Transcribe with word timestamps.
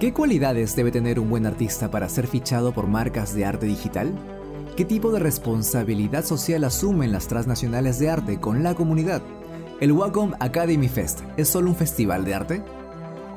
¿Qué 0.00 0.12
cualidades 0.12 0.76
debe 0.76 0.90
tener 0.90 1.18
un 1.18 1.30
buen 1.30 1.46
artista 1.46 1.90
para 1.90 2.06
ser 2.10 2.26
fichado 2.26 2.74
por 2.74 2.86
marcas 2.86 3.34
de 3.34 3.46
arte 3.46 3.64
digital? 3.64 4.12
¿Qué 4.76 4.84
tipo 4.84 5.10
de 5.10 5.20
responsabilidad 5.20 6.22
social 6.22 6.64
asumen 6.64 7.12
las 7.12 7.28
transnacionales 7.28 7.98
de 7.98 8.10
arte 8.10 8.38
con 8.38 8.62
la 8.62 8.74
comunidad? 8.74 9.22
¿El 9.80 9.92
Wacom 9.92 10.34
Academy 10.38 10.88
Fest 10.88 11.20
es 11.38 11.48
solo 11.48 11.70
un 11.70 11.76
festival 11.76 12.26
de 12.26 12.34
arte? 12.34 12.62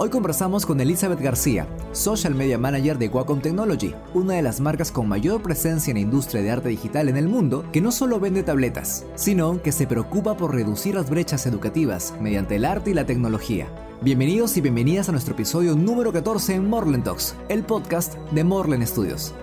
Hoy 0.01 0.09
conversamos 0.09 0.65
con 0.65 0.79
Elizabeth 0.79 1.19
García, 1.19 1.67
Social 1.91 2.33
Media 2.33 2.57
Manager 2.57 2.97
de 2.97 3.09
Wacom 3.09 3.41
Technology, 3.41 3.93
una 4.13 4.35
de 4.35 4.41
las 4.41 4.61
marcas 4.61 4.93
con 4.93 5.09
mayor 5.09 5.41
presencia 5.41 5.91
en 5.91 5.97
la 5.97 6.03
industria 6.03 6.41
de 6.41 6.51
arte 6.51 6.69
digital 6.69 7.09
en 7.09 7.17
el 7.17 7.27
mundo, 7.27 7.65
que 7.73 7.81
no 7.81 7.91
solo 7.91 8.17
vende 8.17 8.41
tabletas, 8.41 9.05
sino 9.15 9.61
que 9.61 9.73
se 9.73 9.87
preocupa 9.87 10.37
por 10.37 10.55
reducir 10.55 10.95
las 10.95 11.09
brechas 11.09 11.45
educativas 11.47 12.13
mediante 12.21 12.55
el 12.55 12.63
arte 12.63 12.91
y 12.91 12.93
la 12.93 13.05
tecnología. 13.05 13.67
Bienvenidos 13.99 14.55
y 14.55 14.61
bienvenidas 14.61 15.09
a 15.09 15.11
nuestro 15.11 15.33
episodio 15.33 15.75
número 15.75 16.13
14 16.13 16.53
en 16.55 16.69
Morland 16.69 17.03
Talks, 17.03 17.35
el 17.49 17.65
podcast 17.65 18.15
de 18.31 18.45
Morland 18.45 18.85
Studios. 18.85 19.33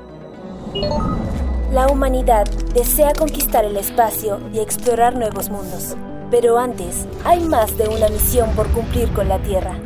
La 1.70 1.86
humanidad 1.88 2.46
desea 2.72 3.12
conquistar 3.12 3.66
el 3.66 3.76
espacio 3.76 4.40
y 4.54 4.60
explorar 4.60 5.16
nuevos 5.16 5.50
mundos. 5.50 5.98
Pero 6.30 6.58
antes, 6.58 7.06
hay 7.26 7.46
más 7.46 7.76
de 7.76 7.88
una 7.88 8.08
misión 8.08 8.48
por 8.56 8.68
cumplir 8.68 9.12
con 9.12 9.28
la 9.28 9.38
Tierra. 9.42 9.78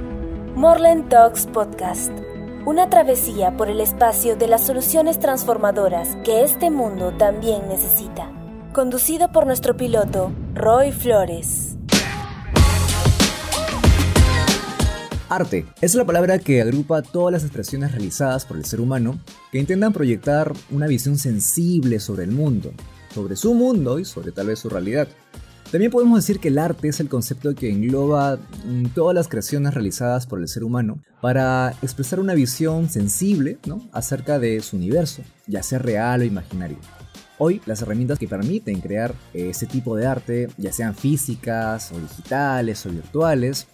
Morland 0.60 1.08
Talks 1.08 1.46
Podcast. 1.46 2.12
Una 2.66 2.90
travesía 2.90 3.56
por 3.56 3.70
el 3.70 3.80
espacio 3.80 4.36
de 4.36 4.46
las 4.46 4.66
soluciones 4.66 5.18
transformadoras 5.18 6.18
que 6.22 6.42
este 6.44 6.68
mundo 6.68 7.14
también 7.16 7.66
necesita. 7.66 8.30
Conducido 8.74 9.32
por 9.32 9.46
nuestro 9.46 9.74
piloto, 9.74 10.34
Roy 10.52 10.92
Flores. 10.92 11.78
Arte 15.30 15.64
es 15.80 15.94
la 15.94 16.04
palabra 16.04 16.38
que 16.38 16.60
agrupa 16.60 17.00
todas 17.00 17.32
las 17.32 17.42
expresiones 17.42 17.92
realizadas 17.92 18.44
por 18.44 18.58
el 18.58 18.66
ser 18.66 18.82
humano 18.82 19.18
que 19.50 19.60
intentan 19.60 19.94
proyectar 19.94 20.52
una 20.70 20.86
visión 20.86 21.16
sensible 21.16 22.00
sobre 22.00 22.24
el 22.24 22.32
mundo, 22.32 22.74
sobre 23.14 23.34
su 23.36 23.54
mundo 23.54 23.98
y 23.98 24.04
sobre 24.04 24.30
tal 24.30 24.48
vez 24.48 24.58
su 24.58 24.68
realidad. 24.68 25.08
También 25.70 25.92
podemos 25.92 26.18
decir 26.18 26.40
que 26.40 26.48
el 26.48 26.58
arte 26.58 26.88
es 26.88 26.98
el 26.98 27.08
concepto 27.08 27.54
que 27.54 27.70
engloba 27.70 28.38
mm, 28.64 28.86
todas 28.86 29.14
las 29.14 29.28
creaciones 29.28 29.72
realizadas 29.72 30.26
por 30.26 30.40
el 30.40 30.48
ser 30.48 30.64
humano 30.64 30.98
para 31.20 31.74
expresar 31.80 32.18
una 32.18 32.34
visión 32.34 32.90
sensible 32.90 33.58
¿no? 33.66 33.88
acerca 33.92 34.40
de 34.40 34.60
su 34.62 34.76
universo, 34.76 35.22
ya 35.46 35.62
sea 35.62 35.78
real 35.78 36.22
o 36.22 36.24
imaginario. 36.24 36.78
Hoy 37.38 37.62
las 37.66 37.82
herramientas 37.82 38.18
que 38.18 38.26
permiten 38.26 38.80
crear 38.80 39.14
ese 39.32 39.66
tipo 39.66 39.94
de 39.94 40.06
arte, 40.06 40.48
ya 40.56 40.72
sean 40.72 40.96
físicas 40.96 41.92
o 41.92 42.00
digitales 42.00 42.84
o 42.84 42.90
virtuales, 42.90 43.68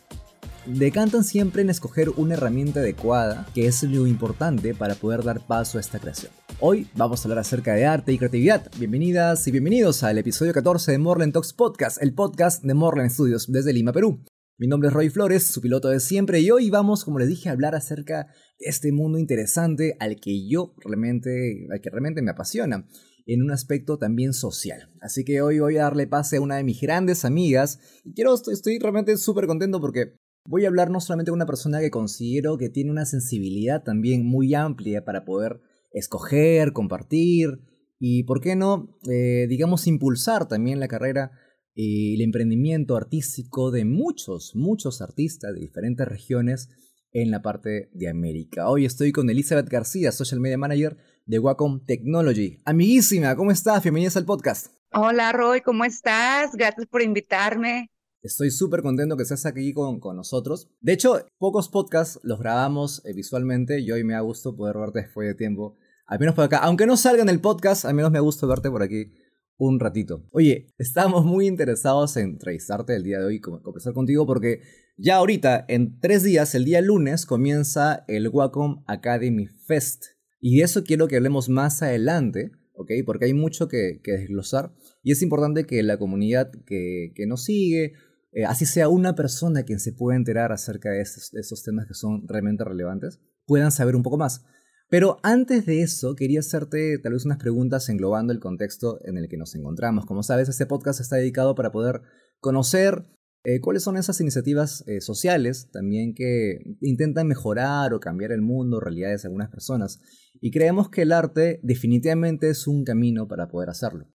decantan 0.66 1.24
siempre 1.24 1.62
en 1.62 1.70
escoger 1.70 2.10
una 2.10 2.34
herramienta 2.34 2.80
adecuada, 2.80 3.46
que 3.54 3.66
es 3.66 3.82
lo 3.84 4.06
importante 4.06 4.74
para 4.74 4.96
poder 4.96 5.24
dar 5.24 5.40
paso 5.40 5.78
a 5.78 5.80
esta 5.80 5.98
creación. 5.98 6.30
Hoy 6.58 6.86
vamos 6.96 7.20
a 7.20 7.28
hablar 7.28 7.40
acerca 7.40 7.74
de 7.74 7.84
arte 7.84 8.14
y 8.14 8.18
creatividad. 8.18 8.70
Bienvenidas 8.78 9.46
y 9.46 9.50
bienvenidos 9.50 10.02
al 10.02 10.16
episodio 10.16 10.54
14 10.54 10.92
de 10.92 10.96
Morland 10.96 11.34
Talks 11.34 11.52
Podcast, 11.52 12.02
el 12.02 12.14
podcast 12.14 12.64
de 12.64 12.72
Morland 12.72 13.10
Studios 13.10 13.52
desde 13.52 13.74
Lima, 13.74 13.92
Perú. 13.92 14.24
Mi 14.56 14.66
nombre 14.66 14.88
es 14.88 14.94
Roy 14.94 15.10
Flores, 15.10 15.46
su 15.46 15.60
piloto 15.60 15.88
de 15.88 16.00
siempre, 16.00 16.40
y 16.40 16.50
hoy 16.50 16.70
vamos, 16.70 17.04
como 17.04 17.18
les 17.18 17.28
dije, 17.28 17.50
a 17.50 17.52
hablar 17.52 17.74
acerca 17.74 18.28
de 18.58 18.68
este 18.70 18.90
mundo 18.90 19.18
interesante 19.18 19.98
al 20.00 20.16
que 20.18 20.48
yo 20.48 20.72
realmente, 20.78 21.66
al 21.70 21.82
que 21.82 21.90
realmente 21.90 22.22
me 22.22 22.30
apasiona 22.30 22.88
en 23.26 23.42
un 23.42 23.50
aspecto 23.50 23.98
también 23.98 24.32
social. 24.32 24.90
Así 25.02 25.24
que 25.24 25.42
hoy 25.42 25.58
voy 25.58 25.76
a 25.76 25.82
darle 25.82 26.06
pase 26.06 26.38
a 26.38 26.40
una 26.40 26.56
de 26.56 26.64
mis 26.64 26.80
grandes 26.80 27.26
amigas 27.26 27.80
y 28.02 28.14
quiero, 28.14 28.34
estoy, 28.34 28.54
estoy 28.54 28.78
realmente 28.78 29.14
súper 29.18 29.46
contento 29.46 29.78
porque 29.78 30.14
Voy 30.48 30.64
a 30.64 30.68
hablar 30.68 30.92
no 30.92 31.00
solamente 31.00 31.32
con 31.32 31.38
una 31.38 31.46
persona 31.46 31.80
que 31.80 31.90
considero 31.90 32.56
que 32.56 32.68
tiene 32.68 32.92
una 32.92 33.04
sensibilidad 33.04 33.82
también 33.82 34.24
muy 34.24 34.54
amplia 34.54 35.04
para 35.04 35.24
poder 35.24 35.60
escoger, 35.96 36.72
compartir 36.72 37.58
y, 37.98 38.24
¿por 38.24 38.40
qué 38.40 38.54
no?, 38.54 38.96
eh, 39.10 39.46
digamos, 39.48 39.86
impulsar 39.86 40.46
también 40.46 40.78
la 40.78 40.88
carrera 40.88 41.32
y 41.74 42.14
el 42.14 42.20
emprendimiento 42.20 42.96
artístico 42.96 43.70
de 43.70 43.84
muchos, 43.84 44.54
muchos 44.54 45.00
artistas 45.00 45.54
de 45.54 45.60
diferentes 45.60 46.06
regiones 46.06 46.68
en 47.12 47.30
la 47.30 47.40
parte 47.40 47.88
de 47.94 48.10
América. 48.10 48.68
Hoy 48.68 48.84
estoy 48.84 49.10
con 49.10 49.30
Elizabeth 49.30 49.68
García, 49.68 50.12
Social 50.12 50.40
Media 50.40 50.58
Manager 50.58 50.98
de 51.24 51.38
Wacom 51.38 51.84
Technology. 51.86 52.58
Amiguísima, 52.66 53.34
¿cómo 53.34 53.50
estás? 53.50 53.82
Bienvenidas 53.82 54.18
al 54.18 54.26
podcast. 54.26 54.68
Hola 54.92 55.32
Roy, 55.32 55.62
¿cómo 55.62 55.84
estás? 55.84 56.52
Gracias 56.52 56.86
por 56.86 57.00
invitarme. 57.00 57.90
Estoy 58.22 58.50
súper 58.50 58.82
contento 58.82 59.16
que 59.16 59.22
estés 59.22 59.46
aquí 59.46 59.72
con, 59.72 60.00
con, 60.00 60.16
nosotros. 60.16 60.68
De 60.80 60.92
hecho, 60.92 61.24
pocos 61.38 61.68
podcasts 61.68 62.18
los 62.24 62.40
grabamos 62.40 63.00
eh, 63.04 63.12
visualmente 63.14 63.80
y 63.80 63.90
hoy 63.92 64.02
me 64.02 64.14
ha 64.14 64.20
gusto 64.20 64.56
poder 64.56 64.76
verte 64.76 65.02
después 65.02 65.28
de 65.28 65.34
tiempo. 65.34 65.76
Al 66.06 66.18
menos 66.20 66.34
por 66.34 66.44
acá. 66.44 66.58
Aunque 66.58 66.86
no 66.86 66.96
salga 66.96 67.22
en 67.22 67.28
el 67.28 67.40
podcast, 67.40 67.84
al 67.84 67.94
menos 67.94 68.10
me 68.10 68.18
ha 68.18 68.22
gusto 68.22 68.46
verte 68.46 68.70
por 68.70 68.82
aquí 68.82 69.12
un 69.58 69.80
ratito. 69.80 70.26
Oye, 70.32 70.68
estamos 70.78 71.24
muy 71.24 71.46
interesados 71.46 72.16
en 72.16 72.30
entrevistarte 72.30 72.94
el 72.94 73.02
día 73.02 73.18
de 73.18 73.24
hoy, 73.24 73.40
conversar 73.40 73.94
contigo, 73.94 74.26
porque 74.26 74.60
ya 74.98 75.16
ahorita, 75.16 75.64
en 75.68 75.98
tres 75.98 76.22
días, 76.22 76.54
el 76.54 76.64
día 76.64 76.80
lunes, 76.80 77.26
comienza 77.26 78.04
el 78.08 78.28
Wacom 78.28 78.84
Academy 78.86 79.46
Fest. 79.46 80.04
Y 80.40 80.58
de 80.58 80.64
eso 80.64 80.84
quiero 80.84 81.08
que 81.08 81.16
hablemos 81.16 81.48
más 81.48 81.82
adelante, 81.82 82.50
¿ok? 82.74 82.92
Porque 83.04 83.26
hay 83.26 83.34
mucho 83.34 83.68
que, 83.68 84.00
desglosar. 84.04 84.74
Y 85.02 85.12
es 85.12 85.22
importante 85.22 85.64
que 85.64 85.82
la 85.82 85.98
comunidad 85.98 86.50
que, 86.66 87.12
nos 87.26 87.44
sigue 87.44 87.94
eh, 88.32 88.44
así 88.44 88.66
sea 88.66 88.88
una 88.88 89.14
persona 89.14 89.62
quien 89.62 89.80
se 89.80 89.92
pueda 89.92 90.16
enterar 90.16 90.52
acerca 90.52 90.90
de 90.90 91.00
esos, 91.00 91.62
temas 91.64 91.86
que 91.86 91.94
son 91.94 92.28
realmente 92.28 92.64
relevantes, 92.64 93.20
puedan 93.46 93.72
saber 93.72 93.96
un 93.96 94.02
poco 94.02 94.18
más. 94.18 94.44
Pero 94.88 95.18
antes 95.22 95.66
de 95.66 95.82
eso, 95.82 96.14
quería 96.14 96.40
hacerte 96.40 96.98
tal 96.98 97.14
vez 97.14 97.24
unas 97.24 97.38
preguntas 97.38 97.88
englobando 97.88 98.32
el 98.32 98.38
contexto 98.40 98.98
en 99.04 99.18
el 99.18 99.28
que 99.28 99.36
nos 99.36 99.54
encontramos. 99.54 100.06
Como 100.06 100.22
sabes, 100.22 100.48
este 100.48 100.66
podcast 100.66 101.00
está 101.00 101.16
dedicado 101.16 101.54
para 101.54 101.72
poder 101.72 102.02
conocer 102.40 103.04
eh, 103.48 103.60
cuáles 103.60 103.82
son 103.82 103.96
esas 103.96 104.20
iniciativas 104.20 104.82
eh, 104.88 105.00
sociales 105.00 105.70
también 105.72 106.14
que 106.14 106.58
intentan 106.80 107.28
mejorar 107.28 107.94
o 107.94 108.00
cambiar 108.00 108.32
el 108.32 108.42
mundo, 108.42 108.80
realidades 108.80 109.22
de 109.22 109.28
algunas 109.28 109.50
personas. 109.50 110.00
Y 110.40 110.50
creemos 110.50 110.90
que 110.90 111.02
el 111.02 111.12
arte 111.12 111.60
definitivamente 111.62 112.50
es 112.50 112.66
un 112.66 112.84
camino 112.84 113.26
para 113.26 113.48
poder 113.48 113.70
hacerlo. 113.70 114.06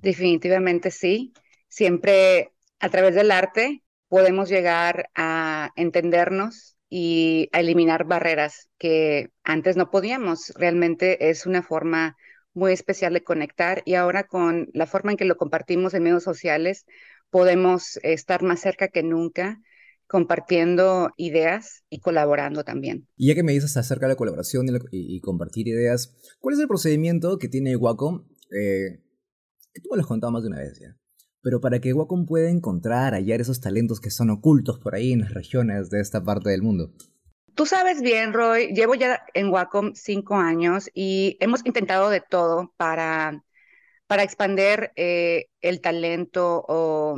Definitivamente 0.00 0.90
sí. 0.90 1.32
Siempre 1.68 2.52
a 2.80 2.88
través 2.90 3.14
del 3.14 3.30
arte 3.30 3.84
podemos 4.08 4.48
llegar 4.48 5.10
a 5.14 5.70
entendernos 5.76 6.71
y 6.94 7.48
a 7.52 7.60
eliminar 7.60 8.04
barreras 8.04 8.68
que 8.76 9.30
antes 9.44 9.78
no 9.78 9.90
podíamos. 9.90 10.52
Realmente 10.56 11.30
es 11.30 11.46
una 11.46 11.62
forma 11.62 12.18
muy 12.52 12.72
especial 12.72 13.14
de 13.14 13.24
conectar 13.24 13.80
y 13.86 13.94
ahora 13.94 14.24
con 14.24 14.68
la 14.74 14.86
forma 14.86 15.12
en 15.12 15.16
que 15.16 15.24
lo 15.24 15.38
compartimos 15.38 15.94
en 15.94 16.02
medios 16.02 16.22
sociales 16.22 16.84
podemos 17.30 17.98
estar 18.02 18.42
más 18.42 18.60
cerca 18.60 18.88
que 18.88 19.02
nunca 19.02 19.58
compartiendo 20.06 21.08
ideas 21.16 21.82
y 21.88 22.00
colaborando 22.00 22.62
también. 22.62 23.08
Y 23.16 23.28
ya 23.28 23.34
que 23.34 23.42
me 23.42 23.52
dices 23.52 23.74
acerca 23.78 24.04
de 24.04 24.12
la 24.12 24.16
colaboración 24.16 24.66
y, 24.90 25.18
compartir 25.20 25.68
ideas, 25.68 26.14
¿cuál 26.40 26.56
es 26.56 26.60
el 26.60 26.68
procedimiento 26.68 27.38
que 27.38 27.48
tiene 27.48 27.74
Wacom? 27.74 28.28
Eh, 28.50 29.00
que 29.72 29.80
tú 29.80 29.88
me 29.90 29.96
lo 29.96 30.02
has 30.02 30.08
contado 30.08 30.30
más 30.30 30.42
de 30.42 30.48
una 30.48 30.58
vez 30.58 30.78
ya 30.78 30.94
pero 31.42 31.60
para 31.60 31.80
que 31.80 31.92
Wacom 31.92 32.24
pueda 32.24 32.48
encontrar, 32.48 33.14
hallar 33.14 33.40
esos 33.40 33.60
talentos 33.60 34.00
que 34.00 34.10
son 34.10 34.30
ocultos 34.30 34.78
por 34.78 34.94
ahí 34.94 35.12
en 35.12 35.20
las 35.20 35.34
regiones 35.34 35.90
de 35.90 36.00
esta 36.00 36.22
parte 36.22 36.50
del 36.50 36.62
mundo. 36.62 36.92
Tú 37.54 37.66
sabes 37.66 38.00
bien, 38.00 38.32
Roy, 38.32 38.68
llevo 38.68 38.94
ya 38.94 39.24
en 39.34 39.50
Wacom 39.50 39.92
cinco 39.94 40.36
años 40.36 40.88
y 40.94 41.36
hemos 41.40 41.66
intentado 41.66 42.08
de 42.08 42.20
todo 42.20 42.72
para, 42.78 43.44
para 44.06 44.22
expandir 44.22 44.90
eh, 44.96 45.48
el 45.60 45.80
talento 45.82 46.64
o 46.66 47.16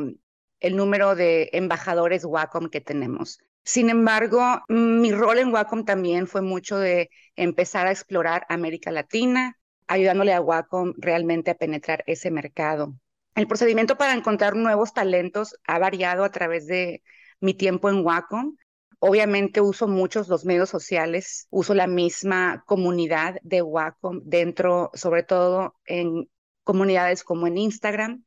el 0.58 0.76
número 0.76 1.14
de 1.14 1.50
embajadores 1.52 2.24
Wacom 2.24 2.68
que 2.68 2.80
tenemos. 2.80 3.38
Sin 3.62 3.90
embargo, 3.90 4.62
mi 4.68 5.12
rol 5.12 5.38
en 5.38 5.52
Wacom 5.52 5.84
también 5.84 6.26
fue 6.26 6.42
mucho 6.42 6.78
de 6.78 7.10
empezar 7.36 7.86
a 7.86 7.92
explorar 7.92 8.44
América 8.48 8.90
Latina, 8.90 9.56
ayudándole 9.86 10.32
a 10.34 10.40
Wacom 10.40 10.94
realmente 10.96 11.50
a 11.50 11.54
penetrar 11.54 12.02
ese 12.06 12.30
mercado. 12.30 12.94
El 13.34 13.48
procedimiento 13.48 13.96
para 13.96 14.14
encontrar 14.14 14.54
nuevos 14.54 14.92
talentos 14.92 15.56
ha 15.66 15.78
variado 15.78 16.22
a 16.22 16.30
través 16.30 16.66
de 16.66 17.02
mi 17.40 17.52
tiempo 17.52 17.88
en 17.88 18.04
Wacom. 18.04 18.56
Obviamente 19.00 19.60
uso 19.60 19.88
muchos 19.88 20.28
los 20.28 20.44
medios 20.44 20.70
sociales, 20.70 21.48
uso 21.50 21.74
la 21.74 21.88
misma 21.88 22.62
comunidad 22.64 23.36
de 23.42 23.60
Wacom 23.60 24.20
dentro, 24.24 24.90
sobre 24.94 25.24
todo 25.24 25.74
en 25.84 26.30
comunidades 26.62 27.24
como 27.24 27.48
en 27.48 27.58
Instagram, 27.58 28.24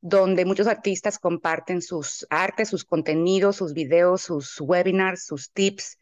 donde 0.00 0.44
muchos 0.44 0.66
artistas 0.66 1.20
comparten 1.20 1.80
sus 1.80 2.26
artes, 2.28 2.68
sus 2.68 2.84
contenidos, 2.84 3.56
sus 3.56 3.74
videos, 3.74 4.22
sus 4.22 4.60
webinars, 4.60 5.24
sus 5.24 5.52
tips 5.52 5.98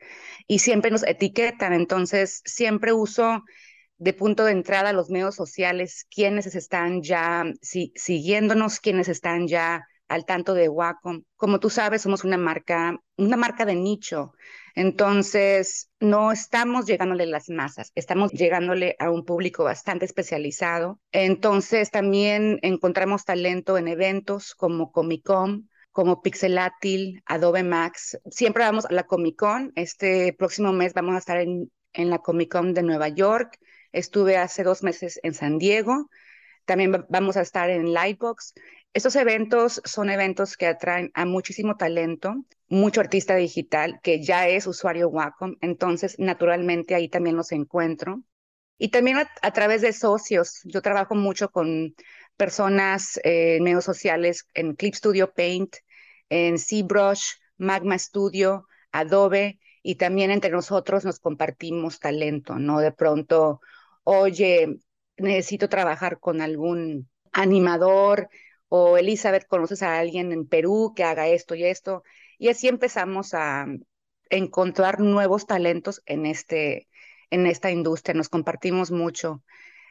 y 0.47 0.61
siempre 0.61 0.91
nos 0.91 1.07
etiquetan. 1.07 1.75
Entonces, 1.75 2.41
siempre 2.47 2.95
uso 2.95 3.45
de 3.99 4.13
punto 4.13 4.45
de 4.45 4.53
entrada 4.53 4.93
los 4.93 5.11
medios 5.11 5.35
sociales, 5.35 6.07
quienes 6.11 6.55
están 6.55 7.03
ya 7.03 7.45
siguiéndonos, 7.63 8.81
quienes 8.81 9.09
están 9.09 9.49
ya 9.49 9.87
al 10.09 10.25
tanto 10.25 10.55
de 10.55 10.69
Wacom. 10.69 11.23
Como 11.37 11.61
tú 11.61 11.71
sabes, 11.71 12.03
somos 12.03 12.25
una 12.25 12.37
marca, 12.37 12.99
una 13.17 13.37
marca 13.37 13.65
de 13.65 13.75
nicho. 13.75 14.33
Entonces, 14.75 15.91
no 16.01 16.33
estamos 16.33 16.87
llegándole 16.87 17.25
a 17.25 17.27
las 17.27 17.49
masas, 17.49 17.93
estamos 17.95 18.31
llegándole 18.33 18.95
a 18.99 19.11
un 19.11 19.25
público 19.25 19.65
bastante 19.65 20.05
especializado. 20.05 21.01
Entonces, 21.13 21.91
también 21.91 22.59
encontramos 22.63 23.25
talento 23.25 23.79
en 23.79 23.89
eventos 23.89 24.55
como 24.55 24.93
Comic 24.93 25.25
Con, 25.25 25.71
como 25.93 26.21
Pixelátil, 26.21 27.23
Adobe 27.25 27.63
Max. 27.63 28.19
Siempre 28.31 28.65
vamos 28.65 28.85
a 28.85 28.93
la 28.93 29.05
Comic 29.05 29.37
Con. 29.37 29.73
Este 29.77 30.35
próximo 30.35 30.73
mes 30.73 30.93
vamos 30.93 31.15
a 31.15 31.19
estar 31.19 31.39
en, 31.39 31.73
en 31.95 32.11
la 32.11 32.19
Comic 32.19 32.53
Con 32.53 32.75
de 32.75 32.83
Nueva 32.83 33.09
York. 33.09 33.59
Estuve 33.97 34.37
hace 34.37 34.63
dos 34.63 34.83
meses 34.83 35.19
en 35.23 35.33
San 35.33 35.57
Diego. 35.57 36.11
También 36.67 37.07
vamos 37.09 37.39
a 37.39 37.41
estar 37.41 37.71
en 37.71 37.95
Lightbox. 37.95 38.53
Estos 38.93 39.17
eventos 39.17 39.81
son 39.85 40.11
eventos 40.11 40.59
que 40.59 40.67
atraen 40.67 41.11
a 41.15 41.25
muchísimo 41.25 41.77
talento, 41.77 42.45
mucho 42.69 43.01
artista 43.01 43.37
digital 43.37 43.99
que 44.03 44.23
ya 44.23 44.49
es 44.49 44.67
usuario 44.67 45.09
Wacom, 45.09 45.57
entonces 45.63 46.17
naturalmente 46.19 46.95
ahí 46.95 47.09
también 47.09 47.37
los 47.37 47.53
encuentro. 47.53 48.23
Y 48.77 48.91
también 48.91 49.17
a, 49.17 49.53
través 49.53 49.81
de 49.81 49.95
socios, 49.95 50.61
yo 50.65 50.83
trabajo 50.83 51.15
mucho 51.15 51.51
con 51.51 51.95
personas 52.37 53.17
eh, 53.25 53.57
en 53.57 53.65
medios 53.65 53.85
sociales, 53.85 54.47
en 54.53 54.75
Clip 54.75 54.95
Studio 54.95 55.33
Paint, 55.33 55.77
en 56.29 56.59
ZBrush, 56.59 57.37
Magma 57.57 57.99
Studio, 57.99 58.67
Adobe, 58.93 59.59
y 59.83 59.95
también 59.95 60.31
entre 60.31 60.51
nosotros 60.51 61.07
nos 61.07 61.19
compartimos 61.19 61.99
talento, 61.99 62.59
¿no? 62.59 62.81
De 62.81 62.93
pronto, 62.93 63.61
oye, 64.07 64.79
necesito 65.17 65.69
trabajar 65.69 66.21
con 66.21 66.41
algún 66.41 67.11
animador 67.33 68.29
o 68.69 68.97
Elizabeth, 68.99 69.47
conoces 69.49 69.83
a 69.83 69.99
alguien 69.99 70.33
en 70.33 70.47
Perú 70.47 70.93
que 70.95 71.05
haga 71.05 71.27
esto 71.29 71.55
y 71.57 71.65
esto. 71.65 72.05
Y 72.39 72.49
así 72.49 72.69
empezamos 72.69 73.35
a 73.35 73.67
encontrar 74.31 75.01
nuevos 75.01 75.47
talentos 75.47 76.03
en, 76.07 76.27
este, 76.27 76.89
en 77.31 77.47
esta 77.47 77.71
industria, 77.73 78.15
nos 78.15 78.29
compartimos 78.29 78.93
mucho. 78.93 79.43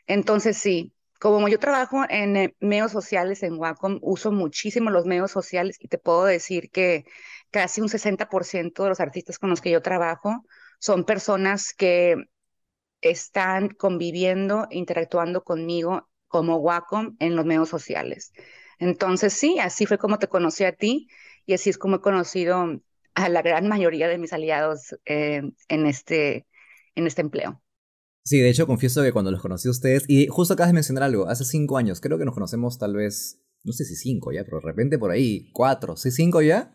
Entonces, 0.07 0.57
sí, 0.57 0.93
como 1.19 1.47
yo 1.49 1.59
trabajo 1.59 2.03
en 2.09 2.37
eh, 2.37 2.55
medios 2.61 2.91
sociales 2.93 3.43
en 3.43 3.57
Wacom, 3.59 3.99
uso 4.01 4.31
muchísimo 4.31 4.91
los 4.91 5.05
medios 5.05 5.31
sociales 5.31 5.77
y 5.79 5.89
te 5.89 5.97
puedo 5.97 6.23
decir 6.25 6.71
que 6.71 7.05
casi 7.51 7.81
un 7.81 7.89
60% 7.89 8.83
de 8.83 8.89
los 8.89 8.99
artistas 9.01 9.39
con 9.39 9.49
los 9.49 9.61
que 9.61 9.71
yo 9.71 9.81
trabajo 9.81 10.45
son 10.79 11.03
personas 11.05 11.73
que 11.73 12.15
están 13.09 13.69
conviviendo, 13.69 14.67
interactuando 14.71 15.43
conmigo 15.43 16.09
como 16.27 16.57
Wacom 16.57 17.15
en 17.19 17.35
los 17.35 17.45
medios 17.45 17.69
sociales. 17.69 18.31
Entonces, 18.79 19.33
sí, 19.33 19.57
así 19.59 19.85
fue 19.85 19.97
como 19.97 20.19
te 20.19 20.27
conocí 20.27 20.63
a 20.63 20.73
ti 20.73 21.07
y 21.45 21.53
así 21.53 21.69
es 21.69 21.77
como 21.77 21.97
he 21.97 22.01
conocido 22.01 22.81
a 23.13 23.29
la 23.29 23.41
gran 23.41 23.67
mayoría 23.67 24.07
de 24.07 24.17
mis 24.17 24.33
aliados 24.33 24.95
eh, 25.05 25.41
en, 25.69 25.85
este, 25.85 26.45
en 26.95 27.07
este 27.07 27.21
empleo. 27.21 27.61
Sí, 28.23 28.39
de 28.39 28.49
hecho 28.49 28.67
confieso 28.67 29.03
que 29.03 29.13
cuando 29.13 29.31
los 29.31 29.41
conocí 29.41 29.67
a 29.67 29.71
ustedes, 29.71 30.03
y 30.07 30.27
justo 30.27 30.55
acabas 30.55 30.69
de 30.69 30.73
mencionar 30.73 31.03
algo, 31.03 31.27
hace 31.29 31.45
cinco 31.45 31.77
años, 31.77 32.01
creo 32.01 32.17
que 32.17 32.25
nos 32.25 32.33
conocemos 32.33 32.79
tal 32.79 32.95
vez, 32.95 33.39
no 33.63 33.71
sé 33.71 33.85
si 33.85 33.95
cinco 33.95 34.31
ya, 34.31 34.43
pero 34.43 34.59
de 34.59 34.65
repente 34.65 34.97
por 34.97 35.11
ahí, 35.11 35.51
cuatro, 35.53 35.95
¿sí 35.95 36.09
cinco 36.09 36.41
ya? 36.41 36.73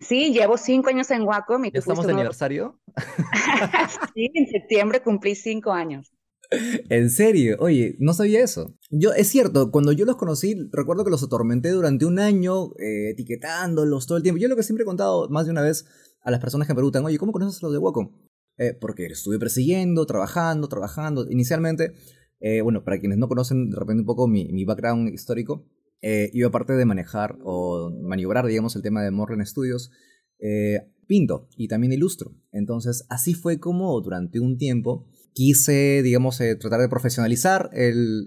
Sí, 0.00 0.32
llevo 0.32 0.56
cinco 0.56 0.90
años 0.90 1.10
en 1.10 1.22
Wacom. 1.22 1.64
Y 1.64 1.70
¿Estamos 1.74 2.06
de 2.06 2.12
aniversario? 2.12 2.80
sí, 4.14 4.30
en 4.34 4.46
septiembre 4.46 5.02
cumplí 5.02 5.34
cinco 5.34 5.72
años. 5.72 6.12
En 6.50 7.10
serio, 7.10 7.56
oye, 7.58 7.96
no 7.98 8.14
sabía 8.14 8.42
eso. 8.42 8.74
Yo, 8.90 9.12
es 9.12 9.28
cierto, 9.28 9.70
cuando 9.70 9.92
yo 9.92 10.06
los 10.06 10.16
conocí, 10.16 10.56
recuerdo 10.72 11.04
que 11.04 11.10
los 11.10 11.22
atormenté 11.22 11.70
durante 11.70 12.06
un 12.06 12.18
año, 12.18 12.72
eh, 12.78 13.10
etiquetándolos 13.10 14.06
todo 14.06 14.16
el 14.16 14.22
tiempo. 14.22 14.40
Yo 14.40 14.48
lo 14.48 14.56
que 14.56 14.62
siempre 14.62 14.84
he 14.84 14.86
contado 14.86 15.28
más 15.28 15.44
de 15.44 15.52
una 15.52 15.62
vez 15.62 15.86
a 16.22 16.30
las 16.30 16.40
personas 16.40 16.66
que 16.66 16.72
me 16.72 16.76
preguntan, 16.76 17.04
oye, 17.04 17.18
¿cómo 17.18 17.32
conoces 17.32 17.62
a 17.62 17.66
los 17.66 17.72
de 17.72 17.78
Wacom? 17.78 18.12
Eh, 18.56 18.72
porque 18.80 19.06
estuve 19.06 19.38
persiguiendo, 19.38 20.06
trabajando, 20.06 20.68
trabajando. 20.68 21.26
Inicialmente, 21.28 21.92
eh, 22.40 22.62
bueno, 22.62 22.82
para 22.82 22.98
quienes 22.98 23.18
no 23.18 23.28
conocen 23.28 23.68
de 23.68 23.76
repente 23.76 24.00
un 24.00 24.06
poco 24.06 24.26
mi, 24.26 24.48
mi 24.50 24.64
background 24.64 25.12
histórico, 25.12 25.66
eh, 26.00 26.30
yo 26.32 26.48
aparte 26.48 26.74
de 26.74 26.84
manejar 26.84 27.38
o 27.42 27.90
maniobrar, 28.02 28.46
digamos, 28.46 28.76
el 28.76 28.82
tema 28.82 29.02
de 29.02 29.10
Morren 29.10 29.44
Studios, 29.44 29.90
eh, 30.38 30.80
pinto 31.06 31.48
y 31.56 31.68
también 31.68 31.92
ilustro. 31.92 32.36
Entonces, 32.52 33.04
así 33.08 33.34
fue 33.34 33.58
como 33.58 34.00
durante 34.00 34.40
un 34.40 34.56
tiempo 34.56 35.08
quise, 35.32 36.02
digamos, 36.02 36.40
eh, 36.40 36.56
tratar 36.56 36.80
de 36.80 36.88
profesionalizar 36.88 37.70
el, 37.72 38.26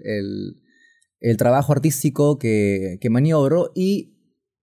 el, 1.20 1.36
trabajo 1.36 1.72
artístico 1.72 2.38
que, 2.38 2.98
que 3.00 3.10
maniobro 3.10 3.70
y 3.74 4.11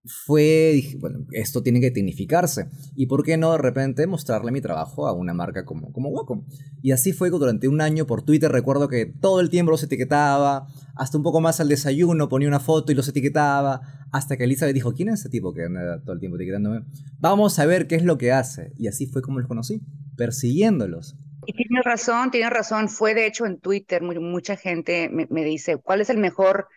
fue, 0.10 0.72
dije, 0.74 0.98
bueno, 1.00 1.26
esto 1.32 1.62
tiene 1.62 1.80
que 1.80 1.92
tecnificarse. 1.92 2.68
¿Y 2.96 3.06
por 3.06 3.24
qué 3.24 3.38
no 3.38 3.52
de 3.52 3.60
repente 3.60 4.08
mostrarle 4.08 4.52
mi 4.52 4.62
trabajo 4.62 5.08
a 5.08 5.14
una 5.14 5.34
marca 5.34 5.66
como, 5.66 5.92
como 5.92 6.10
Wacom? 6.10 6.46
Y 6.82 6.92
así 6.92 7.14
fue 7.14 7.30
durante 7.30 7.68
un 7.68 7.82
año 7.82 8.06
por 8.06 8.24
Twitter 8.24 8.52
recuerdo 8.52 8.88
que 8.88 9.06
todo 9.06 9.40
el 9.40 9.50
tiempo 9.50 9.72
los 9.72 9.84
etiquetaba, 9.84 10.68
hasta 10.96 11.18
un 11.18 11.24
poco 11.24 11.42
más 11.42 11.60
al 11.60 11.70
desayuno 11.70 12.28
ponía 12.30 12.48
una 12.48 12.60
foto 12.60 12.92
y 12.92 12.96
los 12.96 13.08
etiquetaba, 13.08 13.82
hasta 14.12 14.36
que 14.36 14.46
Elizabeth 14.46 14.74
dijo, 14.74 14.94
¿quién 14.94 15.10
es 15.10 15.22
ese 15.22 15.30
tipo 15.30 15.54
que 15.54 15.64
anda 15.66 16.02
todo 16.02 16.14
el 16.14 16.20
tiempo 16.20 16.38
etiquetándome? 16.38 16.86
Vamos 17.20 17.60
a 17.60 17.66
ver 17.66 17.88
qué 17.88 17.96
es 17.96 18.04
lo 18.04 18.18
que 18.18 18.32
hace. 18.32 18.72
Y 18.78 18.88
así 18.88 19.06
fue 19.06 19.22
como 19.22 19.40
los 19.40 19.48
conocí, 19.48 19.82
persiguiéndolos. 20.18 21.16
Y 21.46 21.54
tienes 21.54 21.84
razón, 21.86 22.32
tienes 22.32 22.50
razón. 22.50 22.90
Fue 22.90 23.14
de 23.14 23.28
hecho 23.28 23.46
en 23.46 23.60
Twitter, 23.60 24.02
mucha 24.02 24.56
gente 24.56 25.10
me, 25.10 25.28
me 25.30 25.44
dice, 25.44 25.78
¿cuál 25.78 26.02
es 26.02 26.10
el 26.10 26.18
mejor, 26.18 26.68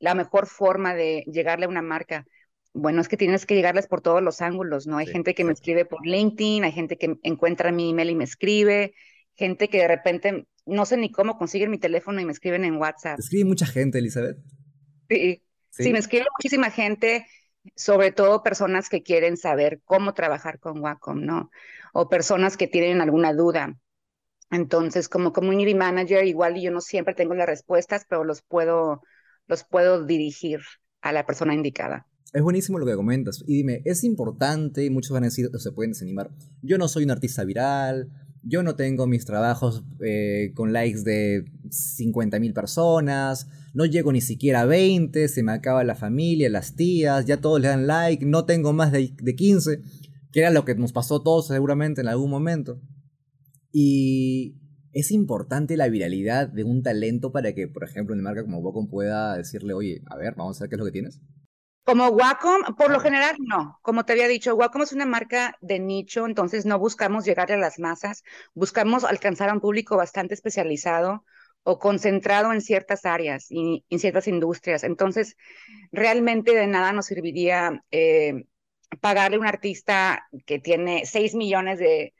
la 0.00 0.14
mejor 0.14 0.46
forma 0.46 0.94
de 0.94 1.24
llegarle 1.30 1.66
a 1.66 1.68
una 1.68 1.82
marca? 1.82 2.26
Bueno, 2.72 3.00
es 3.00 3.08
que 3.08 3.16
tienes 3.16 3.46
que 3.46 3.54
llegarles 3.54 3.86
por 3.86 4.00
todos 4.00 4.22
los 4.22 4.40
ángulos, 4.40 4.86
¿no? 4.86 4.98
Hay 4.98 5.06
gente 5.06 5.34
que 5.34 5.44
me 5.44 5.52
escribe 5.52 5.84
por 5.84 6.06
LinkedIn, 6.06 6.64
hay 6.64 6.72
gente 6.72 6.96
que 6.96 7.18
encuentra 7.22 7.72
mi 7.72 7.90
email 7.90 8.10
y 8.10 8.14
me 8.14 8.24
escribe, 8.24 8.94
gente 9.34 9.68
que 9.68 9.78
de 9.78 9.88
repente 9.88 10.46
no 10.66 10.84
sé 10.84 10.96
ni 10.96 11.10
cómo 11.10 11.38
consiguen 11.38 11.70
mi 11.70 11.78
teléfono 11.78 12.20
y 12.20 12.24
me 12.24 12.32
escriben 12.32 12.64
en 12.64 12.76
WhatsApp. 12.76 13.18
escribe 13.18 13.44
mucha 13.44 13.66
gente, 13.66 13.98
Elizabeth? 13.98 14.36
Sí, 15.08 15.42
sí, 15.70 15.92
me 15.92 15.98
escribe 15.98 16.26
muchísima 16.38 16.70
gente, 16.70 17.26
sobre 17.74 18.12
todo 18.12 18.42
personas 18.42 18.88
que 18.88 19.02
quieren 19.02 19.36
saber 19.36 19.80
cómo 19.84 20.12
trabajar 20.12 20.58
con 20.58 20.80
Wacom, 20.80 21.24
¿no? 21.24 21.50
O 21.92 22.08
personas 22.08 22.56
que 22.56 22.68
tienen 22.68 23.00
alguna 23.00 23.32
duda. 23.32 23.74
Entonces, 24.50 25.08
como 25.08 25.32
community 25.32 25.74
manager, 25.74 26.24
igual 26.26 26.60
yo 26.60 26.70
no 26.70 26.80
siempre 26.80 27.14
tengo 27.14 27.34
las 27.34 27.46
respuestas, 27.46 28.06
pero 28.08 28.24
los 28.24 28.42
puedo, 28.42 29.02
los 29.46 29.64
puedo 29.64 30.04
dirigir 30.04 30.60
a 31.00 31.12
la 31.12 31.26
persona 31.26 31.54
indicada. 31.54 32.06
Es 32.32 32.42
buenísimo 32.42 32.78
lo 32.78 32.86
que 32.86 32.94
comentas. 32.94 33.42
Y 33.46 33.56
dime, 33.56 33.82
es 33.84 34.04
importante, 34.04 34.84
y 34.84 34.90
muchos 34.90 35.12
van 35.12 35.24
a 35.24 35.26
decir, 35.26 35.50
o 35.52 35.58
se 35.58 35.72
pueden 35.72 35.92
desanimar, 35.92 36.30
yo 36.62 36.76
no 36.78 36.88
soy 36.88 37.04
un 37.04 37.10
artista 37.10 37.44
viral, 37.44 38.10
yo 38.42 38.62
no 38.62 38.76
tengo 38.76 39.06
mis 39.06 39.24
trabajos 39.24 39.84
eh, 40.04 40.52
con 40.54 40.72
likes 40.72 41.02
de 41.02 41.44
50.000 41.70 42.52
personas, 42.52 43.48
no 43.74 43.84
llego 43.86 44.12
ni 44.12 44.20
siquiera 44.20 44.62
a 44.62 44.66
20, 44.66 45.28
se 45.28 45.42
me 45.42 45.52
acaba 45.52 45.84
la 45.84 45.94
familia, 45.94 46.50
las 46.50 46.76
tías, 46.76 47.24
ya 47.24 47.40
todos 47.40 47.60
le 47.60 47.68
dan 47.68 47.86
like, 47.86 48.24
no 48.24 48.44
tengo 48.44 48.72
más 48.72 48.92
de, 48.92 49.14
de 49.20 49.34
15, 49.34 49.80
que 50.32 50.40
era 50.40 50.50
lo 50.50 50.64
que 50.64 50.74
nos 50.74 50.92
pasó 50.92 51.16
a 51.16 51.22
todos 51.22 51.48
seguramente 51.48 52.00
en 52.00 52.08
algún 52.08 52.30
momento. 52.30 52.80
Y 53.72 54.56
es 54.92 55.10
importante 55.12 55.76
la 55.76 55.88
viralidad 55.88 56.48
de 56.48 56.64
un 56.64 56.82
talento 56.82 57.32
para 57.32 57.54
que, 57.54 57.68
por 57.68 57.84
ejemplo, 57.84 58.14
una 58.14 58.22
marca 58.22 58.42
como 58.42 58.62
Bocom 58.62 58.88
pueda 58.88 59.36
decirle, 59.36 59.74
oye, 59.74 60.02
a 60.06 60.16
ver, 60.16 60.34
vamos 60.36 60.60
a 60.60 60.64
ver 60.64 60.70
qué 60.70 60.76
es 60.76 60.78
lo 60.78 60.84
que 60.84 60.92
tienes. 60.92 61.20
Como 61.88 62.08
Wacom, 62.08 62.74
por 62.76 62.90
lo 62.90 63.00
general 63.00 63.36
no. 63.38 63.78
Como 63.80 64.04
te 64.04 64.12
había 64.12 64.28
dicho, 64.28 64.54
Wacom 64.54 64.82
es 64.82 64.92
una 64.92 65.06
marca 65.06 65.56
de 65.62 65.78
nicho, 65.78 66.26
entonces 66.26 66.66
no 66.66 66.78
buscamos 66.78 67.24
llegar 67.24 67.50
a 67.50 67.56
las 67.56 67.78
masas, 67.78 68.24
buscamos 68.52 69.04
alcanzar 69.04 69.48
a 69.48 69.54
un 69.54 69.60
público 69.62 69.96
bastante 69.96 70.34
especializado 70.34 71.24
o 71.62 71.78
concentrado 71.78 72.52
en 72.52 72.60
ciertas 72.60 73.06
áreas 73.06 73.46
y 73.48 73.86
en 73.88 73.98
ciertas 73.98 74.28
industrias. 74.28 74.84
Entonces, 74.84 75.34
realmente 75.90 76.54
de 76.54 76.66
nada 76.66 76.92
nos 76.92 77.06
serviría 77.06 77.82
eh, 77.90 78.44
pagarle 79.00 79.38
a 79.38 79.40
un 79.40 79.46
artista 79.46 80.28
que 80.44 80.58
tiene 80.58 81.06
6 81.06 81.34
millones 81.34 81.78
de, 81.78 82.12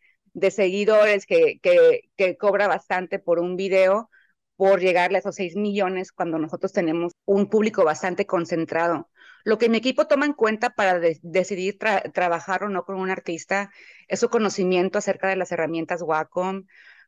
seguidores, 0.51 1.27
que, 1.27 1.61
que 1.61 2.37
cobra 2.39 2.69
bastante 2.69 3.19
por 3.19 3.39
un 3.39 3.57
video, 3.57 4.09
por 4.57 4.81
llegarle 4.81 5.19
a 5.19 5.21
esos 5.21 5.35
6 5.35 5.57
millones 5.57 6.11
cuando 6.11 6.39
nosotros 6.39 6.73
tenemos 6.73 7.13
un 7.27 7.51
público 7.51 7.85
bastante 7.85 8.25
concentrado. 8.25 9.08
Lo 9.45 9.59
que 9.59 9.69
mi 9.69 9.79
equipo 9.79 10.07
toma 10.07 10.27
en 10.27 10.33
cuenta 10.33 10.71
para 10.71 10.99
decidir 10.99 11.79
trabajar 12.13 12.65
o 12.65 12.69
no 12.69 12.85
con 12.85 12.97
un 12.97 13.11
artista 13.11 13.71
es 14.09 14.21
su 14.21 14.29
conocimiento 14.29 14.99
acerca 14.99 15.29
de 15.29 15.37
las 15.37 15.53
herramientas 15.53 16.03
Wacom, 16.03 16.65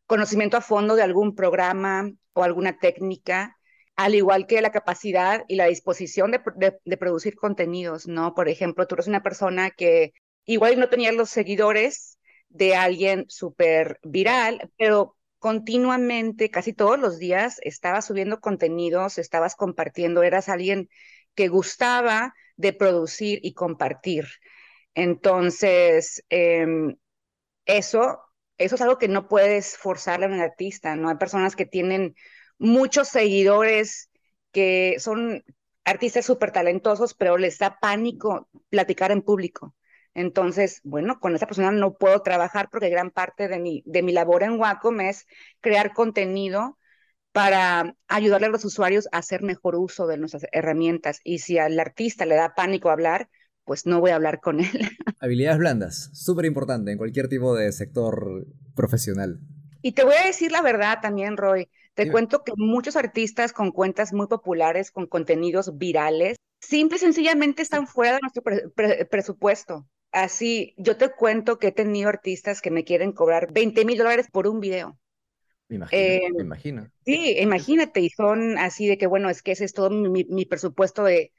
conocimiento 0.06 0.56
a 0.56 0.60
fondo 0.60 0.96
de 0.96 1.02
algún 1.02 1.34
programa 1.34 2.10
o 2.32 2.42
alguna 2.42 2.78
técnica, 2.78 3.56
al 3.96 4.14
igual 4.14 4.46
que 4.46 4.62
la 4.62 4.72
capacidad 4.72 5.44
y 5.48 5.56
la 5.56 5.66
disposición 5.66 6.30
de, 6.30 6.96
producir 6.96 7.36
contenidos, 7.36 8.06
¿no? 8.06 8.34
Por 8.34 8.48
ejemplo, 8.48 8.86
tú 8.86 8.94
eres 8.94 9.08
una 9.08 9.22
persona 9.22 9.70
que 9.70 10.12
igual 10.46 10.78
no 10.80 10.88
tenía 10.88 11.12
los 11.12 11.30
seguidores 11.30 12.18
de 12.48 12.74
alguien 12.74 13.26
súper 13.28 13.98
viral, 14.02 14.70
pero 14.78 15.16
continuamente, 15.38 16.50
casi 16.50 16.72
todos 16.72 16.98
los 16.98 17.18
días, 17.18 17.58
estabas 17.62 18.06
subiendo 18.06 18.40
contenidos, 18.40 19.18
estabas 19.18 19.54
compartiendo, 19.54 20.22
eras 20.22 20.48
alguien 20.48 20.88
que 21.34 21.48
gustaba 21.48 22.34
de 22.56 22.72
producir 22.72 23.40
y 23.42 23.54
compartir. 23.54 24.26
Entonces, 24.94 26.24
em, 26.30 26.96
eso, 27.66 28.20
eso 28.58 28.74
es 28.74 28.80
algo 28.80 28.98
que 28.98 29.08
no 29.08 29.28
puedes 29.28 29.76
forzarle 29.78 30.26
a 30.26 30.28
un 30.28 30.40
artista, 30.40 30.96
¿no? 30.96 31.08
Hay 31.08 31.16
personas 31.16 31.56
que 31.56 31.66
tienen 31.66 32.14
muchos 32.58 33.08
seguidores, 33.08 34.10
que 34.52 34.96
son 34.98 35.44
artistas 35.84 36.26
súper 36.26 36.52
talentosos, 36.52 37.14
pero 37.14 37.38
les 37.38 37.58
da 37.58 37.78
pánico 37.80 38.48
platicar 38.70 39.12
en 39.12 39.22
público. 39.22 39.74
Entonces, 40.14 40.80
bueno, 40.84 41.20
con 41.20 41.34
esa 41.36 41.46
persona 41.46 41.70
no 41.72 41.94
puedo 41.96 42.20
trabajar 42.22 42.68
porque 42.70 42.90
gran 42.90 43.10
parte 43.10 43.48
de 43.48 43.58
mi, 43.60 43.82
de 43.86 44.02
mi 44.02 44.12
labor 44.12 44.42
en 44.42 44.58
Wacom 44.60 45.00
es 45.00 45.26
crear 45.60 45.92
contenido 45.94 46.78
para 47.32 47.94
ayudarle 48.08 48.48
a 48.48 48.50
los 48.50 48.64
usuarios 48.64 49.08
a 49.12 49.18
hacer 49.18 49.42
mejor 49.42 49.76
uso 49.76 50.06
de 50.06 50.18
nuestras 50.18 50.46
herramientas. 50.52 51.20
Y 51.24 51.38
si 51.38 51.58
al 51.58 51.78
artista 51.78 52.26
le 52.26 52.34
da 52.34 52.54
pánico 52.54 52.90
hablar, 52.90 53.28
pues 53.64 53.86
no 53.86 54.00
voy 54.00 54.10
a 54.10 54.16
hablar 54.16 54.40
con 54.40 54.60
él. 54.60 54.66
Habilidades 55.20 55.58
blandas, 55.58 56.10
súper 56.12 56.44
importante 56.44 56.90
en 56.90 56.98
cualquier 56.98 57.28
tipo 57.28 57.54
de 57.54 57.70
sector 57.72 58.46
profesional. 58.74 59.40
Y 59.82 59.92
te 59.92 60.04
voy 60.04 60.14
a 60.14 60.26
decir 60.26 60.52
la 60.52 60.62
verdad 60.62 60.98
también, 61.00 61.36
Roy. 61.36 61.68
Te 61.94 62.10
cuento 62.10 62.44
que 62.44 62.52
muchos 62.56 62.96
artistas 62.96 63.52
con 63.52 63.72
cuentas 63.72 64.12
muy 64.12 64.26
populares, 64.26 64.90
con 64.90 65.06
contenidos 65.06 65.76
virales, 65.76 66.38
simple 66.60 66.96
y 66.96 67.00
sencillamente 67.00 67.62
están 67.62 67.86
fuera 67.86 68.14
de 68.14 68.20
nuestro 68.22 68.42
presupuesto. 69.10 69.86
Así, 70.12 70.74
yo 70.78 70.96
te 70.96 71.10
cuento 71.10 71.58
que 71.58 71.68
he 71.68 71.72
tenido 71.72 72.08
artistas 72.08 72.62
que 72.62 72.70
me 72.70 72.84
quieren 72.84 73.12
cobrar 73.12 73.52
20 73.52 73.84
mil 73.84 73.98
dólares 73.98 74.28
por 74.32 74.46
un 74.46 74.60
video. 74.60 74.98
Me 75.70 75.76
imagino, 75.76 76.02
eh, 76.02 76.32
me 76.36 76.42
imagino. 76.42 76.90
Sí, 77.04 77.36
imagínate, 77.38 78.00
y 78.00 78.10
son 78.10 78.58
así 78.58 78.88
de 78.88 78.98
que, 78.98 79.06
bueno, 79.06 79.30
es 79.30 79.40
que 79.40 79.52
ese 79.52 79.64
es 79.64 79.72
todo 79.72 79.88
mi, 79.88 80.44
presupuesto 80.44 81.04
de, 81.04 81.32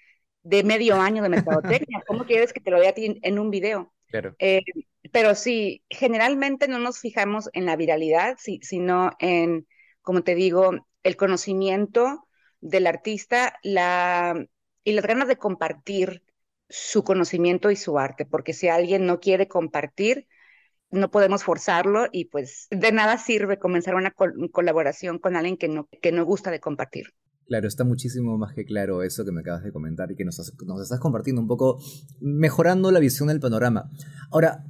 de, 0.44 0.64
medio 0.64 0.96
año 0.96 1.22
de 1.22 1.28
mercadotecnia. 1.28 2.02
¿Cómo 2.08 2.26
quieres 2.26 2.54
que 2.54 2.62
te 2.62 2.72
lo 2.72 2.80
dé 2.80 2.88
a 2.88 2.94
ti 2.94 3.20
en 3.22 3.40
un 3.40 3.50
video? 3.52 3.94
Claro. 4.08 4.34
Eh, 4.40 4.62
pero 5.12 5.36
sí, 5.36 5.84
generalmente 5.90 6.70
no 6.70 6.80
nos 6.80 7.00
fijamos 7.00 7.50
en 7.52 7.66
la 7.66 7.76
viralidad, 7.76 8.38
sino 8.40 9.12
en, 9.20 9.68
como 10.02 10.24
te 10.24 10.34
digo, 10.34 10.88
el 11.04 11.18
conocimiento 11.18 12.26
del 12.62 12.88
artista 12.88 13.60
la, 13.64 14.46
y 14.86 14.94
las 14.94 15.06
ganas 15.06 15.28
de 15.28 15.36
compartir 15.36 16.24
su 16.70 17.04
conocimiento 17.04 17.70
y 17.70 17.76
su 17.76 18.00
arte, 18.00 18.26
porque 18.26 18.54
si 18.54 18.70
alguien 18.70 19.06
no 19.06 19.20
quiere 19.20 19.50
compartir, 19.50 20.26
no 20.92 21.10
podemos 21.10 21.44
forzarlo 21.44 22.06
y 22.12 22.26
pues 22.26 22.68
de 22.70 22.92
nada 22.92 23.18
sirve 23.18 23.60
comenzar 23.60 23.96
una 23.96 24.14
colaboración 24.52 25.20
con 25.20 25.36
alguien 25.36 25.58
que 25.58 25.68
no, 25.68 25.88
que 26.02 26.12
no 26.12 26.26
gusta 26.26 26.52
de 26.52 26.60
compartir. 26.60 27.08
Claro, 27.48 27.68
está 27.68 27.84
muchísimo 27.84 28.38
más 28.38 28.54
que 28.54 28.64
claro 28.64 29.04
eso 29.04 29.26
que 29.26 29.32
me 29.32 29.42
acabas 29.42 29.64
de 29.64 29.74
comentar 29.74 30.12
y 30.12 30.16
que 30.16 30.24
nos, 30.24 30.54
nos 30.66 30.82
estás 30.82 31.00
compartiendo 31.00 31.42
un 31.42 31.48
poco, 31.48 31.82
mejorando 32.22 32.92
la 32.92 33.00
visión 33.00 33.28
del 33.28 33.40
panorama. 33.40 33.90
Ahora, 34.32 34.64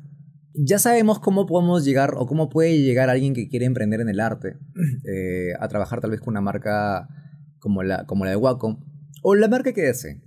ya 0.53 0.79
sabemos 0.79 1.19
cómo 1.19 1.45
podemos 1.45 1.85
llegar 1.85 2.15
o 2.17 2.25
cómo 2.25 2.49
puede 2.49 2.79
llegar 2.79 3.09
alguien 3.09 3.33
que 3.33 3.47
quiere 3.47 3.65
emprender 3.65 4.01
en 4.01 4.09
el 4.09 4.19
arte 4.19 4.57
eh, 5.05 5.53
a 5.59 5.67
trabajar 5.67 6.01
tal 6.01 6.11
vez 6.11 6.21
con 6.21 6.33
una 6.33 6.41
marca 6.41 7.07
como 7.59 7.83
la, 7.83 8.05
como 8.05 8.25
la 8.25 8.31
de 8.31 8.37
Wacom 8.37 8.79
o 9.21 9.35
la 9.35 9.47
marca 9.47 9.73
que 9.73 9.81
desee. 9.81 10.21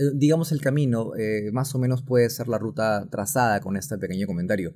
Eh, 0.00 0.12
digamos, 0.14 0.50
el 0.50 0.62
camino 0.62 1.14
eh, 1.14 1.50
más 1.52 1.74
o 1.74 1.78
menos 1.78 2.02
puede 2.02 2.30
ser 2.30 2.48
la 2.48 2.58
ruta 2.58 3.06
trazada 3.10 3.60
con 3.60 3.76
este 3.76 3.98
pequeño 3.98 4.26
comentario. 4.26 4.72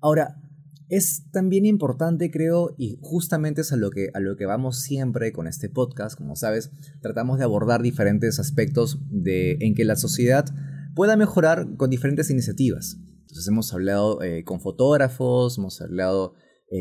Ahora, 0.00 0.36
es 0.88 1.24
también 1.32 1.66
importante, 1.66 2.30
creo, 2.30 2.74
y 2.78 2.98
justamente 3.00 3.62
es 3.62 3.72
a 3.72 3.76
lo, 3.76 3.90
que, 3.90 4.10
a 4.14 4.20
lo 4.20 4.36
que 4.36 4.46
vamos 4.46 4.80
siempre 4.80 5.32
con 5.32 5.48
este 5.48 5.68
podcast, 5.68 6.16
como 6.16 6.36
sabes, 6.36 6.70
tratamos 7.00 7.38
de 7.38 7.44
abordar 7.44 7.82
diferentes 7.82 8.38
aspectos 8.38 9.00
de, 9.10 9.56
en 9.60 9.74
que 9.74 9.84
la 9.84 9.96
sociedad 9.96 10.44
pueda 10.94 11.16
mejorar 11.16 11.76
con 11.76 11.90
diferentes 11.90 12.30
iniciativas. 12.30 12.98
Entonces 13.22 13.48
hemos 13.48 13.72
hablado 13.72 14.22
eh, 14.22 14.44
con 14.44 14.60
fotógrafos, 14.60 15.58
hemos 15.58 15.80
hablado 15.80 16.34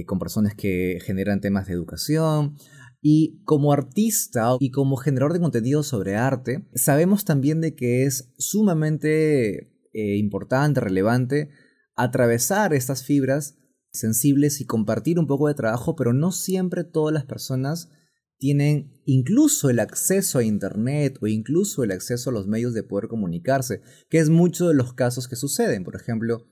con 0.05 0.19
personas 0.19 0.55
que 0.55 0.99
generan 1.03 1.41
temas 1.41 1.67
de 1.67 1.73
educación, 1.73 2.55
y 3.01 3.41
como 3.45 3.73
artista 3.73 4.55
y 4.59 4.69
como 4.69 4.95
generador 4.95 5.33
de 5.33 5.39
contenido 5.39 5.83
sobre 5.83 6.15
arte, 6.15 6.67
sabemos 6.75 7.25
también 7.25 7.59
de 7.59 7.75
que 7.75 8.05
es 8.05 8.31
sumamente 8.37 9.71
eh, 9.93 10.17
importante, 10.17 10.79
relevante, 10.79 11.49
atravesar 11.95 12.73
estas 12.73 13.03
fibras 13.03 13.57
sensibles 13.91 14.61
y 14.61 14.65
compartir 14.65 15.19
un 15.19 15.27
poco 15.27 15.47
de 15.47 15.55
trabajo, 15.55 15.95
pero 15.95 16.13
no 16.13 16.31
siempre 16.31 16.83
todas 16.83 17.13
las 17.13 17.25
personas 17.25 17.89
tienen 18.37 19.01
incluso 19.05 19.69
el 19.69 19.79
acceso 19.79 20.39
a 20.39 20.43
Internet 20.43 21.17
o 21.21 21.27
incluso 21.27 21.83
el 21.83 21.91
acceso 21.91 22.29
a 22.29 22.33
los 22.33 22.47
medios 22.47 22.73
de 22.73 22.83
poder 22.83 23.07
comunicarse, 23.07 23.81
que 24.09 24.19
es 24.19 24.29
mucho 24.29 24.67
de 24.67 24.73
los 24.73 24.93
casos 24.93 25.27
que 25.27 25.35
suceden. 25.35 25.83
Por 25.83 25.95
ejemplo, 25.95 26.47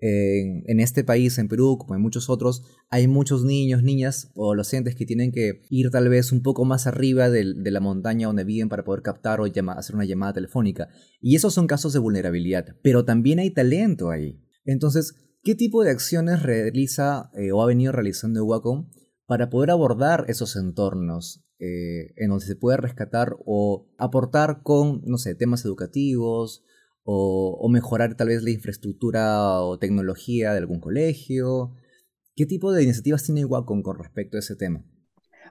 en, 0.00 0.80
este 0.80 1.02
país, 1.02 1.38
en 1.38 1.48
Perú, 1.48 1.76
como 1.78 1.94
en 1.94 2.00
muchos 2.00 2.30
otros, 2.30 2.62
hay 2.88 3.08
muchos 3.08 3.44
niños, 3.44 3.82
niñas 3.82 4.30
o 4.34 4.46
adolescentes 4.46 4.94
que 4.94 5.06
tienen 5.06 5.32
que 5.32 5.62
ir 5.70 5.90
tal 5.90 6.08
vez 6.08 6.30
un 6.30 6.42
poco 6.42 6.64
más 6.64 6.86
arriba 6.86 7.30
de, 7.30 7.44
la 7.44 7.80
montaña 7.80 8.28
donde 8.28 8.44
viven 8.44 8.68
para 8.68 8.84
poder 8.84 9.02
captar 9.02 9.40
o 9.40 9.44
hacer 9.44 9.96
una 9.96 10.04
llamada 10.04 10.34
telefónica. 10.34 10.88
Y 11.20 11.36
esos 11.36 11.54
son 11.54 11.66
casos 11.66 11.92
de 11.92 11.98
vulnerabilidad, 11.98 12.76
pero 12.82 13.04
también 13.04 13.40
hay 13.40 13.50
talento 13.50 14.10
ahí. 14.10 14.40
Entonces, 14.64 15.14
¿qué 15.42 15.54
tipo 15.54 15.82
de 15.82 15.90
acciones 15.90 16.42
realiza 16.42 17.30
eh, 17.34 17.50
o 17.52 17.62
ha 17.62 17.66
venido 17.66 17.92
realizando 17.92 18.44
Wacom 18.44 18.90
para 19.26 19.50
poder 19.50 19.70
abordar 19.70 20.26
esos 20.28 20.56
entornos 20.56 21.44
eh, 21.58 22.14
en 22.16 22.30
donde 22.30 22.46
se 22.46 22.54
puede 22.54 22.76
rescatar 22.76 23.36
o 23.44 23.88
aportar 23.98 24.62
con, 24.62 25.02
no 25.04 25.18
sé, 25.18 25.34
temas 25.34 25.64
educativos, 25.64 26.62
o, 27.10 27.68
mejorar 27.70 28.14
tal 28.16 28.28
vez 28.28 28.42
la 28.42 28.50
infraestructura 28.50 29.62
o 29.62 29.78
tecnología 29.78 30.52
de 30.52 30.58
algún 30.58 30.78
colegio. 30.78 31.72
¿Qué 32.36 32.44
tipo 32.44 32.70
de 32.70 32.82
iniciativas 32.82 33.24
tiene 33.24 33.46
Wacom 33.46 33.82
con 33.82 33.98
respecto 33.98 34.36
a 34.36 34.40
ese 34.40 34.56
tema? 34.56 34.84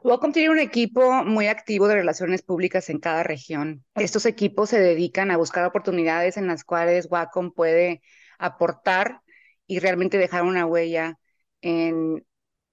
Wacom 0.03 0.31
tiene 0.31 0.51
un 0.51 0.59
equipo 0.59 1.23
muy 1.23 1.47
activo 1.47 1.87
de 1.87 1.95
relaciones 1.95 2.43
públicas 2.43 2.91
en 2.91 2.99
cada 2.99 3.23
región. 3.23 3.83
Estos 3.95 4.27
equipos 4.27 4.69
se 4.69 4.79
dedican 4.79 5.31
a 5.31 5.37
buscar 5.37 5.65
oportunidades 5.65 6.37
en 6.37 6.45
las 6.45 6.63
cuales 6.63 7.07
Wacom 7.09 7.51
puede 7.51 8.01
aportar 8.37 9.21
y 9.65 9.79
realmente 9.79 10.19
dejar 10.19 10.43
una 10.43 10.67
huella 10.67 11.17
en, 11.61 12.23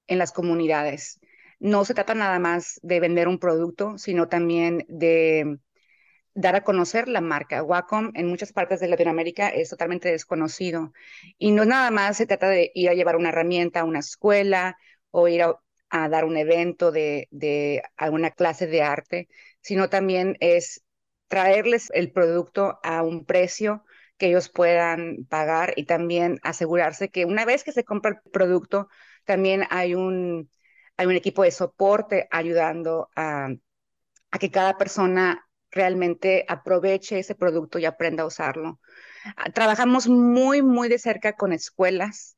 en 0.09 0.19
las 0.19 0.31
comunidades. 0.31 1.21
No 1.59 1.87
se 1.87 1.95
trata 1.95 2.14
nada 2.14 2.38
más 2.38 2.81
de 2.83 3.00
vender 3.00 3.29
un 3.29 3.38
producto, 3.38 3.97
sino 3.97 4.29
también 4.29 4.85
de 4.88 5.59
dar 6.35 6.57
a 6.57 6.64
conocer 6.64 7.09
la 7.09 7.21
marca. 7.21 7.62
Wacom 7.62 8.11
en 8.14 8.29
muchas 8.29 8.53
partes 8.53 8.81
de 8.81 8.88
Latinoamérica 8.88 9.49
es 9.49 9.71
totalmente 9.71 10.11
desconocido. 10.11 10.93
Y 11.38 11.53
no 11.53 11.64
nada 11.64 11.91
más 11.91 12.17
se 12.17 12.26
trata 12.26 12.49
de 12.49 12.71
ir 12.75 12.91
a 12.91 12.95
llevar 12.95 13.17
una 13.17 13.31
herramienta 13.31 13.81
a 13.81 13.85
una 13.85 14.00
escuela 14.00 14.76
o 15.11 15.29
ir 15.29 15.43
a, 15.43 16.09
dar 16.09 16.25
un 16.25 16.37
evento 16.37 16.91
de, 16.91 17.29
de, 17.31 17.83
alguna 17.97 18.33
clase 18.33 18.67
de 18.67 18.83
arte, 18.83 19.29
sino 19.61 19.88
también 19.88 20.37
es 20.41 20.83
traerles 21.29 21.88
el 21.95 22.11
producto 22.12 22.81
a 22.83 23.03
un 23.03 23.25
precio 23.25 23.85
que 24.17 24.26
ellos 24.26 24.49
puedan 24.49 25.25
pagar 25.29 25.73
y 25.76 25.85
también 25.87 26.38
asegurarse 26.43 27.11
que 27.11 27.25
una 27.25 27.45
vez 27.45 27.64
que 27.64 27.73
se 27.73 27.85
compra 27.85 28.11
el 28.25 28.31
producto, 28.33 28.88
también 29.25 29.64
hay 29.71 29.95
un, 29.95 30.50
hay 30.97 31.07
un 31.07 31.14
equipo 31.14 31.43
de 31.45 31.50
soporte 31.53 32.29
ayudando 32.31 33.09
a, 33.17 33.49
a 34.31 34.38
que 34.38 34.50
cada 34.50 34.76
persona 34.76 35.44
realmente 35.75 36.45
aproveche 36.49 37.19
ese 37.19 37.35
producto 37.35 37.78
y 37.78 37.85
aprenda 37.85 38.23
a 38.23 38.26
usarlo. 38.26 38.81
Ah, 39.37 39.50
trabajamos 39.52 40.09
muy, 40.09 40.62
muy 40.62 40.88
de 40.88 40.99
cerca 40.99 41.35
con 41.35 41.52
escuelas. 41.52 42.37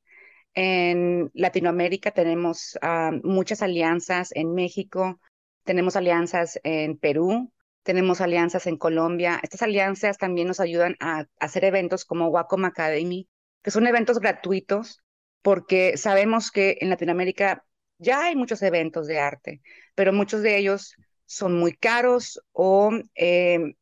En 0.55 1.31
Latinoamérica 1.35 2.11
tenemos 2.12 2.78
ah, 2.83 3.12
muchas 3.23 3.62
alianzas 3.62 4.31
en 4.35 4.55
México, 4.55 5.21
tenemos 5.64 5.97
alianzas 5.97 6.59
en 6.64 6.97
Perú, 6.97 7.52
tenemos 7.83 8.21
alianzas 8.21 8.66
en 8.66 8.78
Colombia. 8.78 9.38
Estas 9.43 9.62
alianzas 9.62 10.16
también 10.16 10.49
nos 10.49 10.61
ayudan 10.61 10.97
a, 10.99 11.26
hacer 11.38 11.64
eventos 11.64 12.05
como 12.05 12.28
Wacom 12.28 12.64
Academy, 12.64 13.28
que 13.62 13.71
son 13.71 13.87
eventos 13.87 14.19
gratuitos, 14.19 15.02
porque 15.43 15.97
sabemos 15.99 16.50
que 16.50 16.78
en 16.81 16.88
Latinoamérica 16.90 17.64
ya 17.99 18.25
hay 18.25 18.37
muchos 18.37 18.62
eventos 18.62 19.07
de 19.07 19.21
arte, 19.21 19.61
pero 19.95 20.12
muchos 20.12 20.43
de 20.43 20.57
ellos 20.59 20.97
son 21.26 21.59
muy 21.59 21.76
caros 21.76 22.40
o 22.52 22.90
eh, 23.14 23.75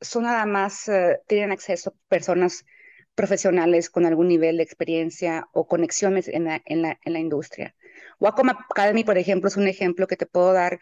son 0.00 0.24
nada 0.24 0.46
más, 0.46 0.88
eh, 0.88 1.20
tienen 1.26 1.52
acceso 1.52 1.94
personas 2.08 2.64
profesionales 3.14 3.90
con 3.90 4.06
algún 4.06 4.28
nivel 4.28 4.58
de 4.58 4.62
experiencia 4.62 5.48
o 5.52 5.66
conexiones 5.66 6.28
en 6.28 6.44
la, 6.44 6.62
en 6.64 6.82
la, 6.82 6.98
en 7.04 7.12
la 7.12 7.18
industria. 7.18 7.74
Wacom 8.20 8.50
Academy, 8.50 9.04
por 9.04 9.18
ejemplo, 9.18 9.48
es 9.48 9.56
un 9.56 9.68
ejemplo 9.68 10.06
que 10.06 10.16
te 10.16 10.26
puedo 10.26 10.52
dar, 10.52 10.80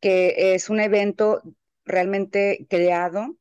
que 0.00 0.54
es 0.54 0.68
un 0.68 0.80
evento 0.80 1.42
realmente 1.84 2.66
creado 2.68 3.36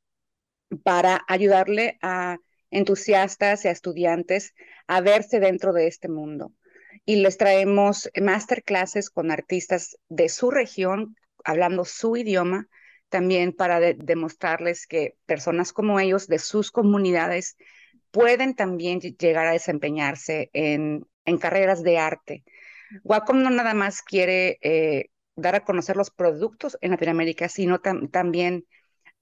para 0.84 1.24
ayudarle 1.28 1.98
a 2.02 2.38
entusiastas 2.70 3.66
y 3.66 3.68
a 3.68 3.72
estudiantes 3.72 4.54
a 4.88 5.02
verse 5.02 5.40
dentro 5.40 5.74
de 5.74 5.88
este 5.88 6.08
mundo. 6.08 6.54
Y 7.06 7.18
les 7.18 7.38
traemos 7.38 8.10
masterclasses 8.20 9.10
con 9.10 9.32
artistas 9.32 9.98
de 10.10 10.30
su 10.30 10.52
región 10.52 11.16
hablando 11.46 11.86
su 11.86 12.18
idioma, 12.18 12.68
también 13.10 13.54
para 13.54 13.80
demostrarles 13.80 14.88
que 14.88 15.16
personas 15.26 15.72
como 15.74 16.00
ellos 16.00 16.28
de 16.28 16.40
sus 16.40 16.72
comunidades 16.72 17.56
pueden 18.12 18.56
también 18.56 19.00
llegar 19.00 19.48
a 19.48 19.52
desempeñarse 19.52 20.50
en, 20.54 21.08
en 21.26 21.38
carreras 21.38 21.84
de 21.84 21.98
arte. 21.98 22.44
Wacom 23.04 23.44
no 23.44 23.50
nada 23.50 23.74
más 23.74 24.02
quiere 24.02 24.58
eh, 24.62 25.10
dar 25.36 25.56
a 25.56 25.64
conocer 25.64 25.98
los 25.98 26.12
productos 26.12 26.78
en 26.82 26.92
Latinoamérica, 26.92 27.50
sino 27.50 27.80
también 27.80 28.66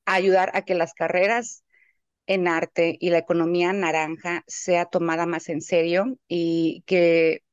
ayudar 0.06 0.52
a 0.56 0.64
que 0.64 0.76
las 0.76 0.94
carreras 0.94 1.64
en 2.28 2.48
arte 2.48 2.98
y 3.00 3.10
la 3.10 3.20
economía 3.20 3.74
naranja 3.74 4.44
sea 4.48 4.86
tomada 4.86 5.26
más 5.26 5.50
en 5.50 5.62
serio 5.62 6.18
y 6.28 6.84
que 6.86 7.44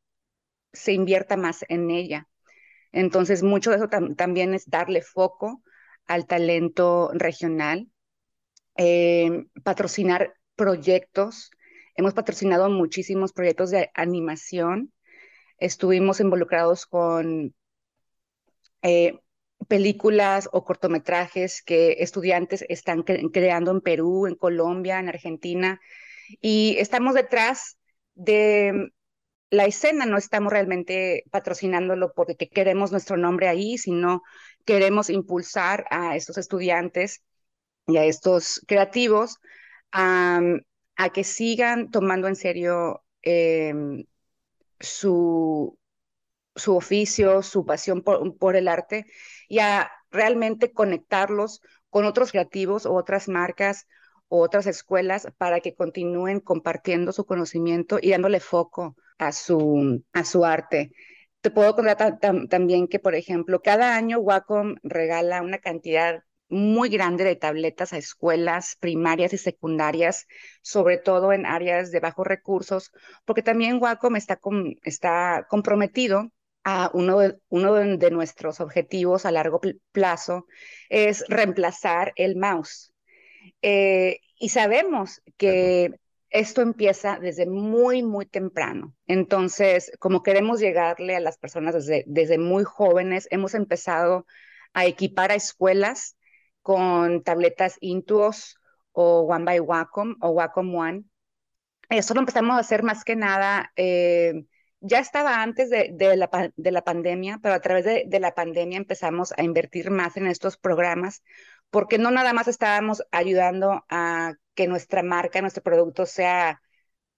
se 0.73 0.93
invierta 0.95 1.37
más 1.37 1.65
en 1.69 1.91
ella. 1.91 2.30
Entonces, 2.93 3.43
mucho 3.43 3.71
de 3.71 3.77
eso 3.77 3.89
también 4.17 4.55
es 4.55 4.69
darle 4.69 5.03
foco 5.03 5.63
al 6.07 6.27
talento 6.27 7.11
regional, 7.15 7.89
eh, 8.77 9.45
patrocinar 9.63 10.35
proyectos. 10.57 11.51
Hemos 11.95 12.15
patrocinado 12.15 12.69
muchísimos 12.69 13.33
proyectos 13.33 13.71
de 13.71 13.91
animación. 13.95 14.93
Estuvimos 15.59 16.21
involucrados 16.21 16.87
con 16.87 17.55
eh, 18.83 19.19
películas 19.69 20.49
o 20.53 20.65
cortometrajes 20.65 21.63
que 21.63 21.97
estudiantes 22.01 22.65
están 22.69 23.03
creando 23.03 23.71
en 23.71 23.81
Perú, 23.81 24.27
en 24.27 24.35
Colombia, 24.35 24.99
en 24.99 25.09
Argentina, 25.09 25.81
y 26.41 26.77
estamos 26.79 27.15
detrás 27.15 27.79
de 28.15 28.91
la 29.51 29.65
escena, 29.67 30.07
no 30.07 30.17
estamos 30.17 30.53
realmente 30.53 31.25
patrocinándolo 31.31 32.13
porque 32.15 32.37
queremos 32.49 32.93
nuestro 32.93 33.17
nombre 33.17 33.49
ahí, 33.49 33.79
sino 33.79 34.23
queremos 34.65 35.11
impulsar 35.11 35.87
a 35.91 36.17
estos 36.17 36.39
estudiantes 36.39 37.23
y 37.87 37.97
a 37.97 38.05
estos 38.05 38.63
creativos 38.67 39.39
a, 39.93 40.41
que 41.15 41.25
sigan 41.25 41.91
tomando 41.91 42.29
en 42.29 42.37
serio 42.37 43.03
em, 43.23 44.05
su, 44.79 45.79
su 46.55 46.77
oficio, 46.77 47.43
su 47.43 47.65
pasión 47.65 48.03
por, 48.03 48.57
el 48.57 48.69
arte 48.69 49.07
y 49.49 49.61
a 49.61 49.91
realmente 50.11 50.73
conectarlos 50.73 51.63
con 51.89 52.05
otros 52.05 52.31
creativos 52.33 52.87
o 52.87 52.95
otras 52.95 53.29
marcas 53.29 53.87
o 54.29 54.41
otras 54.43 54.67
escuelas 54.67 55.29
para 55.39 55.61
que 55.61 55.75
continúen 55.75 56.41
compartiendo 56.41 57.13
su 57.13 57.25
conocimiento 57.27 57.99
y 58.01 58.11
dándole 58.11 58.41
foco 58.41 58.97
a 59.21 59.33
su, 59.33 60.03
a 60.13 60.25
su 60.25 60.45
arte. 60.45 60.93
Te 61.41 61.51
puedo 61.51 61.75
contar 61.77 62.19
también 62.49 62.89
que, 62.89 62.99
por 62.99 63.15
ejemplo, 63.15 63.63
cada 63.63 63.97
año 63.97 64.19
Wacom 64.19 64.77
regala 64.83 65.43
una 65.43 65.59
cantidad 65.59 66.25
muy 66.49 66.89
grande 66.89 67.25
de 67.25 67.37
tabletas 67.37 67.93
a 67.93 67.99
escuelas 67.99 68.77
primarias 68.81 69.33
y 69.33 69.39
secundarias, 69.39 70.27
sobre 70.63 70.99
todo 70.99 71.33
en 71.33 71.47
áreas 71.47 71.91
de 71.93 72.01
bajos 72.01 72.27
recursos, 72.27 72.93
porque 73.25 73.43
también 73.43 73.81
Wacom 73.81 74.17
está, 74.17 74.41
está 74.83 75.47
comprometido 75.49 76.33
a 76.65 76.91
uno 76.95 77.19
de, 77.21 77.39
uno 77.49 77.75
de 77.75 78.11
nuestros 78.11 78.61
objetivos 78.61 79.27
a 79.27 79.33
largo 79.33 79.61
plazo 79.93 80.47
es 80.89 81.25
reemplazar 81.29 82.13
el 82.17 82.37
mouse. 82.37 82.93
Eh, 83.63 84.19
y 84.39 84.49
sabemos 84.49 85.23
que 85.37 86.00
esto 86.31 86.63
empieza 86.63 87.19
desde 87.21 87.47
muy, 87.47 88.03
muy 88.03 88.27
temprano. 88.27 88.95
Entonces, 89.07 89.93
como 89.99 90.23
queremos 90.23 90.61
llegarle 90.61 91.17
a 91.17 91.21
las 91.21 91.39
personas 91.39 91.75
desde, 91.75 92.05
desde 92.07 92.39
muy 92.39 92.65
jóvenes, 92.65 93.29
hemos 93.31 93.55
empezado 93.55 94.27
a 94.73 94.87
equipar 94.87 95.33
a 95.33 95.35
escuelas 95.35 96.17
con 96.63 97.23
tabletas 97.23 97.77
Intuos 97.81 98.59
o 98.93 99.23
One 99.23 99.45
by 99.45 99.61
Wacom 99.61 100.17
o 100.21 100.31
Wacom 100.31 100.75
One. 100.75 101.05
Eso 101.89 102.15
lo 102.15 102.21
empezamos 102.21 102.57
a 102.57 102.61
hacer 102.61 102.83
más 102.85 103.05
que 103.05 103.17
nada 103.17 103.73
eh, 103.77 104.45
ya 104.81 104.99
estaba 104.99 105.43
antes 105.43 105.69
de, 105.71 105.95
la, 106.17 106.53
de 106.57 106.71
la, 106.73 106.83
pandemia, 106.83 107.39
pero 107.43 107.55
a 107.55 107.61
través 107.61 107.85
de, 107.85 108.05
de, 108.07 108.21
la 108.21 108.35
pandemia 108.35 108.79
empezamos 108.79 109.33
a 109.37 109.43
invertir 109.43 109.91
más 109.91 110.17
en 110.17 110.27
estos 110.27 110.57
programas, 110.57 111.23
porque 111.71 111.99
no 111.99 112.11
nada 112.11 112.33
más 112.33 112.49
estábamos 112.49 113.03
ayudando 113.13 113.85
a 113.89 114.35
que 114.55 114.67
nuestra 114.67 115.03
marca, 115.03 115.41
nuestro 115.41 115.63
producto 115.63 116.07
sea 116.07 116.61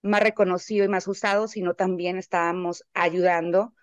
más 0.03 0.23
reconocido 0.23 0.85
y 0.85 0.89
más 0.89 1.09
usado, 1.09 1.49
sino 1.49 1.75
también 1.75 2.19
estábamos 2.19 2.85
ayudando 2.93 3.75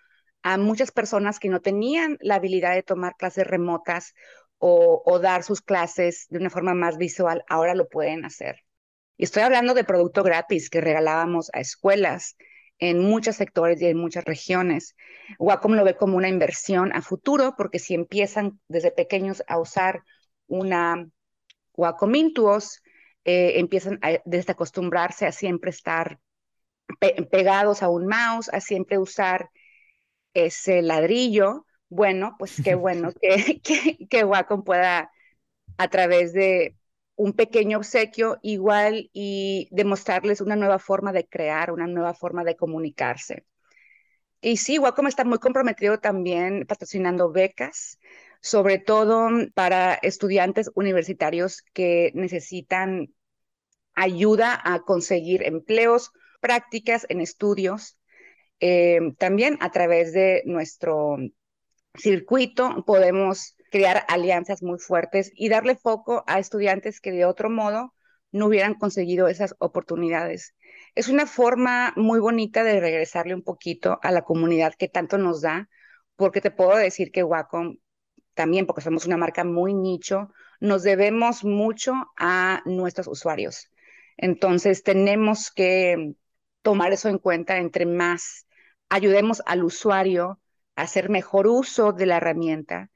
a 0.43 0.57
muchas 0.57 0.91
personas 0.91 1.39
que 1.39 1.49
no 1.49 1.61
tenían 1.61 2.17
la 2.21 2.35
habilidad 2.35 2.73
de 2.73 2.83
tomar 2.83 3.15
clases 3.17 3.47
remotas 3.47 4.13
o, 4.57 5.01
o 5.05 5.19
dar 5.19 5.43
sus 5.43 5.61
clases 5.61 6.27
de 6.29 6.39
una 6.39 6.49
forma 6.49 6.73
más 6.73 6.97
visual, 6.97 7.43
ahora 7.47 7.75
lo 7.75 7.87
pueden 7.87 8.25
hacer. 8.25 8.57
Y 9.17 9.23
estoy 9.23 9.43
hablando 9.43 9.73
de 9.73 9.83
producto 9.83 10.23
gratis 10.23 10.69
que 10.69 10.81
regalábamos 10.81 11.49
a 11.53 11.59
escuelas, 11.59 12.35
en 12.79 12.99
muchos 12.99 13.35
sectores 13.35 13.81
y 13.81 13.85
en 13.85 13.97
muchas 13.97 14.23
regiones. 14.23 14.95
Wacom 15.37 15.73
lo 15.73 15.83
ve 15.83 15.95
como 15.95 16.17
una 16.17 16.29
inversión 16.29 16.91
a 16.93 17.01
futuro 17.01 17.53
porque 17.57 17.77
si 17.77 17.93
empiezan 17.93 18.59
desde 18.67 18.91
pequeños 18.91 19.43
a 19.47 19.59
usar 19.59 20.03
una 20.49 21.07
Wacom 21.75 22.15
Intuos, 22.15 22.81
eh, 23.23 23.59
empiezan 23.59 23.99
a 24.01 24.19
desacostumbrarse 24.25 25.25
a 25.25 25.31
siempre 25.31 25.69
estar 25.69 26.19
pegados 27.31 27.83
a 27.83 27.89
un 27.89 28.07
mouse, 28.07 28.49
a 28.51 28.59
siempre 28.59 28.97
usar 28.97 29.49
ese 30.33 30.81
ladrillo. 30.81 31.65
Bueno, 31.89 32.35
pues 32.37 32.61
qué 32.61 32.75
bueno 32.75 33.11
que, 33.21 33.61
que, 33.63 34.07
que 34.09 34.23
Wacom 34.25 34.63
pueda 34.63 35.11
a 35.77 35.87
través 35.87 36.33
de 36.33 36.75
un 37.15 37.33
pequeño 37.33 37.77
obsequio 37.77 38.37
igual 38.41 39.09
y 39.13 39.67
demostrarles 39.71 40.41
una 40.41 40.55
nueva 40.55 40.79
forma 40.79 41.11
de 41.11 41.27
crear, 41.27 41.71
una 41.71 41.87
nueva 41.87 42.13
forma 42.13 42.43
de 42.43 42.55
comunicarse. 42.55 43.45
Y 44.41 44.57
sí, 44.57 44.79
Wacom 44.79 45.07
está 45.07 45.25
muy 45.25 45.39
comprometido 45.39 45.99
también 45.99 46.65
patrocinando 46.65 47.31
becas, 47.31 47.99
sobre 48.41 48.79
todo 48.79 49.29
para 49.53 49.95
estudiantes 49.95 50.71
universitarios 50.75 51.63
que 51.73 52.11
necesitan 52.15 53.13
ayuda 53.93 54.59
a 54.63 54.79
conseguir 54.81 55.43
empleos, 55.45 56.11
prácticas 56.39 57.05
en 57.09 57.21
estudios. 57.21 57.97
Eh, 58.59 58.99
también 59.17 59.57
a 59.61 59.71
través 59.71 60.13
de 60.13 60.43
nuestro 60.45 61.17
circuito 61.95 62.83
podemos 62.85 63.55
crear 63.71 64.05
alianzas 64.07 64.63
muy 64.63 64.79
fuertes 64.79 65.31
y 65.35 65.49
darle 65.49 65.75
foco 65.75 66.23
a 66.27 66.39
estudiantes 66.39 67.01
que 67.01 67.11
de 67.11 67.25
otro 67.25 67.49
modo 67.49 67.93
no 68.31 68.47
hubieran 68.47 68.75
conseguido 68.75 69.27
esas 69.27 69.55
oportunidades. 69.59 70.55
Es 70.95 71.07
una 71.09 71.25
forma 71.25 71.93
muy 71.95 72.19
bonita 72.19 72.63
de 72.63 72.79
regresarle 72.79 73.33
un 73.33 73.43
poquito 73.43 73.99
a 74.01 74.11
la 74.11 74.21
comunidad 74.23 74.73
que 74.75 74.87
tanto 74.87 75.17
nos 75.17 75.41
da, 75.41 75.69
porque 76.15 76.41
te 76.41 76.51
puedo 76.51 76.75
decir 76.75 77.11
que 77.11 77.23
Wacom 77.23 77.77
también, 78.39 78.65
porque 78.65 78.81
somos 78.81 79.05
una 79.05 79.17
marca 79.17 79.43
muy 79.43 79.73
nicho, 79.73 80.29
nos 80.61 80.83
debemos 80.83 81.43
mucho 81.43 81.93
a 82.15 82.61
nuestros 82.63 83.07
usuarios. 83.09 83.69
Entonces 84.15 84.81
tenemos 84.81 85.51
que 85.51 86.13
tomar 86.61 86.93
eso 86.93 87.09
en 87.09 87.17
cuenta 87.17 87.57
entre 87.57 87.85
más 87.85 88.47
ayudemos 88.87 89.41
al 89.45 89.65
usuario 89.65 90.39
a 90.77 90.83
hacer 90.83 91.09
mejor 91.09 91.47
uso 91.47 91.91
de 91.91 92.05
la 92.05 92.15
herramienta 92.17 92.89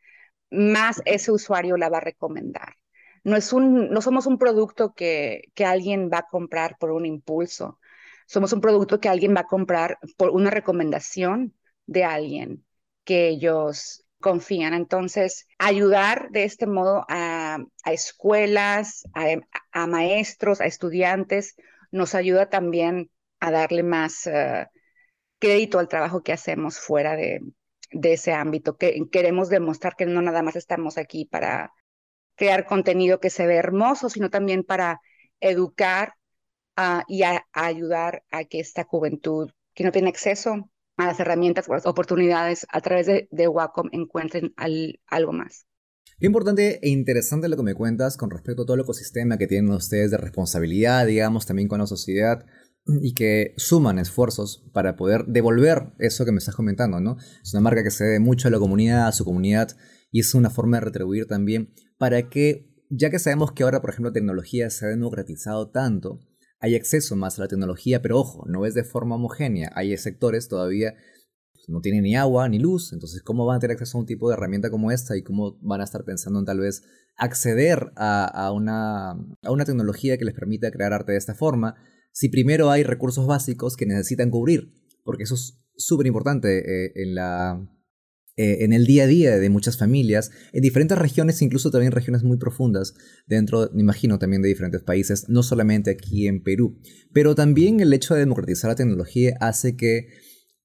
más 0.50 1.02
ese 1.06 1.32
usuario 1.32 1.76
la 1.76 1.90
va 1.90 1.98
a 1.98 2.02
recomendar. 2.02 2.78
No, 3.26 3.36
es 3.36 3.52
un, 3.52 3.90
no 3.90 4.02
somos 4.02 4.28
un 4.28 4.38
producto 4.38 4.94
que, 4.94 5.50
que 5.56 5.66
alguien 5.66 6.10
va 6.14 6.20
a 6.20 6.28
comprar 6.30 6.78
por 6.80 6.92
un 6.92 7.06
impulso, 7.06 7.80
somos 8.28 8.54
un 8.54 8.62
producto 8.62 9.02
que 9.02 9.10
alguien 9.10 9.36
va 9.36 9.42
a 9.42 9.48
comprar 9.48 9.98
por 10.18 10.30
una 10.30 10.52
recomendación 10.52 11.54
de 11.86 12.06
alguien 12.06 12.66
que 13.04 13.28
ellos 13.28 14.03
confían. 14.24 14.74
Entonces, 14.74 15.46
ayudar 15.60 16.30
de 16.32 16.46
este 16.46 16.66
modo 16.66 17.06
a, 17.10 17.60
escuelas, 17.86 19.04
a, 19.14 19.88
maestros, 19.88 20.62
a 20.62 20.66
estudiantes, 20.66 21.56
nos 21.92 22.16
ayuda 22.16 22.50
también 22.50 23.12
a 23.40 23.52
darle 23.52 23.84
más 23.84 24.26
eh, 24.26 24.66
crédito 25.38 25.78
al 25.78 25.90
trabajo 25.90 26.24
que 26.24 26.34
hacemos 26.34 26.80
fuera 26.80 27.16
de, 27.16 27.42
de 27.92 28.14
ese 28.14 28.34
ámbito, 28.34 28.78
que 28.78 29.00
queremos 29.12 29.50
demostrar 29.50 29.96
que 29.96 30.06
no 30.06 30.22
nada 30.22 30.42
más 30.42 30.56
estamos 30.56 30.98
aquí 30.98 31.26
para 31.26 31.74
crear 32.36 32.66
contenido 32.66 33.20
que 33.20 33.30
se 33.30 33.46
ve 33.46 33.56
hermoso, 33.56 34.10
sino 34.10 34.30
también 34.30 34.64
para 34.64 35.02
educar 35.40 36.16
ah, 36.78 37.04
y 37.08 37.24
ayudar 37.52 38.24
a 38.32 38.46
que 38.46 38.60
esta 38.60 38.86
juventud 38.86 39.52
que 39.74 39.84
no 39.84 39.92
tiene 39.92 40.10
acceso 40.10 40.70
a 40.98 41.08
las 41.08 41.20
herramientas 41.20 41.68
o 41.70 41.74
las 41.74 41.86
oportunidades 41.86 42.66
a 42.72 42.82
través 42.82 43.08
de, 43.08 43.28
de 43.32 43.48
Wacom 43.48 43.90
encuentren 43.92 44.54
algo 45.08 45.34
más. 45.34 45.66
Qué 46.20 46.28
importante 46.28 46.80
e 46.82 46.90
interesante 46.90 47.50
lo 47.50 47.58
que 47.58 47.64
me 47.64 47.74
cuentas 47.74 48.18
con 48.18 48.30
respecto 48.30 48.62
a 48.62 48.66
todo 48.66 48.76
el 48.76 48.82
ecosistema 48.82 49.38
que 49.38 49.48
tienen 49.48 49.72
ustedes 49.72 50.12
de 50.12 50.18
responsabilidad, 50.18 51.06
digamos, 51.06 51.46
también 51.46 51.68
con 51.68 51.80
la 51.80 51.88
sociedad 51.88 52.46
y 52.86 53.14
que 53.14 53.54
suman 53.58 54.00
esfuerzos 54.00 54.70
para 54.74 54.96
poder 54.96 55.26
devolver 55.26 55.94
eso 56.00 56.26
que 56.26 56.32
me 56.32 56.38
estás 56.38 56.56
comentando, 56.56 57.00
¿no? 57.00 57.18
Es 57.42 57.54
una 57.54 57.62
marca 57.62 57.84
que 57.84 57.92
se 57.92 58.04
debe 58.04 58.20
mucho 58.20 58.48
a 58.48 58.52
la 58.52 58.60
comunidad, 58.60 59.08
a 59.08 59.12
su 59.12 59.26
comunidad, 59.26 59.76
y 60.12 60.20
es 60.20 60.34
una 60.34 60.50
forma 60.50 60.78
de 60.78 60.86
retribuir 60.86 61.26
también 61.26 61.74
para 61.98 62.30
que, 62.30 62.70
ya 62.90 63.10
que 63.10 63.20
sabemos 63.20 63.52
que 63.52 63.64
ahora, 63.64 63.82
por 63.82 63.90
ejemplo, 63.90 64.10
la 64.10 64.14
tecnología 64.14 64.70
se 64.70 64.86
ha 64.86 64.90
democratizado 64.90 65.72
tanto, 65.72 66.20
hay 66.64 66.76
acceso 66.76 67.18
más 67.18 67.38
a 67.38 67.42
la 67.42 67.50
tecnología, 67.50 68.02
pero 68.02 68.18
ojo, 68.18 68.46
no 68.48 68.66
es 68.66 68.74
de 68.74 68.86
forma 68.86 69.16
homogénea. 69.16 69.70
Hay 69.76 69.96
sectores 69.98 70.48
todavía 70.48 70.96
pues, 71.52 71.68
no 71.68 71.82
tienen 71.82 72.04
ni 72.04 72.16
agua 72.16 72.48
ni 72.48 72.58
luz, 72.58 72.94
entonces 72.94 73.22
¿cómo 73.22 73.46
van 73.46 73.58
a 73.58 73.60
tener 73.60 73.74
acceso 73.74 73.98
a 73.98 74.02
un 74.02 74.08
tipo 74.08 74.30
de 74.30 74.36
herramienta 74.36 74.70
como 74.70 74.90
esta 74.90 75.18
y 75.18 75.24
cómo 75.24 75.58
van 75.60 75.82
a 75.82 75.84
estar 75.84 76.06
pensando 76.06 76.40
en 76.40 76.46
tal 76.46 76.62
vez 76.62 76.84
acceder 77.18 77.92
a, 77.98 78.50
una, 78.56 79.12
a 79.12 79.52
una 79.52 79.66
tecnología 79.66 80.18
que 80.18 80.24
les 80.24 80.34
permita 80.34 80.72
crear 80.72 80.94
arte 80.94 81.12
de 81.12 81.18
esta 81.18 81.36
forma? 81.36 81.76
Si 82.14 82.30
primero 82.30 82.72
hay 82.72 82.84
recursos 82.84 83.28
básicos 83.28 83.76
que 83.76 83.86
necesitan 83.86 84.30
cubrir, 84.30 84.72
porque 85.04 85.24
eso 85.24 85.36
es 85.36 85.62
súper 85.76 86.08
importante 86.08 86.60
eh, 86.60 86.94
en 86.96 87.16
la 87.16 87.70
eh, 88.36 88.64
en 88.64 88.74
el 88.74 88.86
día 88.86 89.04
a 89.04 89.08
día 89.08 89.38
de 89.38 89.50
muchas 89.50 89.78
familias, 89.78 90.32
en 90.54 90.62
diferentes 90.62 90.98
regiones, 90.98 91.42
incluso 91.42 91.70
también 91.70 91.92
regiones 91.92 92.24
muy 92.24 92.38
profundas, 92.38 92.96
dentro, 93.28 93.70
me 93.74 93.82
imagino, 93.82 94.18
también 94.18 94.42
de 94.42 94.50
diferentes 94.50 94.82
países, 94.82 95.30
no 95.30 95.44
solamente 95.44 95.92
aquí 95.92 96.28
en 96.28 96.42
Perú. 96.42 96.80
Pero 97.14 97.36
también 97.36 97.80
el 97.80 97.94
hecho 97.94 98.14
de 98.14 98.22
democratizar 98.22 98.70
la 98.70 98.76
tecnología 98.76 99.38
hace 99.40 99.76
que 99.76 100.08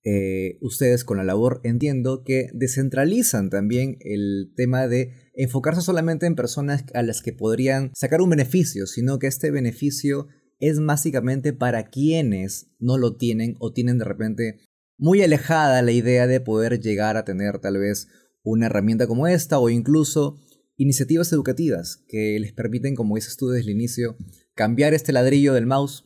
eh, 0.04 0.56
ustedes 0.62 1.04
con 1.04 1.18
la 1.18 1.24
labor 1.24 1.60
entiendo 1.64 2.22
que 2.24 2.48
descentralizan 2.54 3.50
también 3.50 3.98
el 4.00 4.52
tema 4.56 4.88
de 4.88 5.12
enfocarse 5.34 5.82
solamente 5.82 6.24
en 6.24 6.36
personas 6.36 6.84
a 6.94 7.02
las 7.02 7.20
que 7.20 7.34
podrían 7.34 7.90
sacar 7.94 8.22
un 8.22 8.30
beneficio, 8.30 8.86
sino 8.86 9.18
que 9.18 9.26
este 9.26 9.50
beneficio 9.50 10.28
es 10.60 10.80
básicamente 10.80 11.52
para 11.52 11.90
quienes 11.90 12.70
no 12.78 12.96
lo 12.96 13.16
tienen 13.16 13.56
o 13.60 13.72
tienen 13.72 13.98
de 13.98 14.04
repente 14.04 14.60
muy 14.98 15.22
alejada 15.22 15.80
la 15.82 15.92
idea 15.92 16.26
de 16.26 16.40
poder 16.40 16.80
llegar 16.80 17.16
a 17.16 17.24
tener 17.24 17.60
tal 17.60 17.78
vez 17.78 18.08
una 18.42 18.66
herramienta 18.66 19.06
como 19.06 19.26
esta 19.26 19.58
o 19.58 19.70
incluso 19.70 20.38
iniciativas 20.76 21.32
educativas 21.32 22.04
que 22.08 22.38
les 22.38 22.52
permiten, 22.52 22.94
como 22.94 23.16
dices 23.16 23.36
tú 23.36 23.48
desde 23.48 23.70
el 23.70 23.76
inicio, 23.76 24.16
cambiar 24.54 24.94
este 24.94 25.12
ladrillo 25.12 25.54
del 25.54 25.66
mouse, 25.66 26.04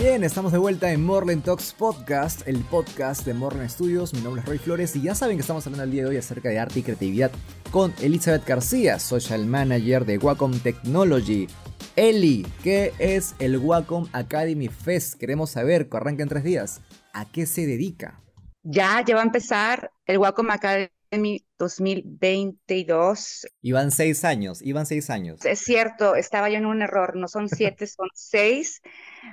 Bien, 0.00 0.24
estamos 0.24 0.50
de 0.50 0.56
vuelta 0.56 0.90
en 0.92 1.04
Morland 1.04 1.44
Talks 1.44 1.74
Podcast, 1.74 2.48
el 2.48 2.64
podcast 2.64 3.26
de 3.26 3.34
Morland 3.34 3.68
Studios. 3.68 4.14
Mi 4.14 4.22
nombre 4.22 4.40
es 4.40 4.48
Roy 4.48 4.56
Flores 4.56 4.96
y 4.96 5.02
ya 5.02 5.14
saben 5.14 5.36
que 5.36 5.42
estamos 5.42 5.66
hablando 5.66 5.84
el 5.84 5.90
día 5.90 6.04
de 6.04 6.08
hoy 6.08 6.16
acerca 6.16 6.48
de 6.48 6.58
arte 6.58 6.78
y 6.78 6.82
creatividad 6.82 7.30
con 7.70 7.92
Elizabeth 8.00 8.46
García, 8.46 8.98
Social 8.98 9.44
Manager 9.44 10.06
de 10.06 10.16
Wacom 10.16 10.58
Technology. 10.60 11.48
Eli, 11.96 12.46
¿qué 12.62 12.94
es 12.98 13.34
el 13.40 13.58
Wacom 13.58 14.08
Academy 14.14 14.68
Fest? 14.68 15.20
Queremos 15.20 15.50
saber, 15.50 15.86
arranca 15.92 16.22
en 16.22 16.30
tres 16.30 16.44
días. 16.44 16.80
¿A 17.12 17.30
qué 17.30 17.44
se 17.44 17.66
dedica? 17.66 18.22
Ya, 18.62 19.04
ya 19.06 19.16
va 19.16 19.20
a 19.20 19.26
empezar 19.26 19.92
el 20.06 20.16
Wacom 20.16 20.50
Academy 20.50 20.88
mi 21.18 21.44
2022. 21.58 23.46
Iban 23.62 23.90
seis 23.90 24.24
años, 24.24 24.62
iban 24.62 24.86
seis 24.86 25.10
años. 25.10 25.44
Es 25.44 25.60
cierto, 25.60 26.14
estaba 26.14 26.48
yo 26.48 26.56
en 26.56 26.66
un 26.66 26.82
error, 26.82 27.16
no 27.16 27.26
son 27.26 27.48
siete, 27.48 27.86
son 27.86 28.08
seis. 28.14 28.80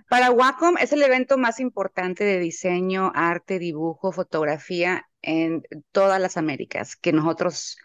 Para 0.10 0.32
Wacom 0.32 0.78
es 0.78 0.94
el 0.94 1.02
evento 1.02 1.38
más 1.38 1.60
importante 1.60 2.24
de 2.24 2.40
diseño, 2.40 3.12
arte, 3.16 3.60
dibujo, 3.60 4.12
fotografía 4.12 5.08
en 5.22 5.64
todas 5.92 6.22
las 6.22 6.38
Américas 6.38 6.96
que 6.96 7.14
nosotros 7.14 7.78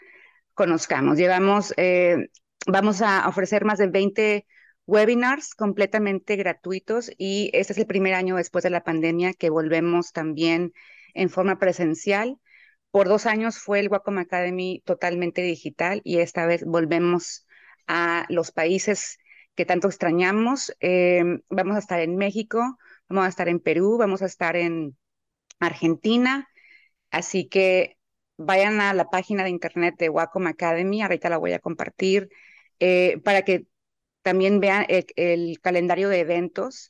conozcamos. 0.55 1.19
Llevamos, 1.19 1.75
eh, 1.77 2.29
vamos 2.67 3.03
a 3.03 3.29
ofrecer 3.29 3.65
más 3.65 3.79
de 3.79 3.89
20 3.89 4.47
webinars 4.87 5.55
completamente 5.55 6.37
gratuitos 6.37 7.11
y 7.17 7.51
este 7.53 7.73
es 7.73 7.79
el 7.79 7.87
primer 7.87 8.15
año 8.15 8.37
después 8.37 8.65
de 8.65 8.71
la 8.71 8.85
pandemia 8.85 9.33
que 9.33 9.51
volvemos 9.51 10.13
también 10.13 10.73
en 11.15 11.31
forma 11.31 11.59
presencial 11.59 12.39
por 12.93 13.09
dos 13.09 13.25
años 13.25 13.59
fue 13.59 13.81
el 13.81 13.89
Wacom 13.89 14.19
Academy 14.19 14.83
totalmente 14.85 15.41
digital 15.41 16.03
y 16.05 16.19
esta 16.19 16.45
vez 16.45 16.63
volvemos 16.65 17.47
a 17.89 18.27
los 18.29 18.53
países 18.53 19.19
que 19.55 19.67
tanto 19.67 19.89
extrañamos. 19.89 20.75
Em, 20.81 21.41
vamos 21.49 21.77
a 21.77 21.81
estar 21.81 22.01
en 22.01 22.17
México, 22.17 22.79
vamos 23.09 23.27
a 23.27 23.29
estar 23.29 23.49
en 23.49 23.61
Perú, 23.61 23.99
vamos 23.99 24.23
a 24.23 24.27
estar 24.27 24.57
en 24.57 24.97
Argentina. 25.61 26.49
Así 27.11 27.49
que 27.49 27.99
vayan 28.37 28.81
a 28.81 28.95
la 28.95 29.11
página 29.11 29.45
de 29.45 29.51
internet 29.51 29.97
de 29.99 30.09
Wacom 30.09 30.47
Academy, 30.47 31.03
ahorita 31.03 31.29
la 31.31 31.39
voy 31.39 31.53
a 31.53 31.59
compartir, 31.59 32.31
eh, 32.81 33.21
para 33.25 33.43
que 33.43 33.67
también 34.23 34.61
vean 34.61 34.87
el, 34.89 35.61
calendario 35.61 36.09
de 36.09 36.21
eventos. 36.21 36.89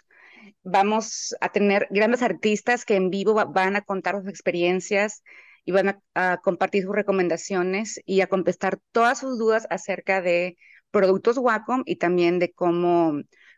Vamos 0.63 1.37
a 1.41 1.51
tener 1.51 1.89
grandes 1.91 2.23
artistas 2.23 2.85
que 2.85 2.97
en 2.97 3.11
vivo 3.11 3.35
van 3.35 3.77
a 3.77 3.83
contar 3.83 4.17
sus 4.21 4.29
experiencias 4.29 5.23
y 5.65 5.73
van 5.73 6.01
a, 6.15 6.39
compartir 6.39 6.85
sus 6.85 6.95
recomendaciones 6.95 8.01
y 8.05 8.21
a 8.21 8.27
contestar 8.29 8.81
todas 8.93 9.21
sus 9.21 9.39
dudas 9.39 9.67
acerca 9.71 10.21
de 10.21 10.57
productos 10.93 11.39
Wacom 11.39 11.83
y 11.87 11.97
también 11.97 12.39
de 12.39 12.53
cómo, 12.53 13.15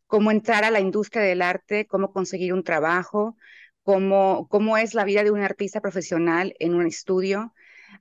cómo 0.07 0.31
entrar 0.31 0.65
a 0.65 0.71
la 0.71 0.81
industria 0.81 1.23
del 1.23 1.43
arte, 1.43 1.87
cómo 1.87 2.13
conseguir 2.13 2.55
un 2.55 2.65
trabajo, 2.65 3.37
cómo, 3.83 4.49
cómo 4.49 4.79
es 4.79 4.95
la 4.95 5.05
vida 5.05 5.23
de 5.25 5.31
un 5.31 5.43
artista 5.43 5.83
profesional 5.83 6.55
en 6.59 6.75
un 6.75 6.87
estudio. 6.87 7.53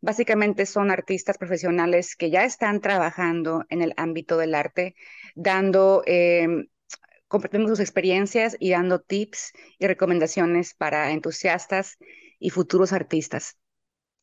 Básicamente 0.02 0.66
son 0.66 0.92
artistas 0.92 1.38
profesionales 1.38 2.16
que 2.16 2.30
ya 2.30 2.46
están 2.46 2.80
trabajando 2.80 3.66
en 3.70 3.82
el 3.82 3.94
ámbito 3.98 4.38
del 4.38 4.56
arte, 4.56 4.96
dando, 5.36 6.04
eh, 6.06 6.48
compartiendo 7.28 7.70
sus 7.70 7.80
experiencias 7.80 8.56
y 8.60 8.72
dando 8.72 9.02
tips 9.02 9.52
y 9.80 9.88
recomendaciones 9.88 10.74
para 10.74 11.12
entusiastas 11.12 11.98
y 12.40 12.50
futuros 12.50 12.94
artistas. 12.94 13.58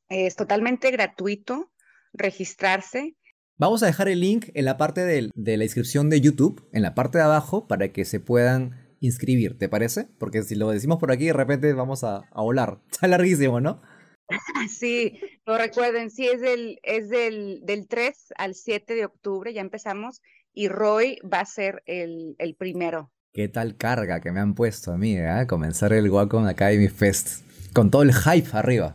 Es 0.08 0.34
totalmente 0.36 0.90
gratuito 0.90 1.72
registrarse. 2.12 3.16
Vamos 3.60 3.82
a 3.82 3.86
dejar 3.86 4.08
el 4.08 4.20
link 4.20 4.48
en 4.54 4.64
la 4.64 4.78
parte 4.78 5.04
de, 5.04 5.28
la 5.34 5.64
inscripción 5.64 6.08
de 6.08 6.22
YouTube, 6.22 6.66
en 6.72 6.80
la 6.80 6.94
parte 6.94 7.18
de 7.18 7.24
abajo, 7.24 7.68
para 7.68 7.92
que 7.92 8.06
se 8.06 8.18
puedan 8.18 8.88
inscribir, 9.00 9.58
¿te 9.58 9.68
parece? 9.68 10.08
Porque 10.16 10.42
si 10.44 10.54
lo 10.54 10.70
decimos 10.70 10.98
por 10.98 11.12
aquí, 11.12 11.26
de 11.26 11.34
repente 11.34 11.70
vamos 11.74 12.02
a, 12.02 12.24
volar. 12.34 12.78
Está 12.90 13.06
larguísimo, 13.06 13.60
¿no? 13.60 13.82
Sí, 14.70 15.20
lo 15.44 15.58
recuerden, 15.58 16.10
sí, 16.10 16.26
es 16.26 16.40
del, 16.40 16.78
es 16.82 17.10
del, 17.10 17.60
del 17.66 17.86
3 17.86 18.32
al 18.38 18.54
7 18.54 18.94
de 18.94 19.04
octubre, 19.04 19.52
ya 19.52 19.60
empezamos. 19.60 20.22
y 20.54 20.68
Roy 20.68 21.18
va 21.22 21.40
a 21.40 21.44
ser 21.44 21.82
el, 21.84 22.36
el 22.38 22.54
primero. 22.54 23.12
¿Qué 23.34 23.48
tal 23.48 23.76
carga 23.76 24.22
que 24.22 24.32
me 24.32 24.40
han 24.40 24.54
puesto 24.54 24.90
a 24.90 24.96
mí, 24.96 25.18
eh? 25.18 25.46
Comenzar 25.46 25.92
el 25.92 26.08
Wacom 26.08 26.46
Academy 26.46 26.88
Fest. 26.88 27.44
Con 27.74 27.90
todo 27.90 28.04
el 28.04 28.14
hype 28.14 28.48
arriba. 28.54 28.94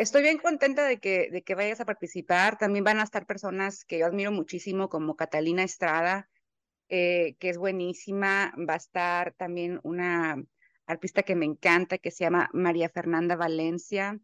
Estoy 0.00 0.22
bien 0.22 0.38
contenta 0.38 0.86
de 0.86 0.98
que, 0.98 1.28
de 1.30 1.42
que 1.42 1.54
vayas 1.54 1.78
a 1.82 1.84
participar. 1.84 2.56
También 2.56 2.84
van 2.84 3.00
a 3.00 3.02
estar 3.02 3.26
personas 3.26 3.84
que 3.84 3.98
yo 3.98 4.06
admiro 4.06 4.32
muchísimo, 4.32 4.88
como 4.88 5.14
Catalina 5.14 5.62
Estrada, 5.62 6.30
eh, 6.88 7.36
que 7.38 7.50
es 7.50 7.58
buenísima. 7.58 8.54
Va 8.66 8.72
a 8.72 8.76
estar 8.78 9.34
también 9.34 9.78
una 9.82 10.42
artista 10.86 11.22
que 11.22 11.36
me 11.36 11.44
encanta, 11.44 11.98
que 11.98 12.10
se 12.10 12.24
llama 12.24 12.48
María 12.54 12.88
Fernanda 12.88 13.36
Valencia. 13.36 14.18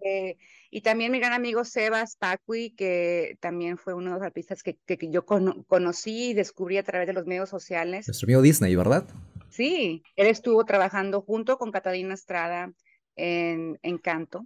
Eh, 0.00 0.36
y 0.68 0.80
también 0.80 1.12
mi 1.12 1.20
gran 1.20 1.32
amigo 1.32 1.62
Sebas 1.64 2.16
Pacui, 2.16 2.70
que 2.70 3.36
también 3.38 3.78
fue 3.78 3.94
uno 3.94 4.10
de 4.10 4.16
los 4.16 4.26
artistas 4.26 4.64
que, 4.64 4.78
que, 4.84 4.98
yo 5.12 5.24
conocí 5.24 6.30
y 6.30 6.34
descubrí 6.34 6.76
a 6.76 6.82
través 6.82 7.06
de 7.06 7.12
los 7.12 7.24
medios 7.24 7.48
sociales. 7.48 8.08
Nuestro 8.08 8.26
amigo 8.26 8.42
Disney, 8.42 8.74
¿verdad? 8.74 9.06
Sí, 9.48 10.02
él 10.16 10.26
estuvo 10.26 10.64
trabajando 10.64 11.22
junto 11.22 11.56
con 11.56 11.70
Catalina 11.70 12.14
Estrada 12.14 12.72
en, 13.14 13.78
en 13.82 13.98
canto. 13.98 14.44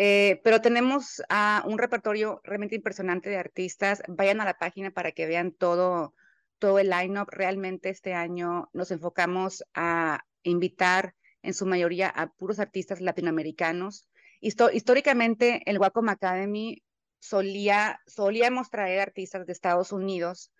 Eh, 0.00 0.40
pero 0.44 0.60
tenemos 0.60 1.20
a 1.28 1.64
un 1.66 1.76
repertorio 1.76 2.40
realmente 2.44 2.76
impresionante 2.76 3.30
de 3.30 3.36
artistas. 3.36 4.00
Vayan 4.06 4.40
a 4.40 4.44
la 4.44 4.56
página 4.56 4.92
para 4.92 5.10
que 5.10 5.26
vean 5.26 5.50
todo, 5.50 6.14
todo 6.60 6.78
el 6.78 6.88
line-up. 6.88 7.28
Realmente 7.32 7.90
este 7.90 8.14
año 8.14 8.70
nos 8.72 8.92
enfocamos 8.92 9.64
a 9.74 10.24
invitar 10.44 11.16
en 11.42 11.52
su 11.52 11.66
mayoría 11.66 12.08
a 12.08 12.28
puros 12.28 12.60
artistas 12.60 13.00
latinoamericanos. 13.00 14.08
históricamente, 14.40 15.62
el 15.66 15.80
Wacom 15.80 16.08
Academy 16.08 16.84
solía, 17.18 18.00
solíamos 18.06 18.70
traer 18.70 19.00
artistas 19.00 19.46
de 19.46 19.52
Estados 19.52 19.90
Unidos 19.90 20.52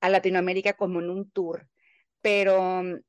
a 0.00 0.08
Latinoamérica 0.08 0.72
como 0.72 1.00
en 1.00 1.10
un 1.10 1.30
tour, 1.30 1.68
pero 2.22 2.82
mm, 2.82 3.00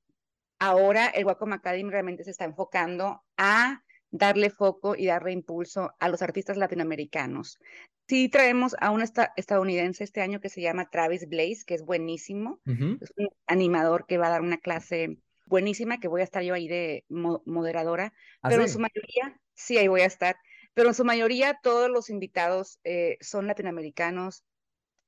ahora 0.59 1.07
el 1.07 1.25
Wacom 1.25 1.53
Academy 1.53 1.89
realmente 1.89 2.25
se 2.25 2.31
está 2.31 2.43
enfocando 2.43 3.23
a 3.37 3.83
darle 4.11 4.49
foco 4.49 4.95
y 4.95 5.07
darle 5.07 5.31
impulso 5.31 5.91
a 5.99 6.09
los 6.09 6.21
artistas 6.21 6.57
latinoamericanos. 6.57 7.59
Sí 8.07 8.29
traemos 8.29 8.75
a 8.79 8.91
un 8.91 9.03
estadounidense 9.35 10.03
este 10.03 10.21
año 10.21 10.39
que 10.39 10.49
se 10.49 10.61
llama 10.61 10.89
Travis 10.89 11.27
Blaze, 11.27 11.63
que 11.65 11.73
es 11.73 11.83
buenísimo. 11.83 12.61
Es 12.65 13.11
un 13.17 13.27
animador 13.47 14.05
que 14.05 14.17
va 14.17 14.27
a 14.27 14.31
dar 14.31 14.41
una 14.41 14.59
clase 14.59 15.17
buenísima, 15.45 15.99
que 15.99 16.07
voy 16.07 16.21
a 16.21 16.23
estar 16.23 16.43
yo 16.43 16.53
ahí 16.53 16.67
de 16.67 17.05
moderadora, 17.09 18.13
¿Ah, 18.41 18.49
pero 18.49 18.61
en 18.61 18.69
su 18.69 18.79
mayoría, 18.79 19.39
sí, 19.53 19.77
ahí 19.77 19.87
voy 19.87 20.01
a 20.01 20.05
estar, 20.05 20.37
pero 20.73 20.89
en 20.89 20.95
su 20.95 21.03
mayoría 21.03 21.59
todos 21.61 21.89
los 21.89 22.09
invitados 22.09 22.79
eh, 22.83 23.17
son 23.21 23.47
latinoamericanos 23.47 24.43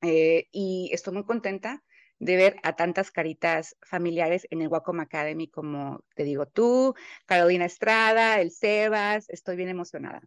eh, 0.01 0.47
y 0.51 0.89
estoy 0.93 1.13
muy 1.13 1.25
contenta 1.25 1.83
de 2.19 2.35
ver 2.35 2.55
a 2.63 2.75
tantas 2.75 3.11
caritas 3.11 3.75
familiares 3.81 4.47
en 4.51 4.61
el 4.61 4.67
Wacom 4.67 4.99
Academy 4.99 5.47
como 5.47 6.03
te 6.15 6.23
digo 6.23 6.45
tú, 6.45 6.93
Carolina 7.25 7.65
Estrada, 7.65 8.39
el 8.39 8.51
Sebas, 8.51 9.29
estoy 9.29 9.55
bien 9.55 9.69
emocionada. 9.69 10.21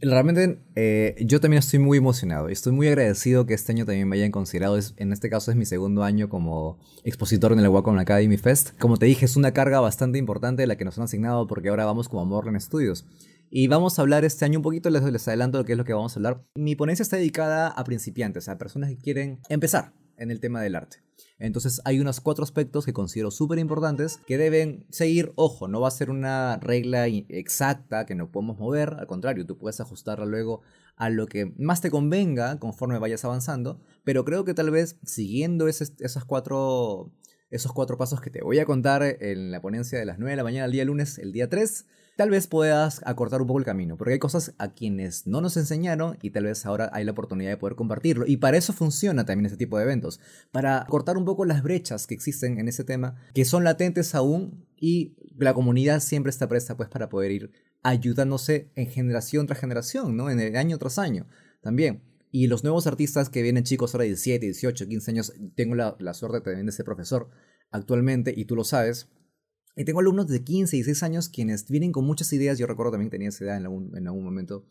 Realmente 0.00 0.58
eh, 0.74 1.14
yo 1.20 1.40
también 1.40 1.60
estoy 1.60 1.78
muy 1.78 1.98
emocionado 1.98 2.48
y 2.48 2.52
estoy 2.52 2.72
muy 2.72 2.88
agradecido 2.88 3.46
que 3.46 3.54
este 3.54 3.70
año 3.70 3.84
también 3.84 4.08
me 4.08 4.16
hayan 4.16 4.32
considerado. 4.32 4.76
en 4.96 5.12
este 5.12 5.30
caso 5.30 5.52
es 5.52 5.56
mi 5.56 5.64
segundo 5.64 6.02
año 6.02 6.28
como 6.28 6.80
expositor 7.04 7.52
en 7.52 7.60
el 7.60 7.68
Wacom 7.68 7.96
Academy 7.98 8.36
Fest. 8.36 8.76
Como 8.80 8.96
te 8.96 9.06
dije, 9.06 9.26
es 9.26 9.36
una 9.36 9.52
carga 9.52 9.78
bastante 9.78 10.18
importante 10.18 10.66
la 10.66 10.76
que 10.76 10.84
nos 10.84 10.98
han 10.98 11.04
asignado 11.04 11.46
porque 11.46 11.68
ahora 11.68 11.84
vamos 11.84 12.08
como 12.08 12.24
Morland 12.24 12.58
Studios. 12.58 13.06
Y 13.48 13.68
vamos 13.68 13.98
a 13.98 14.02
hablar 14.02 14.24
este 14.24 14.44
año 14.44 14.58
un 14.58 14.64
poquito, 14.64 14.90
les, 14.90 15.04
les 15.04 15.28
adelanto 15.28 15.58
lo 15.58 15.64
que 15.64 15.72
es 15.72 15.78
lo 15.78 15.84
que 15.84 15.92
vamos 15.92 16.16
a 16.16 16.18
hablar. 16.18 16.42
Mi 16.56 16.74
ponencia 16.74 17.04
está 17.04 17.16
dedicada 17.16 17.68
a 17.68 17.84
principiantes, 17.84 18.48
a 18.48 18.58
personas 18.58 18.90
que 18.90 18.96
quieren 18.96 19.38
empezar 19.48 19.92
en 20.18 20.30
el 20.30 20.40
tema 20.40 20.60
del 20.60 20.76
arte. 20.76 21.06
Entonces 21.38 21.80
hay 21.84 22.00
unos 22.00 22.20
cuatro 22.20 22.44
aspectos 22.44 22.84
que 22.84 22.92
considero 22.92 23.30
súper 23.30 23.58
importantes 23.58 24.18
que 24.26 24.38
deben 24.38 24.86
seguir. 24.90 25.32
Ojo, 25.36 25.68
no 25.68 25.80
va 25.80 25.88
a 25.88 25.92
ser 25.92 26.10
una 26.10 26.58
regla 26.58 27.06
exacta 27.06 28.06
que 28.06 28.14
no 28.14 28.30
podemos 28.30 28.58
mover, 28.58 28.94
al 28.98 29.06
contrario, 29.06 29.46
tú 29.46 29.58
puedes 29.58 29.80
ajustarla 29.80 30.24
luego 30.24 30.62
a 30.96 31.10
lo 31.10 31.26
que 31.26 31.52
más 31.58 31.80
te 31.80 31.90
convenga 31.90 32.58
conforme 32.58 32.98
vayas 32.98 33.24
avanzando, 33.24 33.80
pero 34.04 34.24
creo 34.24 34.44
que 34.44 34.54
tal 34.54 34.70
vez 34.70 34.98
siguiendo 35.04 35.66
cuatro, 36.26 37.12
esos 37.50 37.72
cuatro 37.72 37.98
pasos 37.98 38.20
que 38.20 38.30
te 38.30 38.42
voy 38.42 38.58
a 38.58 38.64
contar 38.64 39.02
en 39.02 39.50
la 39.50 39.60
ponencia 39.60 39.98
de 39.98 40.06
las 40.06 40.18
9 40.18 40.32
de 40.32 40.36
la 40.36 40.44
mañana 40.44 40.64
el 40.64 40.72
día 40.72 40.84
lunes, 40.84 41.18
el 41.18 41.32
día 41.32 41.50
3, 41.50 41.86
tal 42.16 42.30
vez 42.30 42.46
puedas 42.46 43.02
acortar 43.04 43.42
un 43.42 43.46
poco 43.46 43.60
el 43.60 43.64
camino, 43.64 43.96
porque 43.96 44.14
hay 44.14 44.18
cosas 44.18 44.54
a 44.58 44.72
quienes 44.72 45.26
no 45.26 45.42
nos 45.42 45.56
enseñaron 45.56 46.16
y 46.22 46.30
tal 46.30 46.44
vez 46.44 46.64
ahora 46.64 46.90
hay 46.92 47.04
la 47.04 47.12
oportunidad 47.12 47.50
de 47.50 47.58
poder 47.58 47.76
compartirlo. 47.76 48.26
Y 48.26 48.38
para 48.38 48.56
eso 48.56 48.72
funciona 48.72 49.26
también 49.26 49.46
este 49.46 49.58
tipo 49.58 49.76
de 49.76 49.84
eventos, 49.84 50.18
para 50.50 50.86
cortar 50.88 51.18
un 51.18 51.26
poco 51.26 51.44
las 51.44 51.62
brechas 51.62 52.06
que 52.06 52.14
existen 52.14 52.58
en 52.58 52.68
ese 52.68 52.84
tema, 52.84 53.16
que 53.34 53.44
son 53.44 53.64
latentes 53.64 54.14
aún 54.14 54.66
y 54.76 55.14
la 55.36 55.52
comunidad 55.52 56.00
siempre 56.00 56.30
está 56.30 56.48
presta 56.48 56.76
pues 56.76 56.88
para 56.88 57.10
poder 57.10 57.30
ir 57.30 57.50
ayudándose 57.82 58.72
en 58.74 58.88
generación 58.88 59.46
tras 59.46 59.60
generación, 59.60 60.16
¿no? 60.16 60.30
En 60.30 60.40
el 60.40 60.56
año 60.56 60.78
tras 60.78 60.98
año 60.98 61.28
también. 61.60 62.02
Y 62.32 62.48
los 62.48 62.64
nuevos 62.64 62.86
artistas 62.86 63.28
que 63.28 63.42
vienen 63.42 63.64
chicos 63.64 63.94
ahora 63.94 64.02
de 64.02 64.08
17, 64.08 64.46
18, 64.46 64.88
15 64.88 65.10
años, 65.10 65.32
tengo 65.54 65.74
la, 65.74 65.96
la 66.00 66.14
suerte 66.14 66.40
también 66.40 66.66
de 66.66 66.72
ser 66.72 66.84
profesor 66.84 67.28
actualmente 67.70 68.32
y 68.36 68.46
tú 68.46 68.56
lo 68.56 68.64
sabes, 68.64 69.08
y 69.76 69.84
tengo 69.84 70.00
alumnos 70.00 70.26
de 70.26 70.42
15 70.42 70.74
y 70.76 70.78
16 70.80 71.02
años 71.02 71.28
quienes 71.28 71.68
vienen 71.68 71.92
con 71.92 72.06
muchas 72.06 72.32
ideas. 72.32 72.58
Yo 72.58 72.66
recuerdo 72.66 72.92
también 72.92 73.10
que 73.10 73.16
tenía 73.16 73.28
esa 73.28 73.44
edad 73.44 73.56
en 73.58 73.64
algún, 73.64 73.96
en 73.96 74.06
algún 74.06 74.24
momento. 74.24 74.64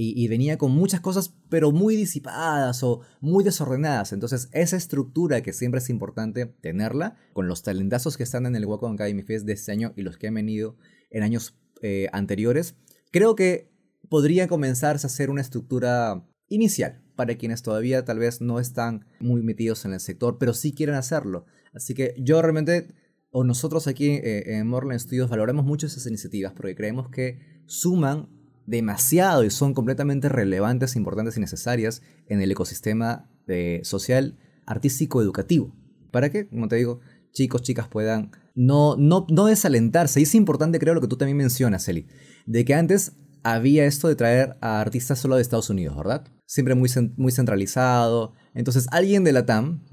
Y, 0.00 0.28
venía 0.28 0.58
con 0.58 0.70
muchas 0.70 1.00
cosas, 1.00 1.34
pero 1.48 1.72
muy 1.72 1.96
disipadas 1.96 2.84
o 2.84 3.00
muy 3.20 3.42
desordenadas. 3.42 4.12
Entonces, 4.12 4.48
esa 4.52 4.76
estructura 4.76 5.42
que 5.42 5.52
siempre 5.52 5.78
es 5.78 5.90
importante 5.90 6.46
tenerla, 6.46 7.16
con 7.32 7.48
los 7.48 7.64
talentazos 7.64 8.16
que 8.16 8.22
están 8.22 8.46
en 8.46 8.54
el 8.54 8.64
Wacom 8.64 8.92
Academy 8.92 9.24
Fest 9.24 9.44
de 9.44 9.54
este 9.54 9.72
año 9.72 9.94
y 9.96 10.02
los 10.02 10.16
que 10.16 10.28
han 10.28 10.34
venido 10.34 10.76
en 11.10 11.24
años 11.24 11.58
eh, 11.82 12.06
anteriores, 12.12 12.76
creo 13.10 13.34
que 13.34 13.72
podría 14.08 14.46
comenzarse 14.46 15.04
a 15.04 15.10
hacer 15.10 15.30
una 15.30 15.40
estructura 15.40 16.24
inicial 16.48 17.02
para 17.16 17.36
quienes 17.36 17.62
todavía 17.62 18.04
tal 18.04 18.20
vez 18.20 18.40
no 18.40 18.60
están 18.60 19.04
muy 19.18 19.42
metidos 19.42 19.84
en 19.84 19.94
el 19.94 20.00
sector, 20.00 20.38
pero 20.38 20.54
sí 20.54 20.72
quieren 20.72 20.94
hacerlo. 20.94 21.44
Así 21.72 21.94
que 21.94 22.14
yo 22.18 22.40
realmente 22.40 22.94
o 23.38 23.44
nosotros 23.44 23.86
aquí 23.86 24.08
eh, 24.10 24.58
en 24.58 24.66
Morland 24.66 24.98
Studios 24.98 25.30
valoramos 25.30 25.64
mucho 25.64 25.86
esas 25.86 26.04
iniciativas 26.06 26.52
porque 26.56 26.74
creemos 26.74 27.08
que 27.08 27.38
suman 27.66 28.28
demasiado 28.66 29.44
y 29.44 29.50
son 29.50 29.74
completamente 29.74 30.28
relevantes, 30.28 30.96
importantes 30.96 31.36
y 31.36 31.40
necesarias 31.40 32.02
en 32.26 32.42
el 32.42 32.50
ecosistema 32.50 33.30
de 33.46 33.80
social, 33.84 34.36
artístico, 34.66 35.22
educativo. 35.22 35.72
Para 36.10 36.30
que, 36.30 36.48
como 36.48 36.66
te 36.66 36.76
digo, 36.76 36.98
chicos, 37.30 37.62
chicas 37.62 37.86
puedan 37.86 38.32
no, 38.56 38.96
no, 38.96 39.24
no 39.30 39.46
desalentarse. 39.46 40.18
Y 40.18 40.24
es 40.24 40.34
importante, 40.34 40.80
creo, 40.80 40.94
lo 40.94 41.00
que 41.00 41.06
tú 41.06 41.16
también 41.16 41.36
mencionas, 41.36 41.88
Eli, 41.88 42.08
de 42.46 42.64
que 42.64 42.74
antes 42.74 43.12
había 43.44 43.84
esto 43.84 44.08
de 44.08 44.16
traer 44.16 44.56
a 44.60 44.80
artistas 44.80 45.20
solo 45.20 45.36
de 45.36 45.42
Estados 45.42 45.70
Unidos, 45.70 45.96
¿verdad? 45.96 46.26
Siempre 46.44 46.74
muy, 46.74 46.90
muy 47.16 47.30
centralizado. 47.30 48.34
Entonces, 48.52 48.88
alguien 48.90 49.22
de 49.22 49.32
la 49.32 49.46
TAM 49.46 49.84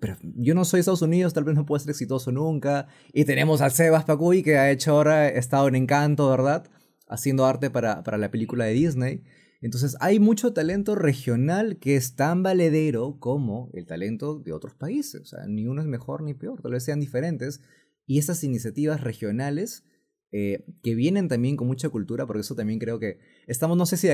pero 0.00 0.16
yo 0.22 0.54
no 0.54 0.64
soy 0.64 0.80
Estados 0.80 1.02
Unidos, 1.02 1.34
tal 1.34 1.44
vez 1.44 1.54
no 1.54 1.66
puedo 1.66 1.78
ser 1.80 1.90
exitoso 1.90 2.30
nunca. 2.32 2.86
Y 3.12 3.24
tenemos 3.24 3.60
a 3.60 3.70
Sebas 3.70 4.04
Pacuy, 4.04 4.42
que 4.42 4.58
ha 4.58 4.70
hecho 4.70 4.92
ahora, 4.92 5.28
estado 5.28 5.68
en 5.68 5.74
Encanto, 5.74 6.28
¿verdad? 6.30 6.68
Haciendo 7.08 7.46
arte 7.46 7.70
para, 7.70 8.02
para 8.02 8.18
la 8.18 8.30
película 8.30 8.64
de 8.64 8.72
Disney. 8.72 9.22
Entonces 9.60 9.96
hay 10.00 10.18
mucho 10.18 10.52
talento 10.52 10.96
regional 10.96 11.78
que 11.78 11.96
es 11.96 12.16
tan 12.16 12.42
valedero 12.42 13.18
como 13.20 13.70
el 13.74 13.86
talento 13.86 14.38
de 14.38 14.52
otros 14.52 14.74
países. 14.74 15.20
O 15.20 15.24
sea, 15.24 15.46
ni 15.46 15.66
uno 15.66 15.80
es 15.80 15.86
mejor 15.86 16.22
ni 16.22 16.34
peor, 16.34 16.60
tal 16.60 16.72
vez 16.72 16.84
sean 16.84 17.00
diferentes. 17.00 17.60
Y 18.06 18.18
esas 18.18 18.42
iniciativas 18.42 19.00
regionales 19.00 19.84
eh, 20.32 20.64
que 20.82 20.94
vienen 20.94 21.28
también 21.28 21.56
con 21.56 21.68
mucha 21.68 21.90
cultura, 21.90 22.26
porque 22.26 22.40
eso 22.40 22.56
también 22.56 22.78
creo 22.78 22.98
que 22.98 23.18
estamos, 23.46 23.76
no 23.76 23.86
sé 23.86 23.96
si, 23.96 24.08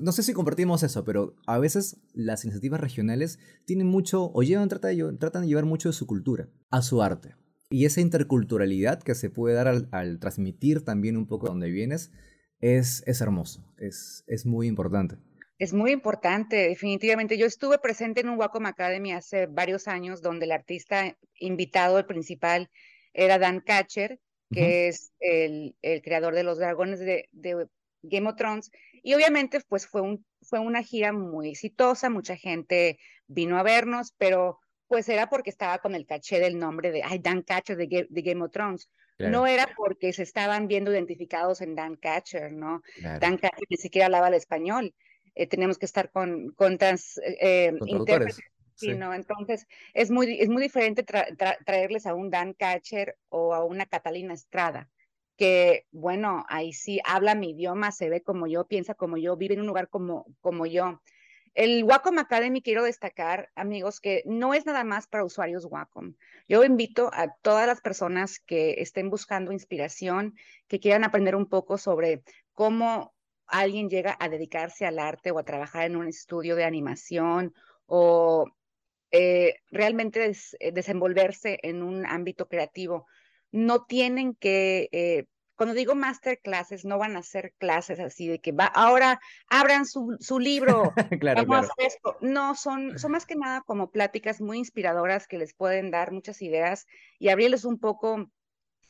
no 0.00 0.12
sé 0.12 0.22
si 0.22 0.32
compartimos 0.32 0.82
eso, 0.82 1.04
pero 1.04 1.34
a 1.46 1.58
veces 1.58 1.98
las 2.12 2.44
iniciativas 2.44 2.80
regionales 2.80 3.38
tienen 3.64 3.86
mucho, 3.86 4.30
o 4.32 4.42
llevan, 4.42 4.68
tratan 4.68 4.96
de, 4.96 5.16
tratan 5.18 5.42
de 5.42 5.48
llevar 5.48 5.64
mucho 5.64 5.88
de 5.88 5.92
su 5.92 6.06
cultura 6.06 6.48
a 6.70 6.82
su 6.82 7.02
arte. 7.02 7.34
Y 7.70 7.84
esa 7.84 8.00
interculturalidad 8.00 9.02
que 9.02 9.14
se 9.14 9.30
puede 9.30 9.54
dar 9.54 9.68
al, 9.90 10.18
transmitir 10.18 10.84
también 10.84 11.16
un 11.16 11.26
poco 11.26 11.46
de 11.46 11.50
donde 11.50 11.70
vienes 11.70 12.10
es, 12.60 13.04
es 13.06 13.20
hermoso, 13.20 13.64
es, 13.78 14.24
es 14.26 14.44
muy 14.44 14.66
importante. 14.66 15.16
Es 15.58 15.74
muy 15.74 15.92
importante, 15.92 16.56
definitivamente. 16.56 17.36
Yo 17.36 17.44
estuve 17.44 17.78
presente 17.78 18.22
en 18.22 18.30
un 18.30 18.38
Wacom 18.38 18.64
Academy 18.64 19.12
hace 19.12 19.46
varios 19.46 19.88
años 19.88 20.22
donde 20.22 20.46
el 20.46 20.52
artista 20.52 21.16
invitado, 21.38 21.98
el 21.98 22.06
principal, 22.06 22.70
era 23.12 23.38
Dan 23.38 23.60
Catcher, 23.60 24.18
que 24.50 24.88
es 24.88 25.12
el, 25.20 25.76
creador 26.02 26.34
de 26.34 26.44
los 26.44 26.58
dragones 26.58 26.98
de, 26.98 27.28
Game 28.02 28.28
of 28.28 28.36
Thrones. 28.36 28.70
Y 29.02 29.14
obviamente, 29.14 29.60
pues 29.68 29.86
fue, 29.86 30.00
un, 30.00 30.24
fue 30.42 30.58
una 30.58 30.82
gira 30.82 31.12
muy 31.12 31.50
exitosa, 31.50 32.10
mucha 32.10 32.36
gente 32.36 32.98
vino 33.26 33.58
a 33.58 33.62
vernos, 33.62 34.14
pero 34.18 34.58
pues 34.86 35.08
era 35.08 35.28
porque 35.28 35.50
estaba 35.50 35.78
con 35.78 35.94
el 35.94 36.06
caché 36.06 36.40
del 36.40 36.58
nombre 36.58 36.90
de 36.90 37.02
Dan 37.20 37.42
Catcher 37.42 37.76
de, 37.76 38.06
Game 38.10 38.42
of 38.42 38.50
Thrones. 38.50 38.90
No 39.18 39.46
era 39.46 39.68
porque 39.76 40.14
se 40.14 40.22
estaban 40.22 40.66
viendo 40.66 40.90
identificados 40.90 41.60
en 41.60 41.74
Dan 41.74 41.96
Catcher, 41.96 42.52
¿no? 42.52 42.82
Dan 43.02 43.36
Catcher 43.36 43.66
ni 43.68 43.76
siquiera 43.76 44.06
hablaba 44.06 44.28
el 44.28 44.34
español. 44.34 44.94
Eh, 45.34 45.46
tenemos 45.46 45.78
que 45.78 45.86
estar 45.86 46.10
con, 46.10 46.52
con 46.56 46.78
trans, 46.78 47.20
eh, 47.22 47.72
intérpretes 47.86 48.40
Sí, 48.80 48.94
no, 48.94 49.12
entonces 49.12 49.66
es 49.92 50.10
muy, 50.10 50.40
es 50.40 50.48
muy 50.48 50.62
diferente 50.62 51.02
traerles 51.02 52.06
a 52.06 52.14
un 52.14 52.30
Dan 52.30 52.54
Catcher 52.54 53.18
o 53.28 53.52
a 53.52 53.62
una 53.62 53.84
Catalina 53.84 54.32
Estrada, 54.32 54.88
que 55.40 55.86
bueno, 55.90 56.44
ahí 56.50 56.74
sí 56.74 57.00
habla 57.02 57.34
mi 57.34 57.52
idioma, 57.52 57.92
se 57.92 58.10
ve 58.10 58.22
como 58.22 58.46
yo, 58.46 58.66
piensa 58.66 58.92
como 58.92 59.16
yo, 59.16 59.38
vive 59.38 59.54
en 59.54 59.60
un 59.60 59.68
lugar 59.68 59.88
como, 59.88 60.26
como 60.42 60.66
yo. 60.66 61.00
El 61.54 61.82
Wacom 61.82 62.18
Academy 62.18 62.60
quiero 62.60 62.84
destacar, 62.84 63.50
amigos, 63.54 64.02
que 64.02 64.22
no 64.26 64.52
es 64.52 64.66
nada 64.66 64.84
más 64.84 65.06
para 65.06 65.24
usuarios 65.24 65.64
Wacom. 65.64 66.12
Yo 66.46 66.62
invito 66.62 67.08
a 67.14 67.34
todas 67.40 67.66
las 67.66 67.80
personas 67.80 68.38
que 68.38 68.82
estén 68.82 69.08
buscando 69.08 69.50
inspiración, 69.50 70.34
que 70.68 70.78
quieran 70.78 71.04
aprender 71.04 71.34
un 71.34 71.46
poco 71.46 71.78
sobre 71.78 72.22
cómo 72.52 73.14
alguien 73.46 73.88
llega 73.88 74.18
a 74.20 74.28
dedicarse 74.28 74.84
al 74.84 74.98
arte 74.98 75.30
o 75.30 75.38
a 75.38 75.44
trabajar 75.44 75.86
en 75.86 75.96
un 75.96 76.06
estudio 76.06 76.54
de 76.54 76.64
animación 76.64 77.54
o 77.86 78.44
eh, 79.10 79.54
realmente 79.70 80.32
eh, 80.58 80.72
desenvolverse 80.72 81.58
en 81.62 81.82
un 81.82 82.04
ámbito 82.04 82.46
creativo. 82.46 83.06
No 83.52 83.84
tienen 83.84 84.34
que 84.34 84.88
eh, 84.92 85.26
cuando 85.60 85.74
digo 85.74 85.94
masterclasses, 85.94 86.86
no 86.86 86.96
van 86.96 87.18
a 87.18 87.22
ser 87.22 87.52
clases 87.58 88.00
así 88.00 88.26
de 88.26 88.38
que 88.38 88.50
va, 88.50 88.64
ahora 88.64 89.20
abran 89.46 89.84
su, 89.84 90.16
su 90.18 90.38
libro, 90.38 90.94
claro, 91.20 91.44
claro. 91.44 91.68
esto. 91.76 92.16
No, 92.22 92.54
son, 92.54 92.98
son 92.98 93.12
más 93.12 93.26
que 93.26 93.36
nada 93.36 93.60
como 93.66 93.90
pláticas 93.90 94.40
muy 94.40 94.56
inspiradoras 94.56 95.26
que 95.26 95.36
les 95.36 95.52
pueden 95.52 95.90
dar 95.90 96.12
muchas 96.12 96.40
ideas 96.40 96.86
y 97.18 97.28
abrirles 97.28 97.66
un 97.66 97.78
poco, 97.78 98.30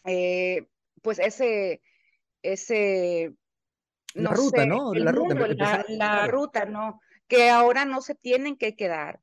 eh, 0.05 0.69
pues 1.03 1.19
ese, 1.19 1.83
ese, 2.41 3.35
no 4.15 4.31
la 4.31 4.37
ruta, 4.37 4.65
¿no? 4.65 4.95
La, 4.95 5.11
ruta, 5.11 5.85
la, 5.89 6.27
ruta, 6.29 6.65
¿no? 6.67 7.01
Que 7.27 7.51
ahora 7.51 7.85
no 7.85 8.01
se 8.01 8.15
tienen 8.15 8.57
que 8.57 8.77
quedar 8.77 9.19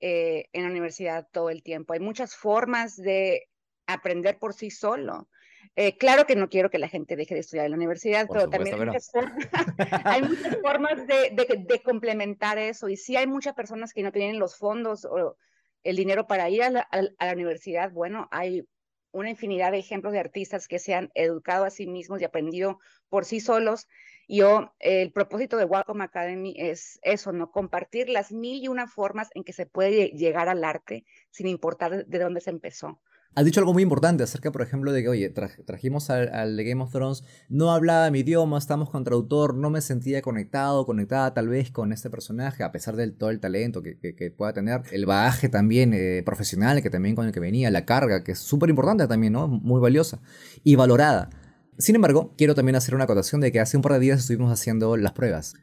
eh, 0.00 0.50
en 0.52 0.64
la 0.64 0.70
universidad 0.70 1.26
todo 1.32 1.48
el 1.48 1.62
tiempo. 1.62 1.94
Hay 1.94 2.00
muchas 2.00 2.36
formas 2.36 2.94
de 2.96 3.48
aprender 3.94 4.38
por 4.38 4.54
sí 4.54 4.70
solo. 4.70 5.28
Eh, 5.76 5.96
claro 5.96 6.26
que 6.26 6.36
no 6.36 6.48
quiero 6.48 6.70
que 6.70 6.78
la 6.78 6.88
gente 6.88 7.16
deje 7.16 7.34
de 7.34 7.40
estudiar 7.40 7.66
en 7.66 7.72
la 7.72 7.76
universidad, 7.76 8.26
pero 8.30 8.48
también 8.48 8.74
hay, 10.04 10.22
muchas 10.22 10.58
formas, 10.60 11.06
de, 11.06 11.82
complementar 11.84 12.58
eso. 12.58 12.88
Y 12.88 12.96
si 12.96 13.16
hay 13.16 13.26
muchas 13.26 13.54
personas 13.54 13.92
que 13.92 14.02
no 14.02 14.12
tienen 14.12 14.38
los 14.38 14.56
fondos 14.56 15.04
o 15.04 15.36
el 15.82 15.96
dinero 15.96 16.26
para 16.26 16.50
ir 16.50 16.62
a 16.62 16.70
la, 16.70 17.32
universidad. 17.32 17.90
Bueno, 17.92 18.28
hay 18.30 18.66
una 19.12 19.30
infinidad 19.30 19.72
de 19.72 19.78
ejemplos 19.78 20.12
de 20.12 20.20
artistas 20.20 20.68
que 20.68 20.78
se 20.78 20.94
han 20.94 21.10
educado 21.14 21.64
a 21.64 21.70
sí 21.70 21.86
mismos 21.86 22.20
y 22.20 22.24
aprendido 22.24 22.78
por 23.08 23.24
sí 23.24 23.40
solos. 23.40 23.88
Yo, 24.28 24.72
el 24.78 25.12
propósito 25.12 25.56
de 25.56 25.64
Wacom 25.64 26.00
Academy 26.02 26.54
es 26.56 27.00
eso, 27.02 27.32
¿no? 27.32 27.50
Compartir 27.50 28.08
las 28.08 28.30
mil 28.30 28.62
y 28.62 28.68
una 28.68 28.86
formas 28.86 29.30
en 29.34 29.42
que 29.42 29.52
se 29.52 29.66
puede 29.66 30.08
llegar 30.08 30.48
al 30.48 30.62
arte 30.62 31.04
sin 31.30 31.48
importar 31.48 32.06
de 32.06 32.18
dónde 32.18 32.40
se 32.40 32.50
empezó. 32.50 33.00
Has 33.36 33.44
dicho 33.44 33.60
algo 33.60 33.72
muy 33.72 33.84
importante 33.84 34.24
acerca, 34.24 34.50
por 34.50 34.60
ejemplo, 34.60 34.92
de 34.92 35.02
que, 35.02 35.08
oye, 35.08 35.32
trajimos 35.64 36.10
al, 36.10 36.56
de 36.56 36.64
Game 36.64 36.82
of 36.82 36.90
Thrones, 36.90 37.22
no 37.48 37.70
hablaba 37.70 38.10
mi 38.10 38.20
idioma, 38.20 38.58
estamos 38.58 38.90
con 38.90 39.04
traductor, 39.04 39.54
no 39.54 39.70
me 39.70 39.80
sentía 39.80 40.20
conectado, 40.20 40.84
conectada 40.84 41.32
tal 41.32 41.48
vez 41.48 41.70
con 41.70 41.92
este 41.92 42.10
personaje, 42.10 42.64
a 42.64 42.72
pesar 42.72 42.96
de 42.96 43.08
todo 43.12 43.30
el 43.30 43.38
talento 43.38 43.82
que, 43.82 44.34
pueda 44.36 44.52
tener, 44.52 44.82
el 44.90 45.06
bagaje 45.06 45.48
también 45.48 45.94
eh, 45.94 46.24
profesional 46.26 46.82
que 46.82 46.90
también 46.90 47.14
con 47.14 47.24
el 47.24 47.32
que 47.32 47.38
venía, 47.38 47.70
la 47.70 47.84
carga, 47.84 48.24
que 48.24 48.32
es 48.32 48.40
súper 48.40 48.68
importante 48.68 49.06
también, 49.06 49.34
¿no? 49.34 49.46
Muy 49.46 49.80
valiosa 49.80 50.20
y 50.64 50.74
valorada. 50.74 51.30
Sin 51.78 51.94
embargo, 51.94 52.34
quiero 52.36 52.56
también 52.56 52.74
hacer 52.74 52.96
una 52.96 53.04
acotación 53.04 53.40
de 53.40 53.52
que 53.52 53.60
hace 53.60 53.76
un 53.76 53.82
par 53.84 53.92
de 53.92 54.00
días 54.00 54.20
estuvimos 54.20 54.52
haciendo 54.52 54.96
las 54.96 55.12
pruebas 55.12 55.54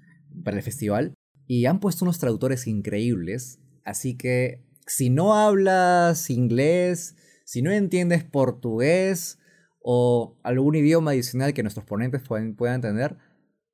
para 0.41 0.55
el 0.55 0.63
festival 0.63 1.15
y 1.47 1.65
han 1.65 1.81
puesto 1.81 2.05
unos 2.05 2.17
traductores 2.17 2.65
increíbles, 2.65 3.59
así 3.83 4.15
que 4.15 4.63
si 4.85 5.09
no 5.09 5.35
hablas 5.35 6.29
inglés, 6.29 7.15
si 7.47 7.61
no 7.61 7.71
entiendes 7.71 8.25
portugués 8.25 9.39
o 9.79 10.37
algún 10.43 10.75
idioma 10.75 11.11
adicional 11.11 11.53
que 11.53 11.63
nuestros 11.63 11.85
ponentes 11.85 12.21
puedan 12.21 12.75
entender, 12.75 13.15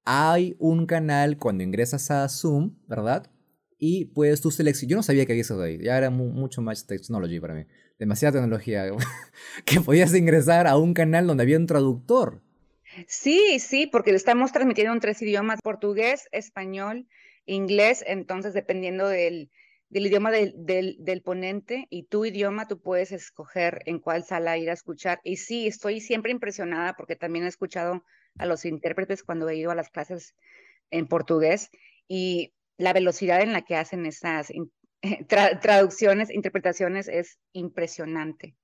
hay 0.05 0.55
un 0.59 0.86
canal 0.86 1.39
cuando 1.39 1.63
ingresas 1.63 2.12
a 2.12 2.29
Zoom, 2.29 2.77
¿verdad? 2.88 3.31
Y 3.79 4.05
puedes 4.13 4.41
tú 4.41 4.51
seleccionar. 4.51 4.91
Yo 4.91 4.97
no 4.97 5.01
sabía 5.01 5.25
que 5.25 5.31
había 5.31 5.41
eso 5.41 5.59
ahí. 5.59 5.79
Ya 5.81 5.97
era 5.97 6.12
mucho 6.12 6.62
más 6.62 6.86
technology 6.86 7.39
para 7.39 7.55
mí. 7.55 7.65
Demasiada 7.97 8.33
tecnología. 8.33 8.86
que 9.65 9.81
podías 9.81 10.13
ingresar 10.13 10.67
a 10.67 10.77
un 10.77 10.93
canal 10.93 11.25
donde 11.25 11.41
había 11.41 11.57
un 11.57 11.65
traductor. 11.65 12.43
Sí, 13.07 13.57
sí, 13.57 13.88
porque 13.88 14.12
estamos 14.12 14.51
transmitiendo 14.51 14.93
en 14.93 14.99
tres 14.99 15.19
idiomas: 15.23 15.62
portugués, 15.63 16.29
español, 16.31 17.07
inglés. 17.47 18.03
Entonces, 18.05 18.53
dependiendo 18.53 19.07
del, 19.07 19.49
del 19.93 20.08
idioma 20.08 20.32
del, 20.32 20.56
del, 20.97 21.21
ponente 21.21 21.86
y 21.91 22.08
tu 22.08 22.25
idioma, 22.25 22.67
tú 22.67 22.82
puedes 22.82 23.12
escoger 23.12 23.84
en 23.86 23.99
cuál 23.99 24.23
sala 24.23 24.58
ir 24.58 24.71
a 24.71 24.73
escuchar. 24.73 25.21
Y 25.23 25.38
sí, 25.38 25.67
estoy 25.67 26.01
siempre 26.01 26.32
impresionada 26.32 26.95
porque 26.95 27.15
también 27.15 27.45
he 27.45 27.47
escuchado 27.47 28.03
a 28.39 28.47
los 28.47 28.65
intérpretes 28.65 29.21
cuando 29.21 29.47
he 29.47 29.56
ido 29.56 29.69
a 29.69 29.75
las 29.75 29.91
clases 29.91 30.36
en 30.89 31.08
portugués 31.08 31.69
y 32.08 32.56
la 32.77 32.91
velocidad 32.91 33.41
en 33.41 33.53
la 33.53 33.62
que 33.62 33.75
hacen 33.75 34.08
esas 34.08 34.51
traducciones, 35.62 36.32
interpretaciones 36.32 37.08
es 37.08 37.38
impresionante. 37.51 38.56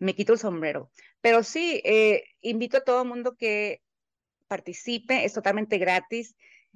Me 0.00 0.16
quito 0.16 0.32
el 0.32 0.40
sombrero. 0.40 0.90
Pero 1.20 1.44
sí, 1.44 1.80
eh, 1.84 2.24
invito 2.40 2.78
a 2.78 2.84
todo 2.84 3.02
el 3.02 3.08
mundo 3.08 3.36
que 3.36 3.82
participe, 4.48 5.24
es 5.24 5.32
totalmente 5.32 5.78
gratis. 5.78 6.34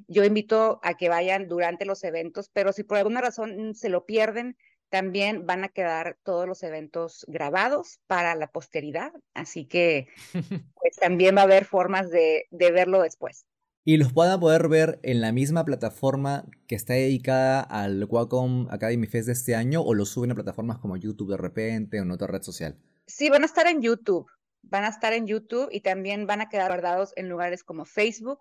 Yo 0.08 0.24
invito 0.24 0.80
a 0.82 0.94
que 0.94 1.08
vayan 1.08 1.48
durante 1.48 1.84
los 1.84 2.04
eventos, 2.04 2.50
pero 2.52 2.72
si 2.72 2.84
por 2.84 2.98
alguna 2.98 3.20
razón 3.20 3.74
se 3.74 3.88
lo 3.88 4.04
pierden, 4.04 4.56
también 4.88 5.46
van 5.46 5.64
a 5.64 5.68
quedar 5.68 6.18
todos 6.22 6.46
los 6.46 6.62
eventos 6.62 7.24
grabados 7.28 7.98
para 8.06 8.34
la 8.34 8.48
posteridad, 8.48 9.12
así 9.34 9.66
que 9.66 10.08
pues 10.74 10.96
también 11.00 11.36
va 11.36 11.40
a 11.40 11.44
haber 11.44 11.64
formas 11.64 12.10
de, 12.10 12.46
de 12.50 12.70
verlo 12.70 13.02
después. 13.02 13.46
¿Y 13.88 13.98
los 13.98 14.14
van 14.14 14.30
a 14.30 14.40
poder 14.40 14.68
ver 14.68 14.98
en 15.04 15.20
la 15.20 15.30
misma 15.30 15.64
plataforma 15.64 16.44
que 16.66 16.74
está 16.74 16.94
dedicada 16.94 17.60
al 17.60 18.04
Wacom 18.04 18.66
Academy 18.68 19.06
Fest 19.06 19.26
de 19.26 19.32
este 19.32 19.54
año 19.54 19.80
o 19.80 19.94
los 19.94 20.08
suben 20.08 20.32
a 20.32 20.34
plataformas 20.34 20.78
como 20.78 20.96
YouTube 20.96 21.30
de 21.30 21.36
repente 21.36 22.00
o 22.00 22.02
en 22.02 22.10
otra 22.10 22.26
red 22.26 22.42
social? 22.42 22.76
Sí, 23.06 23.30
van 23.30 23.44
a 23.44 23.46
estar 23.46 23.68
en 23.68 23.82
YouTube, 23.82 24.26
van 24.62 24.82
a 24.82 24.88
estar 24.88 25.12
en 25.12 25.28
YouTube 25.28 25.68
y 25.70 25.82
también 25.82 26.26
van 26.26 26.40
a 26.40 26.48
quedar 26.48 26.66
guardados 26.66 27.12
en 27.14 27.28
lugares 27.28 27.62
como 27.62 27.84
Facebook, 27.84 28.40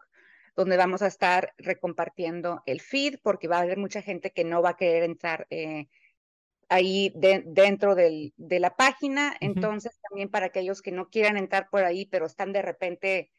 donde 0.56 0.78
vamos 0.78 1.02
a 1.02 1.08
estar 1.08 1.54
recompartiendo 1.58 2.64
el 2.66 2.82
feed, 2.82 3.20
porque 3.22 3.48
va 3.48 3.58
a 3.58 3.62
haber 3.62 3.78
mucha 3.78 4.02
gente 4.02 4.32
que 4.32 4.44
no 4.44 4.62
va 4.62 4.72
a 4.72 4.78
querer 4.78 5.04
entrar 5.04 5.48
eh, 5.50 5.88
ahí 6.70 7.14
dentro 7.16 7.96
de 7.96 8.32
la 8.38 8.76
página. 8.76 9.36
Entonces, 9.40 10.00
también 10.10 10.30
para 10.30 10.48
aquellos 10.48 10.82
que 10.82 10.92
no 10.92 11.10
quieran 11.10 11.38
entrar 11.38 11.70
por 11.70 11.84
ahí, 11.84 12.06
pero 12.06 12.26
están 12.26 12.54
de 12.54 12.62
repente 12.62 13.32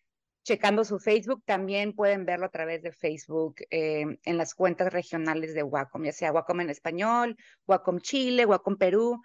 checando 0.47 0.85
su 0.85 1.01
Facebook, 1.01 1.43
también 1.45 1.93
pueden 1.93 2.25
verlo 2.25 2.47
a 2.47 2.51
través 2.51 2.81
de 2.81 2.93
Facebook 2.93 3.57
eh, 3.69 4.05
en 4.23 4.37
las 4.37 4.55
cuentas 4.55 4.93
regionales 4.93 5.55
de 5.55 5.65
Wacom, 5.65 6.05
ya 6.05 6.13
sea 6.13 6.33
Wacom 6.33 6.61
en 6.61 6.71
español, 6.71 7.37
Wacom 7.67 7.99
Chile, 7.99 8.47
Wacom 8.47 8.77
Perú, 8.77 9.21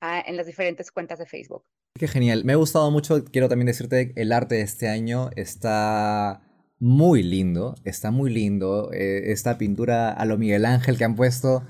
ah, 0.00 0.20
en 0.26 0.36
las 0.36 0.46
diferentes 0.46 0.90
cuentas 0.90 1.20
de 1.20 1.26
Facebook. 1.26 1.64
Qué 1.96 2.08
genial. 2.08 2.44
Me 2.44 2.54
ha 2.54 2.56
gustado 2.56 2.90
mucho, 2.90 3.24
quiero 3.24 3.48
también 3.48 3.68
decirte, 3.68 4.12
el 4.16 4.32
arte 4.32 4.56
de 4.56 4.62
este 4.62 4.88
año 4.88 5.30
está 5.36 6.42
muy 6.84 7.22
lindo, 7.22 7.76
está 7.84 8.10
muy 8.10 8.30
lindo. 8.30 8.90
Eh, 8.92 9.32
esta 9.32 9.56
pintura 9.56 10.12
a 10.12 10.26
lo 10.26 10.36
Miguel 10.36 10.66
Ángel 10.66 10.98
que 10.98 11.04
han 11.04 11.16
puesto, 11.16 11.62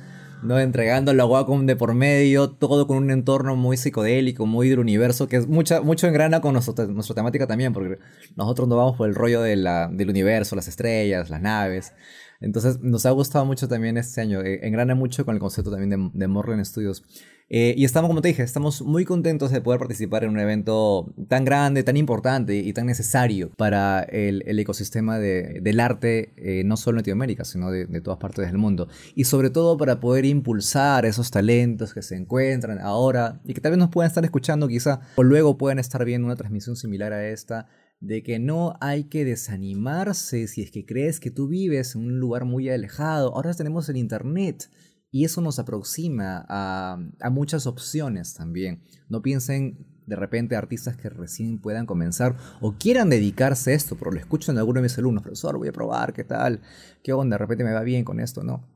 ¿no? 0.43 0.59
Entregando 0.59 1.15
la 1.15 1.25
Wacom 1.25 1.67
de 1.67 1.77
por 1.77 1.95
medio, 1.95 2.51
todo 2.51 2.89
con 2.89 2.97
un 2.97 3.13
entorno 3.13 3.55
muy 3.55 3.77
psicodélico, 3.77 4.45
muy 4.45 4.69
del 4.69 4.81
universo, 4.81 5.29
que 5.29 5.37
es 5.37 5.47
mucha, 5.47 5.83
mucho 5.83 6.09
engrana 6.09 6.41
con 6.41 6.55
nuestra 6.55 7.15
temática 7.15 7.47
también, 7.47 7.73
porque 7.73 8.01
nosotros 8.35 8.67
nos 8.67 8.77
vamos 8.77 8.97
por 8.97 9.09
el 9.09 9.15
rollo 9.15 9.41
de 9.41 9.55
la, 9.55 9.89
del 9.89 10.11
universo, 10.11 10.57
las 10.57 10.67
estrellas, 10.67 11.31
las 11.31 11.41
naves. 11.41 11.93
Entonces 12.41 12.81
nos 12.81 13.07
ha 13.07 13.11
gustado 13.13 13.45
mucho 13.45 13.69
también 13.69 13.97
este 13.97 14.21
año, 14.21 14.43
eh, 14.43 14.67
engrana 14.67 14.97
mucho 14.97 15.25
con 15.25 15.37
el 15.37 15.41
concepto 15.41 15.71
también 15.71 16.11
de, 16.13 16.27
de 16.27 16.65
Studios. 16.65 17.05
Eh, 17.49 17.75
y 17.77 17.85
estamos, 17.85 18.09
como 18.09 18.23
te 18.23 18.29
dije, 18.29 18.43
estamos 18.43 18.83
muy 18.83 19.05
contentos 19.05 19.51
de 19.51 19.61
poder 19.61 19.79
participar 19.79 20.25
en 20.25 20.31
un 20.31 20.39
evento 20.39 21.15
tan 21.29 21.45
grande, 21.45 21.83
tan 21.83 21.97
importante 21.97 22.57
y 22.57 22.73
tan 22.73 22.87
necesario 22.87 23.51
para 23.57 24.03
el, 24.03 24.59
ecosistema 24.59 25.19
del 25.19 25.81
arte, 25.81 26.33
eh, 26.37 26.65
no 26.65 26.77
solo 26.77 26.97
en 26.97 27.03
Latinoamérica, 27.03 27.45
sino 27.45 27.71
de, 27.71 27.87
todas 28.01 28.19
partes 28.19 28.47
del 28.47 28.59
mundo. 28.59 28.89
Y 29.15 29.25
sobre 29.25 29.51
todo 29.51 29.77
para 29.77 30.01
poder 30.01 30.25
impulsar 30.25 31.05
esos 31.05 31.31
talentos 31.31 31.93
que 31.93 32.03
se 32.03 32.17
encuentran 32.17 32.79
ahora 32.79 33.41
y 33.45 33.53
que 33.53 33.61
tal 33.61 33.73
vez 33.73 33.79
nos 33.79 33.91
puedan 33.91 34.09
estar 34.09 34.25
escuchando 34.25 34.67
quizá, 34.67 35.01
o 35.17 35.23
luego 35.23 35.59
puedan 35.59 35.79
estar 35.79 36.05
viendo 36.05 36.27
una 36.27 36.37
transmisión 36.37 36.77
similar 36.77 37.13
a 37.13 37.29
esta 37.29 37.67
de 38.01 38.23
que 38.23 38.39
no 38.39 38.75
hay 38.81 39.05
que 39.05 39.25
desanimarse 39.25 40.47
si 40.47 40.63
es 40.63 40.71
que 40.71 40.85
crees 40.85 41.21
que 41.21 41.31
tú 41.31 41.49
vives 41.49 41.95
en 41.95 42.07
un 42.07 42.19
lugar 42.19 42.45
muy 42.45 42.69
alejado. 42.69 43.35
Ahora 43.35 43.55
tenemos 43.55 43.89
el 43.89 43.97
Internet 43.97 44.69
y 45.15 45.25
eso 45.25 45.41
nos 45.41 45.61
aproxima 45.61 46.45
a, 46.49 46.99
muchas 47.31 47.69
opciones 47.69 48.35
también. 48.35 48.83
No 49.09 49.23
piensen 49.23 49.87
de 50.07 50.17
repente 50.17 50.57
artistas 50.57 50.97
que 50.97 51.09
recién 51.09 51.61
puedan 51.61 51.87
comenzar 51.87 52.37
o 52.61 52.73
quieran 52.73 53.11
dedicarse 53.11 53.71
a 53.71 53.75
esto, 53.75 53.95
pero 53.97 54.11
lo 54.11 54.19
escucho 54.19 54.51
en 54.51 54.59
alguno 54.59 54.81
de 54.81 54.83
mis 54.83 54.99
alumnos, 54.99 55.23
profesor, 55.23 55.57
voy 55.57 55.69
a 55.69 55.73
probar, 55.73 56.15
¿qué 56.15 56.25
tal? 56.25 56.63
¿Qué 57.05 57.13
onda? 57.13 57.37
De 57.37 57.39
repente 57.39 57.63
me 57.63 57.73
va 57.73 57.83
bien 57.83 58.05
con 58.05 58.19
esto, 58.19 58.43
¿no? 58.43 58.67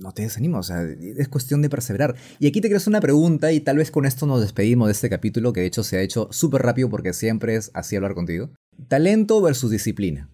no 0.00 0.12
te 0.12 0.22
desanimes, 0.22 0.58
o 0.58 0.62
sea, 0.64 0.82
es 0.82 1.28
cuestión 1.28 1.62
de 1.62 1.70
perseverar. 1.70 2.16
Y 2.40 2.48
aquí 2.48 2.60
te 2.60 2.68
quiero 2.68 2.82
una 2.88 3.00
pregunta 3.00 3.52
y 3.52 3.60
tal 3.60 3.76
vez 3.76 3.92
con 3.92 4.04
esto 4.04 4.26
nos 4.26 4.40
despedimos 4.40 4.88
de 4.88 4.92
este 4.92 5.08
capítulo 5.08 5.52
que 5.52 5.60
de 5.60 5.66
hecho 5.66 5.84
se 5.84 5.96
ha 5.96 6.02
hecho 6.02 6.28
súper 6.32 6.62
rápido 6.62 6.90
porque 6.90 7.12
siempre 7.12 7.54
es 7.54 7.70
así 7.74 7.94
hablar 7.94 8.14
contigo. 8.14 8.50
Talento 8.88 9.40
versus 9.40 9.70
disciplina. 9.70 10.28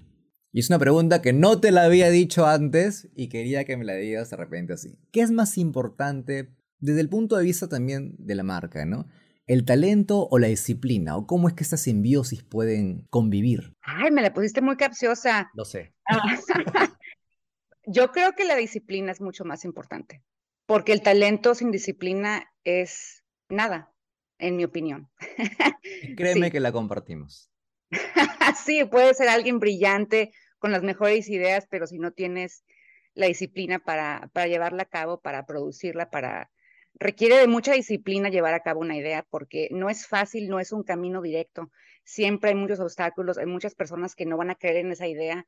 Y 0.55 0.61
es 0.61 0.71
una 0.71 0.79
pregunta 0.79 1.21
que 1.21 1.33
no 1.33 1.61
te 1.61 1.73
la 1.73 1.83
había 1.83 2.11
dicho 2.11 2.47
antes 2.47 3.09
y 3.17 3.29
quería 3.29 3.65
que 3.65 3.77
me 3.77 3.85
la 3.85 3.95
digas 3.95 4.31
de 4.31 4.37
repente 4.37 4.75
así. 4.75 4.97
¿Qué 5.11 5.21
es 5.21 5.33
más 5.33 5.59
importante 5.59 6.55
desde 6.79 7.01
el 7.01 7.09
punto 7.09 7.37
de 7.37 7.43
vista 7.43 7.69
también 7.69 8.15
de 8.19 8.37
la 8.37 8.45
marca, 8.45 8.85
¿no? 8.85 9.09
¿El 9.49 9.65
talento 9.65 10.29
o 10.31 10.39
la 10.39 10.47
disciplina? 10.47 11.17
¿O 11.17 11.27
cómo 11.27 11.49
es 11.49 11.55
que 11.55 11.65
estas 11.65 11.81
simbiosis 11.81 12.45
pueden 12.45 13.09
convivir? 13.11 13.75
Ay, 13.83 14.13
me 14.13 14.23
la 14.23 14.33
pusiste 14.33 14.61
muy 14.61 14.77
capciosa. 14.77 15.51
Lo 15.55 15.65
sé. 15.65 15.93
Ah, 16.07 16.23
yo 17.89 18.13
creo 18.13 18.35
que 18.37 18.45
la 18.45 18.55
disciplina 18.55 19.11
es 19.11 19.21
mucho 19.21 19.45
más 19.45 19.65
importante, 19.65 20.23
porque 20.67 20.93
el 20.93 21.03
talento 21.03 21.57
sin 21.57 21.73
disciplina 21.73 22.49
es 22.63 23.25
nada, 23.49 23.93
en 24.39 24.55
mi 24.55 24.63
opinión. 24.63 25.11
créeme 26.17 26.53
que 26.53 26.61
la 26.61 26.71
compartimos. 26.71 27.51
sí, 28.65 28.85
puede 28.85 29.15
ser 29.15 29.29
alguien 29.29 29.59
brillante 29.59 30.31
con 30.65 30.73
las 30.73 30.83
mejores 30.83 31.29
ideas, 31.29 31.67
pero 31.69 31.87
si 31.87 31.99
no 31.99 32.13
tienes 32.13 32.65
la 33.13 33.27
disciplina 33.27 33.81
para, 33.81 34.31
para 34.33 34.47
llevarla 34.47 34.85
a 34.85 34.87
cabo, 34.87 35.21
para 35.21 35.45
producirla, 35.45 36.09
para 36.09 36.51
requiere 36.95 37.37
de 37.37 37.47
mucha 37.47 37.75
disciplina 37.75 38.31
llevar 38.31 38.55
a 38.55 38.63
cabo 38.63 38.81
una 38.81 38.97
idea 38.97 39.27
porque 39.29 39.69
no 39.73 39.91
es 39.91 40.07
fácil, 40.07 40.49
no 40.49 40.61
es 40.61 40.73
un 40.73 40.83
camino 40.83 41.21
directo. 41.21 41.71
Siempre 42.03 42.49
hay 42.49 42.57
muchos 42.57 42.81
obstáculos, 42.81 43.37
hay 43.37 43.45
muchas 43.45 43.75
personas 43.75 44.15
que 44.15 44.25
no 44.25 44.39
van 44.39 44.49
a 44.49 44.55
creer 44.55 44.77
en 44.77 44.93
esa 44.93 45.07
idea 45.07 45.45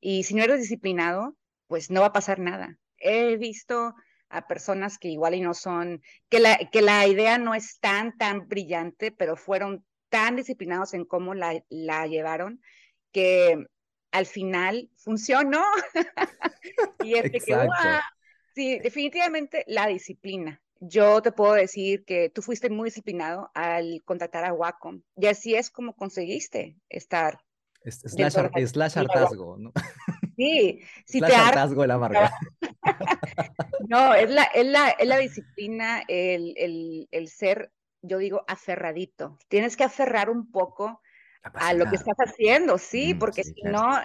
y 0.00 0.24
si 0.24 0.34
no 0.34 0.42
eres 0.42 0.58
disciplinado, 0.58 1.36
pues 1.68 1.88
no 1.88 2.00
va 2.00 2.08
a 2.08 2.12
pasar 2.12 2.40
nada. 2.40 2.76
He 2.98 3.36
visto 3.36 3.94
a 4.30 4.48
personas 4.48 4.98
que 4.98 5.06
igual 5.06 5.36
y 5.36 5.42
no 5.42 5.54
son, 5.54 6.02
que 6.28 6.40
la, 6.40 6.56
que 6.72 6.82
la 6.82 7.06
idea 7.06 7.38
no 7.38 7.54
es 7.54 7.78
tan, 7.78 8.16
brillante, 8.48 9.12
pero 9.12 9.36
fueron 9.36 9.84
tan 10.08 10.34
disciplinados 10.34 10.92
en 10.92 11.04
cómo 11.04 11.34
la, 11.34 11.62
la 11.68 12.08
llevaron 12.08 12.60
que 13.12 13.64
al 14.16 14.26
final 14.26 14.90
funcionó. 14.96 15.62
y 17.04 17.14
es 17.14 17.30
que, 17.30 17.40
sí, 18.54 18.78
definitivamente 18.78 19.64
la 19.66 19.86
disciplina 19.86 20.60
yo 20.80 21.22
te 21.22 21.32
puedo 21.32 21.54
decir 21.54 22.04
que 22.04 22.30
tú 22.30 22.42
fuiste 22.42 22.70
muy 22.70 22.86
disciplinado 22.86 23.50
al 23.54 24.02
contratar 24.04 24.44
a 24.44 24.52
Wacom 24.52 25.02
y 25.16 25.26
así 25.26 25.54
es 25.54 25.70
como 25.70 25.94
conseguiste 25.94 26.76
estar. 26.88 27.40
Es, 27.82 28.00
slash, 28.00 28.98
hartazgo, 28.98 29.56
¿no? 29.58 29.72
Sí, 30.36 30.82
si 31.06 31.18
slash 31.18 31.30
te 31.30 31.36
hartazgo 31.36 31.80
de 31.80 31.88
la 31.88 31.96
marca. 31.96 32.30
no, 33.88 34.12
es 34.12 34.28
la, 34.28 34.42
es 34.42 34.66
la, 34.66 34.90
es 34.90 35.08
la 35.08 35.16
disciplina, 35.16 36.02
el, 36.08 36.52
el, 36.58 37.08
el, 37.10 37.28
ser, 37.28 37.72
yo 38.02 38.18
digo, 38.18 38.44
aferradito. 38.46 39.38
Tienes 39.48 39.78
que 39.78 39.84
aferrar 39.84 40.28
un 40.28 40.50
poco 40.50 41.00
a 41.54 41.74
lo 41.74 41.86
que 41.86 41.96
estás 41.96 42.16
haciendo, 42.18 42.78
sí, 42.78 43.14
mm, 43.14 43.18
porque 43.18 43.44
si 43.44 43.62
no, 43.64 44.00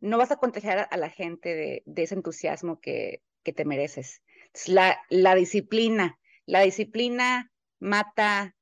no 0.00 0.18
vas 0.18 0.30
a 0.30 0.36
contagiar 0.36 0.88
a 0.90 0.96
la 0.96 1.10
gente 1.10 1.54
de, 1.54 1.82
de 1.86 2.02
ese 2.02 2.14
entusiasmo 2.14 2.80
que, 2.80 3.22
que 3.42 3.52
te 3.52 3.64
mereces. 3.64 4.22
La, 4.66 4.98
la 5.10 5.34
disciplina, 5.34 6.18
la 6.46 6.60
disciplina 6.60 7.52
mata 7.78 8.56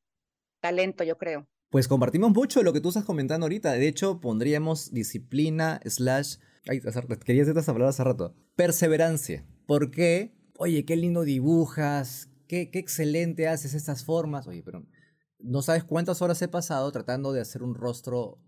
talento, 0.61 1.05
yo 1.05 1.17
creo. 1.17 1.47
Pues 1.71 1.89
compartimos 1.89 2.33
mucho 2.33 2.63
lo 2.63 2.73
que 2.73 2.81
tú 2.81 2.89
estás 2.89 3.05
comentando 3.05 3.45
ahorita. 3.45 3.73
De 3.73 3.89
hecho, 3.89 4.21
pondríamos 4.21 4.93
disciplina 4.93 5.81
slash... 5.85 6.37
Ay, 6.69 6.81
quería 7.25 7.43
decir 7.43 7.57
esa 7.57 7.73
palabra 7.73 7.91
hace 7.91 8.05
rato. 8.05 8.35
Perseverancia. 8.57 9.45
¿Por 9.67 9.91
qué? 9.91 10.35
Oye, 10.59 10.85
qué 10.85 10.97
lindo 10.97 11.23
dibujas, 11.23 12.31
qué, 12.49 12.71
qué 12.71 12.79
excelente 12.79 13.47
haces 13.47 13.75
estas 13.75 14.05
formas. 14.05 14.47
Oye, 14.47 14.63
pero 14.65 14.85
no 15.39 15.63
sabes 15.63 15.85
cuántas 15.85 16.23
horas 16.23 16.41
he 16.43 16.49
pasado 16.49 16.91
tratando 16.93 17.33
de 17.33 17.41
hacer 17.41 17.63
un 17.63 17.75
rostro 17.75 18.39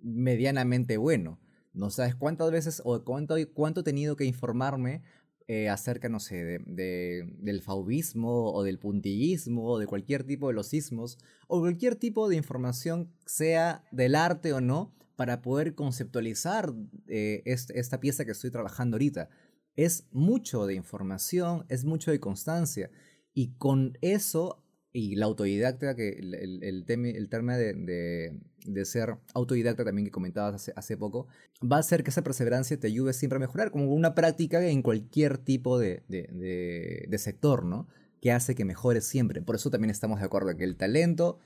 medianamente 0.00 0.96
bueno. 0.96 1.40
No 1.72 1.90
sabes 1.90 2.14
cuántas 2.14 2.50
veces 2.50 2.82
o 2.84 3.02
cuánto, 3.04 3.36
cuánto 3.52 3.80
he 3.80 3.84
tenido 3.84 4.16
que 4.16 4.24
informarme 4.24 5.02
eh, 5.46 5.68
acerca, 5.68 6.08
no 6.08 6.20
sé, 6.20 6.60
de, 6.64 7.28
del 7.38 7.60
faubismo 7.60 8.52
o 8.52 8.62
del 8.62 8.78
puntillismo 8.78 9.66
o 9.66 9.78
de 9.78 9.86
cualquier 9.86 10.24
tipo 10.24 10.48
de 10.48 10.54
los 10.54 10.68
sismos 10.68 11.18
o 11.48 11.60
cualquier 11.60 11.96
tipo 11.96 12.28
de 12.28 12.36
información, 12.36 13.12
sea 13.26 13.84
del 13.90 14.14
arte 14.14 14.52
o 14.52 14.60
no, 14.60 14.94
para 15.16 15.42
poder 15.42 15.74
conceptualizar 15.74 16.72
eh, 17.08 17.42
esta 17.44 18.00
pieza 18.00 18.24
que 18.24 18.32
estoy 18.32 18.50
trabajando 18.50 18.96
ahorita. 18.96 19.28
Es 19.76 20.06
mucho 20.12 20.66
de 20.66 20.74
información, 20.74 21.66
es 21.68 21.84
mucho 21.84 22.10
de 22.10 22.20
constancia. 22.20 22.90
Y 23.32 23.54
con 23.56 23.98
eso 24.00 24.63
y 24.96 25.16
la 25.16 25.26
autodidacta, 25.26 25.96
que 25.96 26.10
el, 26.10 26.34
el, 26.34 26.62
el, 26.62 26.86
de, 26.86 28.38
de, 28.64 28.84
ser 28.84 29.16
autodidacta 29.34 29.84
también 29.84 30.06
que 30.06 30.12
comentabas 30.12 30.54
hace, 30.54 30.72
hace, 30.76 30.96
poco, 30.96 31.26
va 31.60 31.78
a 31.78 31.80
hacer 31.80 32.04
que 32.04 32.10
esa 32.10 32.22
perseverancia 32.22 32.78
te 32.78 32.86
ayude 32.86 33.12
siempre 33.12 33.38
a 33.38 33.40
mejorar, 33.40 33.72
como 33.72 33.92
una 33.92 34.14
práctica 34.14 34.64
en 34.64 34.82
cualquier 34.82 35.38
tipo 35.38 35.80
de, 35.80 36.04
de 36.08 37.18
sector, 37.18 37.64
¿no? 37.64 37.88
Que 38.20 38.30
hace 38.30 38.54
que 38.54 38.64
mejores 38.64 39.04
siempre. 39.04 39.42
Por 39.42 39.56
eso 39.56 39.68
también 39.68 39.90
estamos 39.90 40.20
de 40.20 40.26
acuerdo 40.26 40.56
que 40.56 40.62
el 40.62 40.76
talento 40.76 41.40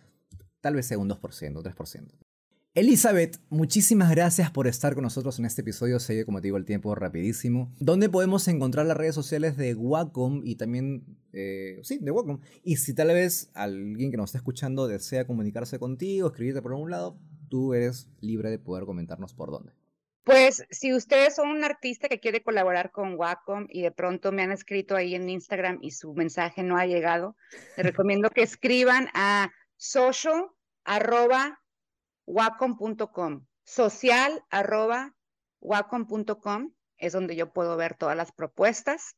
tal 0.61 0.75
vez 0.75 0.85
sea 0.85 0.99
un 0.99 1.09
2%, 1.09 1.19
3%. 1.19 2.28
Elizabeth, 2.79 3.39
muchísimas 3.51 4.09
gracias 4.09 4.53
por 4.53 4.69
estar 4.69 4.95
con 4.95 5.03
nosotros 5.03 5.37
en 5.41 5.47
este 5.47 5.63
episodio. 5.63 5.99
Se 5.99 6.25
como 6.25 6.41
te 6.41 6.47
digo, 6.47 6.57
el 6.59 6.65
tiempo 6.65 6.95
rapidísimo. 6.95 7.75
¿Dónde 7.81 8.09
podemos 8.09 8.47
encontrar 8.47 8.87
las 8.87 8.97
redes 8.97 9.17
sociales 9.17 9.57
de 9.57 9.75
Wacom 9.75 10.43
y 10.45 10.55
también, 10.55 11.05
eh, 11.33 11.81
sí, 11.83 11.99
de 12.01 12.13
Wacom? 12.13 12.41
Y 12.63 12.77
si 12.77 12.95
tal 12.95 13.09
vez 13.09 13.51
alguien 13.55 14.13
que 14.13 14.17
nos 14.17 14.27
está 14.27 14.39
escuchando 14.39 14.87
desea 14.87 15.27
comunicarse 15.27 15.81
contigo, 15.81 16.29
escribirte 16.29 16.63
por 16.63 16.71
algún 16.71 16.93
lado, 16.93 17.19
tú 17.51 17.75
eres 17.75 18.09
libre 18.21 18.49
de 18.49 18.61
poder 18.61 18.85
comentarnos 18.85 19.35
por 19.35 19.51
dónde. 19.51 19.73
Pues 20.23 20.65
si 20.71 20.95
ustedes 20.95 21.35
son 21.35 21.49
un 21.49 21.65
artista 21.65 22.09
que 22.09 22.21
quiere 22.21 22.45
colaborar 22.45 22.93
con 22.93 23.19
Wacom 23.19 23.67
y 23.71 23.83
de 23.83 23.91
pronto 23.91 24.31
me 24.31 24.43
han 24.43 24.53
escrito 24.53 24.95
ahí 24.95 25.17
en 25.17 25.29
Instagram 25.29 25.81
y 25.83 25.91
su 25.91 26.15
mensaje 26.15 26.63
no 26.63 26.79
ha 26.79 26.87
llegado, 26.87 27.35
les 27.77 27.87
recomiendo 27.87 28.31
que 28.31 28.43
escriban 28.43 29.09
a 29.15 29.51
social 29.77 30.53
wacom.com, 32.29 33.47
social 33.65 34.45
arroba 34.51 35.17
wacom.com, 35.61 36.73
es 36.99 37.13
donde 37.13 37.35
yo 37.37 37.53
puedo 37.53 37.77
ver 37.77 37.95
todas 37.95 38.17
las 38.17 38.33
propuestas 38.33 39.17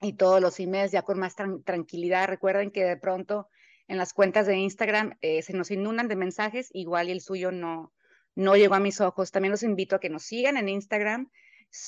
y 0.00 0.12
todos 0.12 0.40
los 0.40 0.60
emails 0.60 0.92
ya 0.92 1.02
con 1.02 1.18
más 1.18 1.34
tranquilidad. 1.64 2.28
Recuerden 2.28 2.70
que 2.70 2.84
de 2.84 2.96
pronto 2.96 3.48
en 3.88 3.98
las 3.98 4.12
cuentas 4.12 4.46
de 4.46 4.56
Instagram 4.56 5.18
eh, 5.20 5.42
se 5.42 5.52
nos 5.52 5.70
inundan 5.70 6.06
de 6.06 6.14
mensajes, 6.14 6.70
igual 6.72 7.08
y 7.08 7.12
el 7.12 7.20
suyo 7.20 7.50
no, 7.50 7.92
no 8.36 8.54
llegó 8.54 8.76
a 8.76 8.80
mis 8.80 9.00
ojos. 9.00 9.32
También 9.32 9.50
los 9.50 9.64
invito 9.64 9.96
a 9.96 10.00
que 10.00 10.10
nos 10.10 10.22
sigan 10.22 10.56
en 10.56 10.68
Instagram, 10.68 11.30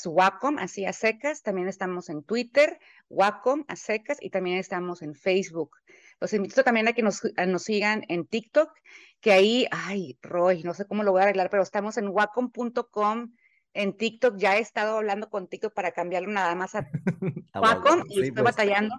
Wacom, 0.05 0.59
así 0.59 0.85
a 0.85 0.93
secas. 0.93 1.43
También 1.43 1.69
estamos 1.69 2.09
en 2.09 2.25
Twitter, 2.25 2.81
Wacom 3.09 3.65
a 3.69 3.77
secas, 3.77 4.19
y 4.21 4.31
también 4.31 4.59
estamos 4.59 5.03
en 5.03 5.15
Facebook. 5.15 5.77
Los 6.21 6.33
invito 6.35 6.63
también 6.63 6.87
a 6.87 6.93
que 6.93 7.03
nos, 7.03 7.23
nos 7.47 7.63
sigan 7.63 8.05
en 8.09 8.27
TikTok, 8.27 8.71
que 9.21 9.33
ahí, 9.33 9.67
ay, 9.71 10.19
Roy, 10.23 10.63
no 10.63 10.75
sé 10.75 10.87
cómo 10.87 11.03
lo 11.03 11.13
voy 11.13 11.21
a 11.21 11.25
arreglar, 11.25 11.51
pero 11.51 11.63
estamos 11.63 11.97
en 11.97 12.09
wacom.com. 12.09 13.33
En 13.73 13.97
TikTok 13.97 14.37
ya 14.37 14.57
he 14.57 14.61
estado 14.61 14.99
hablando 14.99 15.31
con 15.31 15.47
TikTok 15.47 15.73
para 15.73 15.93
cambiarlo 15.93 16.31
nada 16.31 16.55
más 16.55 16.75
a 16.75 16.91
Wacom 17.55 18.05
y 18.09 18.23
estoy 18.23 18.33
pues. 18.33 18.45
batallando. 18.45 18.97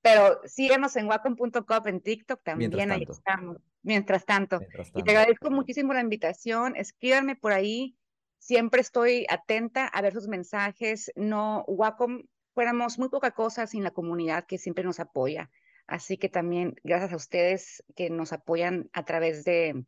Pero 0.00 0.40
síguenos 0.44 0.96
en 0.96 1.06
wacom.com 1.06 1.86
en 1.86 2.00
TikTok 2.00 2.42
también, 2.42 2.90
ahí 2.90 3.06
estamos. 3.08 3.58
Mientras 3.82 4.24
tanto. 4.24 4.60
Y 4.94 5.02
te 5.02 5.10
agradezco 5.10 5.50
muchísimo 5.50 5.92
la 5.92 6.00
invitación. 6.00 6.74
Escríbanme 6.76 7.36
por 7.36 7.52
ahí. 7.52 7.96
Siempre 8.38 8.80
estoy 8.80 9.26
atenta 9.28 9.86
a 9.86 10.02
ver 10.02 10.12
sus 10.12 10.26
mensajes. 10.26 11.12
No, 11.14 11.64
Wacom, 11.66 12.22
fuéramos 12.54 12.98
muy 12.98 13.08
poca 13.08 13.30
cosa 13.32 13.66
sin 13.66 13.84
la 13.84 13.92
comunidad 13.92 14.46
que 14.46 14.58
siempre 14.58 14.84
nos 14.84 14.98
apoya. 14.98 15.50
Así 15.86 16.16
que 16.16 16.28
también 16.28 16.74
gracias 16.84 17.12
a 17.12 17.16
ustedes 17.16 17.84
que 17.96 18.10
nos 18.10 18.32
apoyan 18.32 18.88
a 18.92 19.04
través 19.04 19.44
de, 19.44 19.84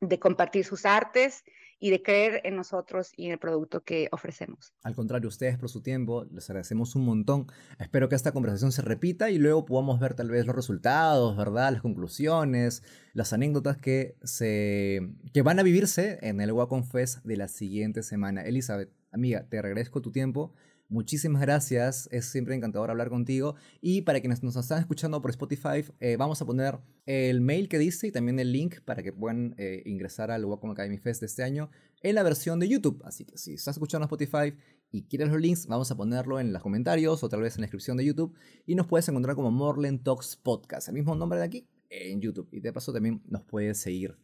de 0.00 0.18
compartir 0.18 0.64
sus 0.64 0.86
artes 0.86 1.44
y 1.80 1.90
de 1.90 2.02
creer 2.02 2.42
en 2.44 2.56
nosotros 2.56 3.10
y 3.16 3.26
en 3.26 3.32
el 3.32 3.38
producto 3.38 3.82
que 3.82 4.08
ofrecemos. 4.12 4.74
Al 4.82 4.94
contrario, 4.94 5.28
ustedes 5.28 5.56
por 5.58 5.70
su 5.70 5.82
tiempo, 5.82 6.26
les 6.30 6.48
agradecemos 6.50 6.94
un 6.94 7.06
montón. 7.06 7.46
Espero 7.78 8.08
que 8.08 8.14
esta 8.14 8.32
conversación 8.32 8.70
se 8.70 8.82
repita 8.82 9.30
y 9.30 9.38
luego 9.38 9.64
podamos 9.64 9.98
ver 9.98 10.14
tal 10.14 10.30
vez 10.30 10.46
los 10.46 10.54
resultados, 10.54 11.36
¿verdad? 11.36 11.72
Las 11.72 11.80
conclusiones, 11.80 12.82
las 13.14 13.32
anécdotas 13.32 13.78
que, 13.78 14.16
se, 14.22 15.10
que 15.32 15.42
van 15.42 15.58
a 15.58 15.62
vivirse 15.62 16.18
en 16.20 16.42
el 16.42 16.52
Wacom 16.52 16.84
Fest 16.84 17.24
de 17.24 17.38
la 17.38 17.48
siguiente 17.48 18.02
semana. 18.02 18.42
Elizabeth, 18.42 18.90
amiga, 19.10 19.46
te 19.48 19.58
agradezco 19.58 20.02
tu 20.02 20.12
tiempo. 20.12 20.52
Muchísimas 20.90 21.40
gracias, 21.40 22.08
es 22.10 22.24
siempre 22.26 22.56
encantador 22.56 22.90
hablar 22.90 23.10
contigo. 23.10 23.54
Y 23.80 24.02
para 24.02 24.18
quienes 24.18 24.42
nos 24.42 24.56
están 24.56 24.80
escuchando 24.80 25.22
por 25.22 25.30
Spotify, 25.30 25.84
eh, 26.00 26.16
vamos 26.16 26.42
a 26.42 26.46
poner 26.46 26.80
el 27.06 27.40
mail 27.40 27.68
que 27.68 27.78
dice 27.78 28.08
y 28.08 28.10
también 28.12 28.40
el 28.40 28.50
link 28.50 28.80
para 28.80 29.00
que 29.04 29.12
puedan 29.12 29.54
eh, 29.56 29.84
ingresar 29.86 30.32
al 30.32 30.44
Wacom 30.44 30.72
Academy 30.72 30.98
Fest 30.98 31.20
de 31.20 31.26
este 31.26 31.44
año 31.44 31.70
en 32.02 32.16
la 32.16 32.24
versión 32.24 32.58
de 32.58 32.68
YouTube. 32.68 33.00
Así 33.04 33.24
que 33.24 33.38
si 33.38 33.54
estás 33.54 33.76
escuchando 33.76 34.04
Spotify 34.06 34.52
y 34.90 35.04
quieres 35.04 35.28
los 35.28 35.40
links, 35.40 35.68
vamos 35.68 35.92
a 35.92 35.96
ponerlo 35.96 36.40
en 36.40 36.52
los 36.52 36.60
comentarios 36.60 37.22
o 37.22 37.28
tal 37.28 37.42
vez 37.42 37.54
en 37.54 37.60
la 37.60 37.66
descripción 37.66 37.96
de 37.96 38.04
YouTube. 38.04 38.34
Y 38.66 38.74
nos 38.74 38.88
puedes 38.88 39.08
encontrar 39.08 39.36
como 39.36 39.52
Morland 39.52 40.02
Talks 40.02 40.34
Podcast, 40.34 40.88
el 40.88 40.94
mismo 40.94 41.14
nombre 41.14 41.38
de 41.38 41.44
aquí, 41.44 41.68
en 41.88 42.20
YouTube. 42.20 42.48
Y 42.50 42.58
de 42.58 42.72
paso 42.72 42.92
también 42.92 43.22
nos 43.28 43.44
puedes 43.44 43.78
seguir. 43.78 44.18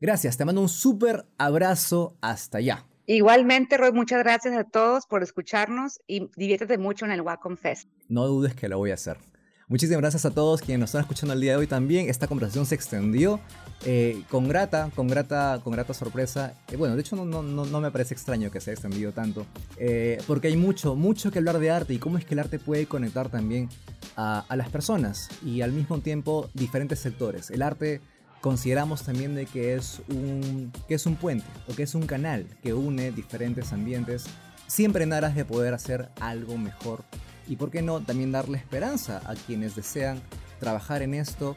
Gracias, 0.00 0.38
te 0.38 0.46
mando 0.46 0.62
un 0.62 0.70
súper 0.70 1.26
abrazo 1.36 2.16
hasta 2.22 2.56
allá. 2.56 2.86
Igualmente, 3.06 3.76
Roy, 3.76 3.92
muchas 3.92 4.18
gracias 4.18 4.56
a 4.56 4.64
todos 4.64 5.06
por 5.06 5.22
escucharnos 5.22 6.00
y 6.08 6.28
diviértete 6.36 6.76
mucho 6.76 7.04
en 7.04 7.12
el 7.12 7.20
Wacom 7.20 7.56
Fest. 7.56 7.88
No 8.08 8.26
dudes 8.26 8.54
que 8.56 8.68
lo 8.68 8.78
voy 8.78 8.90
a 8.90 8.94
hacer. 8.94 9.16
Muchísimas 9.68 10.00
gracias 10.00 10.24
a 10.24 10.30
todos 10.32 10.60
quienes 10.60 10.80
nos 10.80 10.90
están 10.90 11.02
escuchando 11.02 11.34
el 11.34 11.40
día 11.40 11.52
de 11.52 11.58
hoy 11.58 11.66
también. 11.68 12.08
Esta 12.08 12.26
conversación 12.26 12.66
se 12.66 12.74
extendió 12.74 13.40
eh, 13.84 14.22
con 14.28 14.48
grata, 14.48 14.90
con 14.94 15.06
grata, 15.06 15.60
con 15.62 15.72
grata 15.72 15.94
sorpresa. 15.94 16.54
Eh, 16.70 16.76
bueno, 16.76 16.96
de 16.96 17.00
hecho 17.00 17.14
no, 17.16 17.42
no, 17.42 17.80
me 17.80 17.90
parece 17.92 18.14
extraño 18.14 18.50
que 18.50 18.60
se 18.60 18.70
haya 18.70 18.74
extendido 18.74 19.12
tanto, 19.12 19.46
eh, 19.76 20.18
porque 20.26 20.48
hay 20.48 20.56
mucho, 20.56 20.96
mucho 20.96 21.30
que 21.30 21.38
hablar 21.38 21.60
de 21.60 21.70
arte 21.70 21.94
y 21.94 21.98
cómo 21.98 22.18
es 22.18 22.24
que 22.24 22.34
el 22.34 22.40
arte 22.40 22.58
puede 22.58 22.86
conectar 22.86 23.28
también 23.28 23.68
a 24.16 24.46
las 24.56 24.70
personas 24.70 25.28
y 25.44 25.60
al 25.60 25.72
mismo 25.72 26.00
tiempo 26.00 26.48
diferentes 26.54 27.00
sectores. 27.00 27.50
El 27.50 27.60
arte 27.62 28.00
consideramos 28.46 29.02
también 29.02 29.34
de 29.34 29.44
que 29.44 29.74
es 29.74 30.00
un 30.08 30.70
que 30.86 30.94
es 30.94 31.04
un 31.04 31.16
puente 31.16 31.48
o 31.66 31.74
que 31.74 31.82
es 31.82 31.96
un 31.96 32.06
canal 32.06 32.46
que 32.62 32.74
une 32.74 33.10
diferentes 33.10 33.72
ambientes 33.72 34.26
siempre 34.68 35.02
en 35.02 35.12
aras 35.12 35.34
de 35.34 35.44
poder 35.44 35.74
hacer 35.74 36.10
algo 36.20 36.56
mejor 36.56 37.02
y 37.48 37.56
por 37.56 37.72
qué 37.72 37.82
no 37.82 37.98
también 38.02 38.30
darle 38.30 38.56
esperanza 38.56 39.20
a 39.24 39.34
quienes 39.34 39.74
desean 39.74 40.22
trabajar 40.60 41.02
en 41.02 41.14
esto 41.14 41.56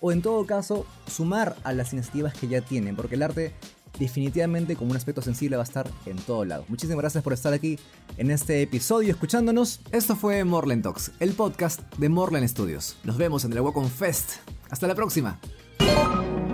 o 0.00 0.10
en 0.10 0.22
todo 0.22 0.44
caso 0.44 0.86
sumar 1.06 1.54
a 1.62 1.72
las 1.72 1.92
iniciativas 1.92 2.34
que 2.34 2.48
ya 2.48 2.62
tienen, 2.62 2.96
porque 2.96 3.14
el 3.14 3.22
arte 3.22 3.54
definitivamente 4.00 4.74
como 4.74 4.90
un 4.90 4.96
aspecto 4.96 5.22
sensible 5.22 5.56
va 5.56 5.62
a 5.62 5.70
estar 5.70 5.88
en 6.04 6.16
todo 6.16 6.44
lado. 6.44 6.64
Muchísimas 6.66 6.98
gracias 6.98 7.22
por 7.22 7.32
estar 7.32 7.52
aquí 7.52 7.78
en 8.16 8.32
este 8.32 8.60
episodio 8.60 9.12
escuchándonos. 9.12 9.82
Esto 9.92 10.16
fue 10.16 10.42
Morland 10.42 10.82
Talks, 10.82 11.12
el 11.20 11.32
podcast 11.34 11.80
de 11.96 12.08
Morland 12.08 12.48
Studios. 12.48 12.96
Nos 13.04 13.18
vemos 13.18 13.44
en 13.44 13.52
el 13.52 13.60
Wacom 13.60 13.88
Fest. 13.88 14.38
Hasta 14.68 14.88
la 14.88 14.96
próxima. 14.96 15.38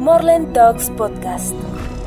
Morland 0.00 0.52
Talks 0.52 0.90
Podcast. 0.90 1.54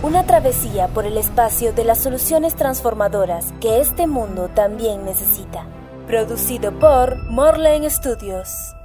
Una 0.04 0.26
travesía 0.26 0.90
por 0.90 1.06
el 1.06 1.18
espacio 1.18 1.72
de 1.72 1.86
las 1.86 2.04
soluciones 2.04 2.58
transformadoras 2.58 3.54
que 3.62 3.80
este 3.80 4.06
mundo 4.06 4.50
también 4.54 5.06
necesita. 5.06 5.66
Producido 6.08 6.78
por 6.78 7.24
Morland 7.32 7.90
Studios. 7.90 8.76